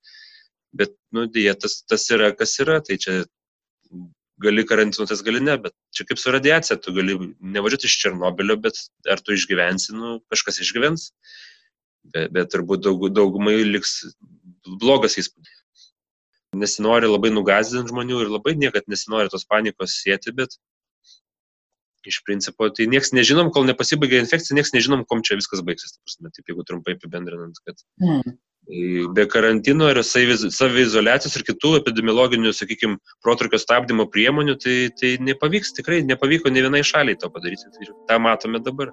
bet, 0.76 0.94
nu, 1.16 1.26
dėja, 1.32 1.56
tas, 1.62 1.82
tas 1.88 2.06
yra, 2.14 2.32
kas 2.36 2.58
yra, 2.64 2.80
tai 2.84 2.98
čia 3.02 3.22
gali 4.42 4.66
karantinuotis, 4.68 5.24
gali 5.26 5.42
ne, 5.42 5.58
bet 5.62 5.74
čia 5.96 6.06
kaip 6.08 6.22
su 6.22 6.32
radiacija, 6.34 6.78
tu 6.82 6.94
gali 6.94 7.18
nevažiuoti 7.56 7.90
iš 7.90 7.98
Černobilio, 8.04 8.58
bet 8.62 8.80
ar 9.10 9.22
tu 9.24 9.34
išgyvensi, 9.34 9.96
nu, 9.98 10.18
kažkas 10.32 10.62
išgyvens, 10.66 11.10
bet, 12.14 12.32
bet 12.36 12.52
turbūt 12.54 12.86
daug, 12.86 13.08
daugumai 13.14 13.58
liks 13.66 14.00
blogas 14.68 15.18
įspūdis. 15.22 15.64
Nesinori 16.58 17.10
labai 17.10 17.30
nugazdinti 17.34 17.92
žmonių 17.92 18.24
ir 18.24 18.32
labai 18.32 18.56
niekad 18.58 18.88
nesinori 18.90 19.32
tos 19.34 19.46
panikos 19.50 19.98
sėti, 20.04 20.32
bet 20.38 20.56
iš 22.08 22.22
principo 22.24 22.70
tai 22.72 22.86
nieks 22.88 23.12
nežinom, 23.12 23.50
kol 23.52 23.66
nepasibaigė 23.68 24.22
infekcija, 24.24 24.56
nieks 24.56 24.72
nežinom, 24.74 25.04
kom 25.10 25.26
čia 25.28 25.36
viskas 25.40 25.64
baigsis. 25.66 25.98
Taip, 26.22 26.46
jeigu 26.46 26.64
trumpai 26.68 26.96
apibendrinant, 26.96 27.58
kad 27.66 27.82
mm 28.00 28.38
be 29.16 29.26
karantino 29.32 29.88
ir 29.92 30.02
savizolacijos 30.04 31.38
ir 31.40 31.46
kitų 31.48 31.78
epidemiologinių, 31.80 32.52
sakykime, 32.56 32.98
protrukio 33.24 33.60
stabdymo 33.62 34.08
priemonių, 34.12 34.58
tai, 34.60 34.78
tai 34.92 35.16
nepavyks, 35.24 35.72
tikrai 35.78 36.02
nepavyko 36.04 36.52
ne 36.52 36.66
vienai 36.68 36.84
šaliai 36.84 37.20
to 37.20 37.32
padaryti. 37.32 37.72
Tai 37.72 37.94
tą 38.12 38.20
matome 38.20 38.60
dabar. 38.64 38.92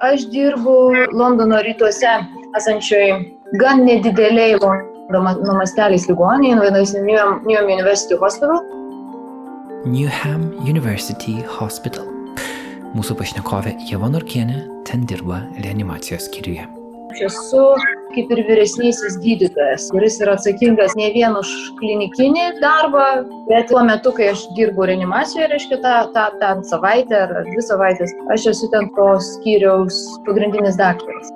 Aš 0.00 0.24
dirbu 0.32 0.74
Londono 1.12 1.60
rytuose 1.60 2.08
esančioj 2.56 3.10
gan 3.60 3.84
nedideliai 3.84 4.56
Londono 4.56 5.58
masteliais 5.58 6.08
ligoniniai, 6.08 6.56
vadinasi 6.56 7.04
Newham 7.04 7.68
University 7.68 8.16
Hospital. 8.16 8.79
Newham 9.88 10.42
University 10.68 11.38
Hospital. 11.56 12.04
Mūsų 12.92 13.14
pašnekovė 13.16 13.70
Jeva 13.88 14.10
Norkienė 14.12 14.58
ten 14.84 15.06
dirba 15.08 15.38
reanimacijos 15.64 16.26
skyriuje. 16.28 16.66
Aš 17.14 17.22
esu 17.30 17.62
kaip 18.12 18.34
ir 18.34 18.42
vyresnysis 18.44 19.16
gydytojas, 19.22 19.86
kuris 19.94 20.18
yra 20.20 20.34
atsakingas 20.36 20.92
ne 21.00 21.08
vien 21.14 21.32
už 21.38 21.48
klinikinį 21.78 22.60
darbą, 22.60 23.06
bet 23.48 23.70
tuo 23.72 23.80
metu, 23.88 24.12
kai 24.12 24.28
aš 24.34 24.44
dirbu 24.58 24.84
reanimacijoje, 24.90 25.48
reiškia 25.54 25.80
tą, 25.80 25.96
tą, 26.12 26.26
tą 26.42 26.52
savaitę 26.68 27.24
ar 27.24 27.34
dvi 27.48 27.64
savaitės, 27.64 28.12
aš 28.36 28.50
esu 28.52 28.68
ten 28.74 28.92
to 28.98 29.08
skyriaus 29.30 30.02
pagrindinis 30.28 30.76
daktaras. 30.76 31.32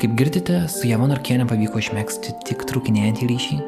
Kaip 0.00 0.16
girdite, 0.16 0.64
su 0.72 0.88
Jeva 0.88 1.12
Norkienė 1.12 1.44
pavyko 1.52 1.84
išmėgsti 1.84 2.38
tik 2.48 2.64
trukinėjantį 2.72 3.28
ryšį, 3.34 3.60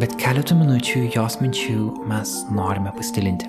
bet 0.00 0.12
keletų 0.20 0.58
minučių 0.58 1.02
jos 1.14 1.38
minčių 1.40 1.82
mes 2.10 2.32
norime 2.52 2.90
pastilinti. 2.96 3.48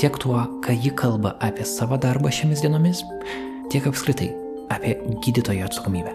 Tiek 0.00 0.14
tuo, 0.22 0.40
ką 0.64 0.72
ji 0.72 0.92
kalba 0.96 1.34
apie 1.44 1.66
savo 1.68 1.98
darbą 2.00 2.30
šiomis 2.32 2.62
dienomis, 2.64 3.02
tiek 3.72 3.88
apskritai 3.90 4.30
apie 4.72 4.94
gydytojo 5.24 5.66
atsakomybę. 5.66 6.14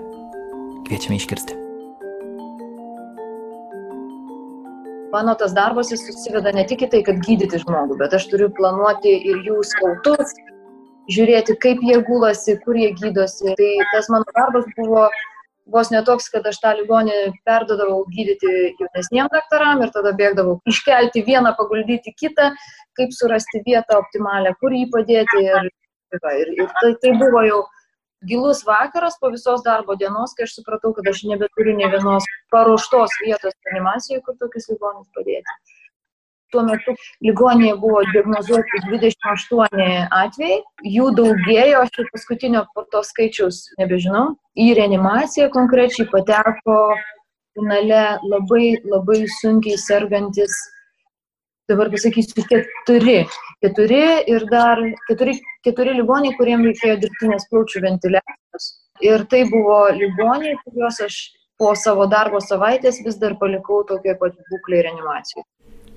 Kviečiame 0.88 1.20
išgirsti. 1.20 1.60
Mano 5.14 5.36
tas 5.38 5.54
darbas 5.54 5.92
jis 5.94 6.02
susiveda 6.08 6.56
ne 6.56 6.64
tik 6.66 6.88
į 6.88 6.90
tai, 6.96 7.04
kad 7.06 7.22
gydyti 7.22 7.60
žmogų, 7.62 8.00
bet 8.00 8.16
aš 8.18 8.26
turiu 8.32 8.50
planuoti 8.58 9.14
ir 9.30 9.44
jų 9.46 9.60
skautus, 9.70 10.34
žiūrėti, 11.14 11.60
kaip 11.62 11.84
jie 11.86 12.00
gulasi, 12.08 12.58
kur 12.66 12.80
jie 12.80 12.90
gydosi. 12.98 13.54
Tai 13.60 13.70
tas 13.92 14.10
mano 14.10 14.26
darbas 14.34 14.66
buvo 14.80 15.06
vos 15.66 15.92
netoks, 15.94 16.30
kad 16.34 16.48
aš 16.50 16.60
tą 16.64 16.74
ligonį 16.80 17.18
perdodavau 17.48 18.04
gydyti 18.12 18.74
jaunesniem 18.80 19.30
daktaram 19.34 19.84
ir 19.86 19.94
tada 19.96 20.14
bėgdavau 20.18 20.58
iškelti 20.70 21.24
vieną, 21.28 21.54
paguldyti 21.60 22.14
kitą, 22.20 22.52
kaip 22.98 23.14
surasti 23.16 23.64
vietą 23.68 24.00
optimalę, 24.02 24.56
kur 24.60 24.76
jį 24.76 24.90
padėti. 24.94 25.46
Ir, 25.46 25.72
ir, 26.14 26.52
ir 26.60 26.74
tai, 26.82 26.92
tai 27.02 27.14
buvo 27.22 27.46
jau 27.48 27.62
gilus 28.28 28.64
vakaras 28.68 29.18
po 29.20 29.32
visos 29.34 29.64
darbo 29.66 29.96
dienos, 30.00 30.36
kai 30.38 30.48
aš 30.48 30.60
supratau, 30.60 30.94
kad 30.98 31.08
aš 31.12 31.24
nebeturiu 31.32 31.78
ne 31.80 31.90
vienos 31.96 32.28
paruoštos 32.54 33.18
vietos 33.24 33.56
animacijoje, 33.74 34.22
kur 34.28 34.38
tokius 34.40 34.70
ligonius 34.72 35.10
padėti 35.16 35.73
tuo 36.54 36.64
metu 36.68 36.96
ligoninėje 37.26 37.80
buvo 37.82 38.04
diagnozuoti 38.14 38.84
28 38.86 39.90
atvejai, 40.22 40.60
jų 40.96 41.10
daugėjo, 41.20 41.82
aš 41.82 42.00
jau 42.00 42.08
paskutinio 42.14 42.64
po 42.76 42.86
to 42.94 43.04
skaičiaus 43.10 43.64
nebežinau. 43.82 44.30
Į 44.54 44.74
reanimaciją 44.78 45.50
konkrečiai 45.54 46.08
pateko 46.14 46.78
finale 47.58 48.04
labai 48.30 48.78
labai 48.86 49.24
sunkiai 49.40 49.78
sergantis, 49.82 50.54
dabar 51.70 51.90
pasakysiu, 51.94 52.46
keturi. 52.50 53.20
Keturi 53.64 54.04
ir 54.28 54.46
dar 54.52 54.82
keturi, 55.08 55.38
keturi 55.66 55.94
ligoniai, 56.00 56.36
kuriems 56.40 56.68
reikėjo 56.70 56.98
dirbtinės 57.04 57.48
plaučių 57.52 57.84
ventiliacijos. 57.86 58.66
Ir 59.04 59.24
tai 59.32 59.46
buvo 59.52 59.78
ligoniai, 59.96 60.58
kuriuos 60.66 61.00
aš 61.08 61.20
po 61.62 61.74
savo 61.80 62.08
darbo 62.12 62.42
savaitės 62.44 63.00
vis 63.06 63.20
dar 63.22 63.38
palikau 63.40 63.84
tokioje 63.88 64.20
pat 64.20 64.38
būklėje 64.52 64.88
reanimacijoje. 64.90 65.48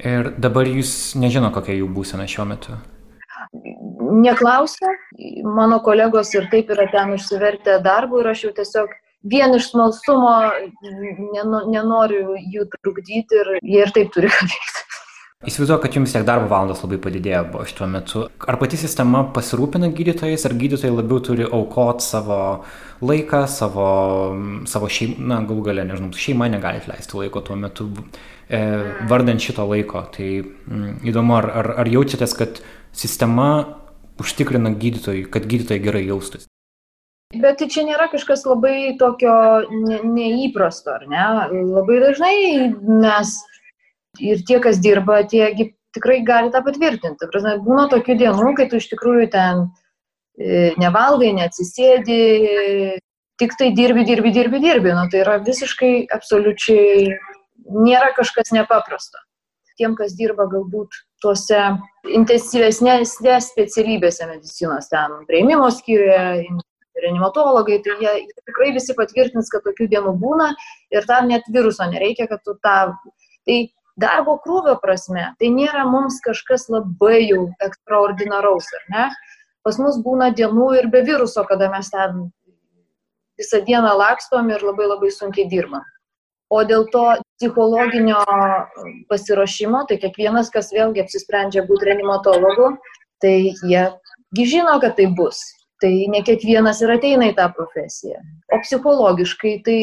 Ir 0.05 0.34
dabar 0.36 0.68
jūs 0.68 1.14
nežino, 1.16 1.49
kokia 1.55 1.78
jų 1.78 1.88
būsena 1.94 2.26
šiuo 2.28 2.44
metu? 2.49 2.76
Neklausia, 4.16 4.92
mano 5.57 5.78
kolegos 5.84 6.34
ir 6.36 6.49
taip 6.53 6.70
yra 6.74 6.86
ten 6.92 7.14
užsivertę 7.16 7.78
darbų 7.84 8.20
ir 8.20 8.30
aš 8.32 8.44
jau 8.47 8.53
tiesiog 8.59 8.92
vien 9.32 9.57
iš 9.57 9.70
smalsumo 9.72 10.34
nenoriu 11.72 12.36
jų 12.36 12.66
trukdyti 12.76 13.40
ir 13.40 13.53
jie 13.62 13.80
ir 13.86 13.94
taip 13.97 14.12
turi 14.14 14.30
ką 14.32 14.51
veikti. 14.51 14.95
Įsivaizduoju, 15.45 15.82
kad 15.82 15.93
jums 15.93 16.14
tiek 16.14 16.22
darbo 16.24 16.47
valandos 16.49 16.78
labai 16.80 16.97
padidėjo 17.05 17.43
buvo 17.51 17.64
šituo 17.68 17.87
metu. 17.93 18.22
Ar 18.49 18.57
pati 18.57 18.78
sistema 18.80 19.20
pasirūpina 19.37 19.91
gydytojais, 19.93 20.47
ar 20.49 20.55
gydytojai 20.57 20.95
labiau 20.95 21.20
turi 21.20 21.45
aukoti 21.45 22.07
savo 22.07 22.39
laiką, 23.05 23.43
savo, 23.53 23.89
savo 24.64 24.89
šeimą, 24.89 25.18
na, 25.28 25.43
galų 25.45 25.66
galę, 25.66 25.84
nežinau, 25.91 26.09
šeima 26.16 26.49
negali 26.49 26.80
leisti 26.89 27.20
laiko 27.20 27.43
tuo 27.45 27.57
metu 27.61 27.84
e, 28.49 28.61
vardant 29.11 29.45
šito 29.45 29.66
laiko. 29.68 30.07
Tai 30.14 30.30
mm, 30.41 30.95
įdomu, 31.12 31.34
ar, 31.37 31.51
ar, 31.61 31.68
ar 31.84 31.91
jaučiatės, 31.93 32.32
kad 32.39 32.62
sistema 32.97 33.51
užtikrina 34.16 34.72
gydytojui, 34.72 35.26
kad 35.28 35.45
gydytojai 35.45 35.84
gerai 35.84 36.07
jaustųsi? 36.07 36.49
Bet 37.37 37.59
tai 37.61 37.68
čia 37.68 37.84
nėra 37.84 38.07
kažkas 38.09 38.47
labai 38.49 38.97
tokio 38.97 39.37
ne, 39.68 40.01
neįprasto, 40.01 40.97
ar 40.97 41.05
ne? 41.12 41.28
Labai 41.76 42.01
dažnai 42.07 42.37
mes 43.05 43.37
ir 44.23 44.43
tie, 44.47 44.61
kas 44.62 44.81
dirba, 44.83 45.23
tiegi 45.29 45.71
tikrai 45.97 46.21
gali 46.27 46.53
tą 46.53 46.62
patvirtinti. 46.67 47.29
Prasme, 47.33 47.57
būna 47.64 47.89
tokių 47.93 48.19
dienų, 48.23 48.53
kai 48.59 48.69
tu 48.71 48.81
iš 48.81 48.89
tikrųjų 48.93 49.29
ten 49.33 49.64
e, 50.37 50.73
nevalgai, 50.81 51.33
neatsisėdi, 51.39 52.21
tik 53.41 53.57
tai 53.61 53.71
dirbi, 53.77 54.05
dirbi, 54.09 54.33
dirbi, 54.35 54.61
dirbi. 54.64 54.93
Nu, 54.97 55.07
tai 55.12 55.23
yra 55.25 55.39
visiškai, 55.45 56.09
absoliučiai, 56.17 57.09
nėra 57.73 58.12
kažkas 58.17 58.53
nepaprasto. 58.57 59.23
Tiem, 59.77 59.93
kas 59.97 60.14
dirba 60.17 60.47
galbūt 60.49 60.95
tuose 61.21 61.59
intensyvesnėse 62.17 63.41
specialybėse 63.45 64.29
medicinos, 64.31 64.89
ten 64.89 65.19
prieimimo 65.29 65.69
skyriuje, 65.75 66.49
reanimatologai, 67.03 67.83
tai 67.85 67.97
jie 68.01 68.12
tikrai 68.47 68.71
visi 68.73 68.97
patvirtins, 68.97 69.51
kad 69.53 69.64
tokių 69.67 69.89
dienų 69.93 70.14
būna 70.21 70.53
ir 70.95 71.05
tam 71.09 71.29
net 71.29 71.49
viruso 71.53 71.85
nereikia, 71.91 72.29
kad 72.31 72.41
tu 72.45 72.57
tą... 72.64 72.95
Tai 73.47 73.59
darbo 74.01 74.36
krūvio 74.44 74.76
prasme, 74.82 75.30
tai 75.40 75.51
nėra 75.53 75.86
mums 75.88 76.20
kažkas 76.24 76.68
labai 76.72 77.24
jau 77.24 77.49
ekstraordinaraus, 77.64 78.68
ar 78.78 78.86
ne? 78.92 79.09
Pas 79.66 79.78
mus 79.82 79.99
būna 79.99 80.30
dienų 80.36 80.68
ir 80.78 80.88
be 80.92 81.03
viruso, 81.03 81.42
kada 81.49 81.70
mes 81.72 81.90
ten 81.90 82.28
visą 83.40 83.61
dieną 83.66 83.97
lakstom 83.99 84.51
ir 84.53 84.62
labai 84.64 84.86
labai 84.92 85.11
sunkiai 85.12 85.49
dirbam. 85.51 85.84
O 86.49 86.62
dėl 86.62 86.86
to 86.92 87.03
psichologinio 87.40 88.20
pasiruošimo, 89.11 89.82
tai 89.88 89.99
kiekvienas, 89.99 90.53
kas 90.55 90.70
vėlgi 90.74 91.03
apsisprendžia 91.03 91.64
būti 91.66 91.88
reanimatologu, 91.88 92.76
tai 93.22 93.51
jiegi 93.66 94.47
žino, 94.53 94.76
kad 94.82 94.94
tai 95.01 95.09
bus. 95.18 95.42
Tai 95.82 95.90
ne 96.12 96.22
kiekvienas 96.24 96.78
ir 96.84 96.94
ateina 96.94 97.26
į 97.32 97.34
tą 97.36 97.51
profesiją. 97.53 98.22
O 98.55 98.61
psichologiškai 98.62 99.57
tai 99.66 99.80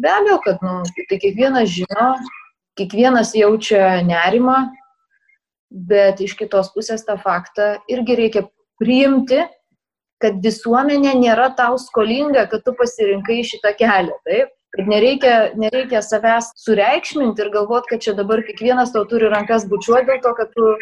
be 0.00 0.10
abejo, 0.10 0.40
kad 0.46 0.64
nu, 0.64 0.80
tai 0.96 1.20
kiekvienas 1.20 1.68
žino, 1.76 2.08
kiekvienas 2.78 3.34
jaučia 3.36 3.98
nerimą, 4.06 4.68
bet 5.68 6.22
iš 6.24 6.34
kitos 6.38 6.70
pusės 6.74 7.04
tą 7.06 7.18
faktą 7.20 7.76
irgi 7.90 8.16
reikia 8.18 8.44
priimti, 8.80 9.42
kad 10.22 10.38
visuomenė 10.42 11.14
nėra 11.18 11.50
tau 11.58 11.78
skolinga, 11.80 12.46
kad 12.50 12.64
tu 12.66 12.74
pasirinkai 12.78 13.42
šitą 13.46 13.74
kelią. 13.78 14.16
Taip? 14.26 14.54
Kad 14.76 14.88
nereikia, 14.90 15.34
nereikia 15.56 16.02
savęs 16.04 16.50
sureikšminti 16.60 17.40
ir 17.40 17.52
galvoti, 17.54 17.94
kad 17.94 18.02
čia 18.04 18.12
dabar 18.18 18.42
kiekvienas 18.44 18.92
tau 18.92 19.06
turi 19.08 19.30
rankas 19.32 19.64
bučiuoti 19.70 20.10
dėl 20.10 20.20
to, 20.24 20.34
kad 20.36 20.50
tu, 20.52 20.74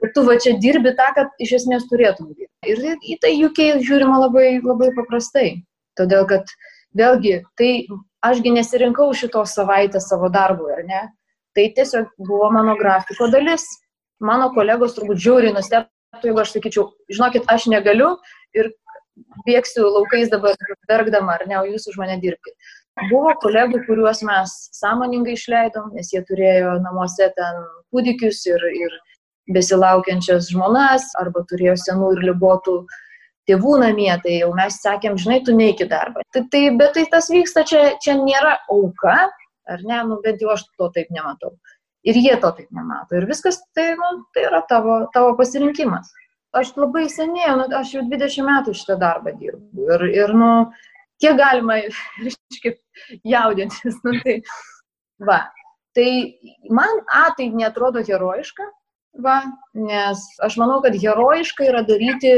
kad 0.00 0.14
tu 0.14 0.24
va 0.24 0.38
čia 0.40 0.54
dirbi 0.62 0.94
tą, 0.96 1.10
kad 1.16 1.42
iš 1.44 1.58
esmės 1.60 1.84
turėtum. 1.90 2.30
Ir 2.66 2.80
į 2.96 3.18
tai 3.20 3.34
UK 3.44 3.60
žiūrima 3.84 4.22
labai, 4.24 4.48
labai 4.64 4.94
paprastai. 4.96 5.50
Todėl, 5.98 6.24
kad 6.30 6.48
vėlgi, 6.96 7.42
tai 7.58 7.70
ašgi 8.24 8.54
nesirinkau 8.54 9.10
šitos 9.14 9.52
savaitės 9.58 10.08
savo 10.08 10.30
darbui, 10.32 10.72
ar 10.78 10.86
ne? 10.88 11.02
Tai 11.56 11.68
tiesiog 11.76 12.10
buvo 12.18 12.50
mano 12.54 12.76
grafiko 12.78 13.30
dalis. 13.32 13.64
Mano 14.20 14.50
kolegos 14.54 14.96
turbūt 14.96 15.20
žiūri 15.22 15.54
nustebtų, 15.54 16.26
jeigu 16.26 16.42
aš 16.42 16.56
sakyčiau, 16.56 16.88
žinokit, 17.12 17.46
aš 17.52 17.68
negaliu 17.70 18.16
ir 18.58 18.72
bėgsiu 19.46 19.86
laukais 19.86 20.30
dabar 20.32 20.58
verkdama, 20.90 21.36
ar 21.38 21.46
ne, 21.50 21.58
o 21.60 21.64
jūs 21.66 21.88
už 21.90 21.98
mane 22.00 22.18
dirbkite. 22.22 22.56
Buvo 23.10 23.34
kolegų, 23.42 23.84
kuriuos 23.86 24.24
mes 24.26 24.54
sąmoningai 24.74 25.36
išleidom, 25.38 25.92
nes 25.94 26.10
jie 26.12 26.22
turėjo 26.26 26.78
namuose 26.82 27.28
ten 27.36 27.60
kūdikius 27.94 28.42
ir, 28.50 28.64
ir 28.74 28.96
besilaukiančias 29.54 30.50
žmonas, 30.52 31.06
arba 31.20 31.44
turėjo 31.50 31.76
senų 31.84 32.16
ir 32.16 32.24
ligotų 32.32 32.80
tėvų 33.48 33.78
namie, 33.84 34.10
tai 34.24 34.40
jau 34.42 34.50
mes 34.56 34.76
sakėm, 34.82 35.16
žinai, 35.20 35.40
tu 35.46 35.54
neiki 35.56 35.86
darbą. 35.88 36.24
Tai, 36.34 36.42
tai, 36.52 36.64
bet 36.76 36.96
tai 36.98 37.06
tas 37.12 37.30
vyksta, 37.32 37.64
čia, 37.68 37.84
čia 38.04 38.18
nėra 38.18 38.58
auka, 38.74 39.16
ar 39.68 39.82
ne, 39.86 39.98
nu 40.08 40.20
bent 40.24 40.42
jau 40.42 40.52
aš 40.54 40.64
to 40.78 40.88
taip 40.94 41.10
nematau. 41.14 41.56
Ir 42.08 42.16
jie 42.16 42.36
to 42.40 42.50
taip 42.56 42.70
nemato. 42.74 43.18
Ir 43.18 43.26
viskas 43.28 43.58
tai, 43.76 43.90
nu, 43.98 44.10
tai 44.34 44.46
yra 44.48 44.62
tavo, 44.68 45.00
tavo 45.14 45.34
pasirinkimas. 45.38 46.12
Aš 46.56 46.72
labai 46.78 47.08
seniai, 47.12 47.52
nu, 47.58 47.66
aš 47.76 47.96
jau 47.96 48.04
20 48.08 48.46
metų 48.46 48.74
šitą 48.78 48.96
darbą 49.00 49.34
dirbu. 49.36 49.88
Ir, 49.90 50.06
ir 50.22 50.34
nu, 50.36 50.50
kiek 51.20 51.36
galima, 51.40 51.80
reiškia, 52.24 52.74
jaudintis. 53.28 54.00
Nu, 54.06 54.14
tai, 54.24 54.38
va. 55.28 55.42
Tai 55.96 56.08
man, 56.70 57.02
a, 57.10 57.26
tai 57.36 57.48
netrodo 57.50 58.04
herojiška, 58.06 58.68
va, 59.24 59.40
nes 59.74 60.22
aš 60.44 60.56
manau, 60.60 60.78
kad 60.84 60.94
herojiška 60.94 61.66
yra 61.66 61.82
daryti 61.88 62.36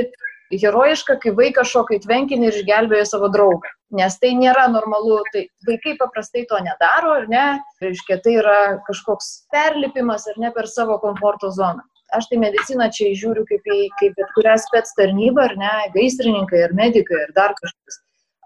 herojiška, 0.59 1.17
kai 1.23 1.33
vaikas 1.37 1.71
šoka 1.71 1.95
į 1.95 2.01
tvenkinį 2.03 2.49
ir 2.49 2.59
išgelbėjo 2.61 3.07
savo 3.07 3.29
draugą. 3.31 3.71
Nes 3.95 4.17
tai 4.23 4.33
nėra 4.39 4.67
normalu, 4.71 5.21
tai 5.35 5.45
vaikai 5.67 5.97
paprastai 5.99 6.45
to 6.51 6.59
nedaro, 6.65 7.15
ar 7.21 7.29
ne? 7.31 7.47
Reiškia, 7.83 8.19
tai 8.25 8.37
yra 8.41 8.59
kažkoks 8.87 9.31
perlipimas 9.55 10.27
ar 10.31 10.39
ne 10.43 10.51
per 10.55 10.67
savo 10.71 10.99
komforto 11.03 11.51
zoną. 11.55 11.87
Aš 12.17 12.27
tai 12.31 12.41
mediciną 12.43 12.89
čia 12.91 13.13
žiūriu 13.15 13.45
kaip 13.47 13.67
į 13.71 13.81
kaip 14.01 14.17
bet 14.19 14.31
kurią 14.35 14.57
spets 14.59 14.95
tarnybą, 14.99 15.47
ar 15.47 15.57
ne, 15.59 15.75
gaisrininkai, 15.95 16.65
ar 16.67 16.75
medikai, 16.75 17.23
ar 17.29 17.35
dar 17.37 17.55
kažkas. 17.59 18.01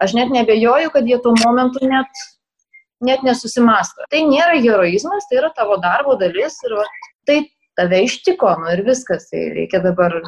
Aš 0.04 0.12
net 0.18 0.32
nebejoju, 0.34 0.92
kad 0.92 1.08
jie 1.08 1.16
tuo 1.24 1.32
momentu 1.40 1.86
net, 1.88 2.24
net 3.04 3.24
nesusimasto. 3.24 4.04
Tai 4.12 4.20
nėra 4.28 4.58
heroizmas, 4.60 5.24
tai 5.30 5.40
yra 5.40 5.52
tavo 5.56 5.78
darbo 5.80 6.18
dalis 6.20 6.58
ir 6.66 6.76
va, 6.76 6.84
tai 7.28 7.38
tave 7.78 8.04
ištiko, 8.04 8.52
nu 8.60 8.72
ir 8.74 8.84
viskas. 8.86 9.30
Tai 9.30 9.44
reikia 9.56 9.80
dabar 9.84 10.20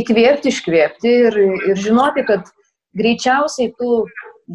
įkvėpti, 0.00 0.52
iškvėpti 0.52 1.16
ir, 1.28 1.40
ir 1.70 1.80
žinoti, 1.80 2.24
kad 2.28 2.48
greičiausiai 2.98 3.72
tu 3.78 4.04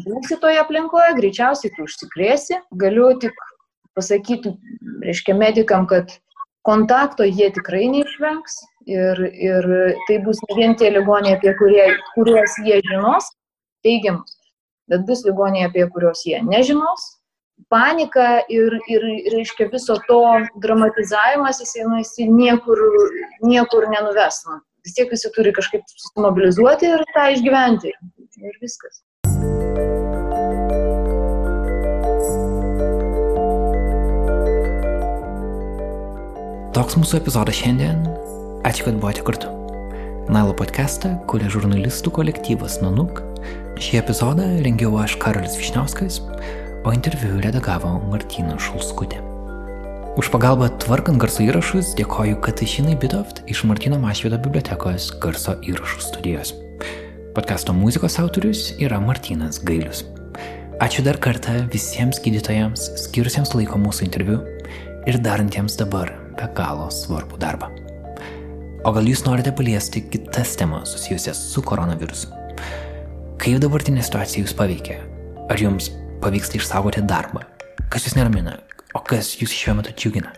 būsi 0.04 0.38
toje 0.40 0.60
aplinkoje, 0.62 1.14
greičiausiai 1.18 1.72
tu 1.76 1.86
užsikrėsi. 1.88 2.60
Galiu 2.80 3.12
tik 3.22 3.36
pasakyti, 3.98 4.54
reiškia, 5.04 5.34
medikam, 5.38 5.86
kad 5.90 6.12
kontakto 6.66 7.26
jie 7.26 7.50
tikrai 7.54 7.88
neišvengs 7.92 8.58
ir, 8.90 9.22
ir 9.32 9.70
tai 10.08 10.18
bus 10.24 10.40
ne 10.48 10.58
vien 10.58 10.76
tie 10.76 10.90
ligoniai, 10.92 11.38
apie 11.38 11.54
kurie, 11.58 11.86
kuriuos 12.14 12.58
jie 12.66 12.80
žinos, 12.86 13.30
teigiamus, 13.86 14.36
bet 14.90 15.06
bus 15.08 15.24
ligoniai, 15.26 15.68
apie 15.70 15.86
kuriuos 15.94 16.26
jie 16.26 16.42
nežinos. 16.44 17.16
Panika 17.68 18.40
ir, 18.48 18.78
ir 18.88 19.02
reiškia, 19.34 19.68
viso 19.72 19.98
to 20.08 20.22
dramatizavimas, 20.64 21.60
jisai, 21.60 21.84
nu, 21.84 21.98
jisai 22.00 22.30
niekur, 22.32 22.80
niekur 23.44 23.84
nenuves. 23.92 24.40
Nu, 24.48 24.56
vis 24.84 24.96
tiek 24.96 25.12
visi 25.12 25.30
turi 25.36 25.52
kažkaip 25.56 25.86
susimobilizuoti 25.92 26.90
ir 26.94 27.04
tą 27.14 27.28
išgyventi. 27.36 27.94
Ir 28.40 28.58
viskas. 28.62 29.02
Toks 36.76 36.96
mūsų 36.96 37.18
epizodas 37.18 37.58
šiandien. 37.58 38.04
Ačiū, 38.64 38.86
kad 38.86 39.00
buvote 39.00 39.24
kartu. 39.26 39.50
Nailo 40.30 40.54
podcastą 40.56 41.16
kuria 41.28 41.50
žurnalistų 41.50 42.12
kolektyvas 42.20 42.78
Nanuk. 42.84 43.20
Šį 43.80 43.98
epizodą 44.02 44.46
rengiau 44.64 44.94
aš 45.02 45.16
Karolis 45.20 45.56
Višniauskas, 45.58 46.20
o 46.84 46.94
interviu 46.94 47.40
redagavo 47.42 47.96
Martina 48.12 48.56
Šulskutė. 48.60 49.29
Už 50.18 50.26
pagalbą 50.26 50.66
tvarkant 50.82 51.20
garso 51.22 51.44
įrašus 51.46 51.92
dėkoju 51.94 52.40
Katašinai 52.42 52.96
Bitoft 52.98 53.44
iš 53.46 53.60
Martino 53.70 53.94
Mašvido 54.02 54.40
bibliotekos 54.42 55.04
garso 55.22 55.52
įrašų 55.62 56.00
studijos. 56.02 56.50
Podkasto 57.36 57.70
muzikos 57.70 58.16
autorius 58.18 58.72
yra 58.82 58.98
Martinas 58.98 59.60
Gailius. 59.62 60.02
Ačiū 60.82 61.04
dar 61.06 61.14
kartą 61.22 61.60
visiems 61.70 62.18
gydytojams, 62.24 62.88
skirusiems 63.04 63.54
laiko 63.54 63.78
mūsų 63.78 64.08
interviu 64.08 64.40
ir 65.06 65.20
darantiems 65.22 65.78
dabar 65.78 66.10
be 66.34 66.48
galo 66.58 66.88
svarbų 66.90 67.38
darbą. 67.38 67.68
O 68.82 68.90
gal 68.96 69.06
jūs 69.06 69.22
norite 69.28 69.54
paliesti 69.54 70.02
kitas 70.10 70.56
temas 70.58 70.90
susijusias 70.96 71.38
su 71.52 71.62
koronavirusu? 71.62 72.32
Kaip 73.38 73.62
dabartinė 73.62 74.02
situacija 74.02 74.42
jūs 74.42 74.56
paveikia? 74.58 74.98
Ar 75.46 75.62
jums 75.62 75.92
pavyksta 76.18 76.58
išsaugoti 76.58 77.06
darbą? 77.06 77.46
Kas 77.92 78.08
jūs 78.08 78.18
neramina? 78.18 78.58
O 78.94 79.00
kas 79.06 79.36
jūs 79.38 79.52
šiuo 79.54 79.76
metu 79.78 79.92
džiugina? 79.94 80.32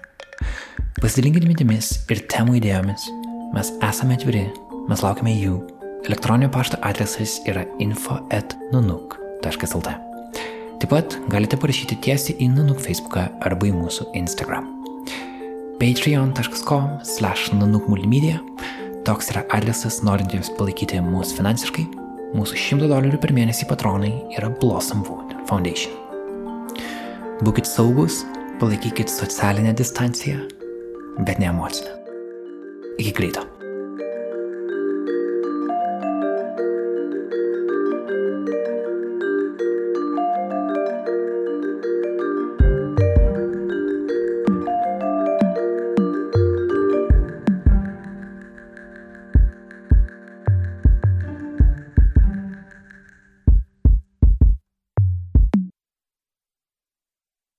Pasidalinkite 1.00 1.48
mintimis 1.48 1.86
ir 2.12 2.20
temų 2.28 2.59
idėjomis. 2.59 3.07
Mes 3.55 3.70
esame 3.88 4.18
atviri, 4.18 4.42
mes 4.90 5.05
laukiame 5.05 5.32
jų. 5.32 5.55
Elektroninio 6.05 6.50
pašto 6.53 6.76
adresas 6.84 7.38
yra 7.48 7.62
info.nunuk.lt. 7.80 9.94
Taip 10.82 10.90
pat 10.90 11.16
galite 11.32 11.57
parašyti 11.62 11.96
tiesiai 12.05 12.36
į 12.42 12.50
Nanuk 12.53 12.82
Facebooką 12.82 13.24
arba 13.46 13.70
į 13.70 13.72
mūsų 13.78 14.11
Instagram. 14.20 14.68
patreon.com 15.80 17.00
slash 17.03 17.53
nanuk 17.57 17.88
multimedia 17.88 18.38
Toks 19.03 19.32
yra 19.32 19.42
adresas 19.50 19.96
norintiems 20.07 20.53
palaikyti 20.55 21.00
mūsų 21.03 21.40
finansiškai. 21.40 21.88
Mūsų 22.36 22.55
100 22.55 22.86
dolerių 22.92 23.18
per 23.18 23.32
mėnesį 23.34 23.66
patronai 23.66 24.12
yra 24.36 24.53
Blossom 24.61 25.03
Wood 25.09 25.32
Foundation. 25.48 25.96
Būkite 27.42 27.66
saugus 27.66 28.20
palaikykit 28.62 29.10
socialinę 29.10 29.74
distanciją, 29.74 30.38
bet 31.18 31.38
ne 31.38 31.46
emocinę. 31.46 31.90
Iki 32.98 33.12
greito. 33.12 33.51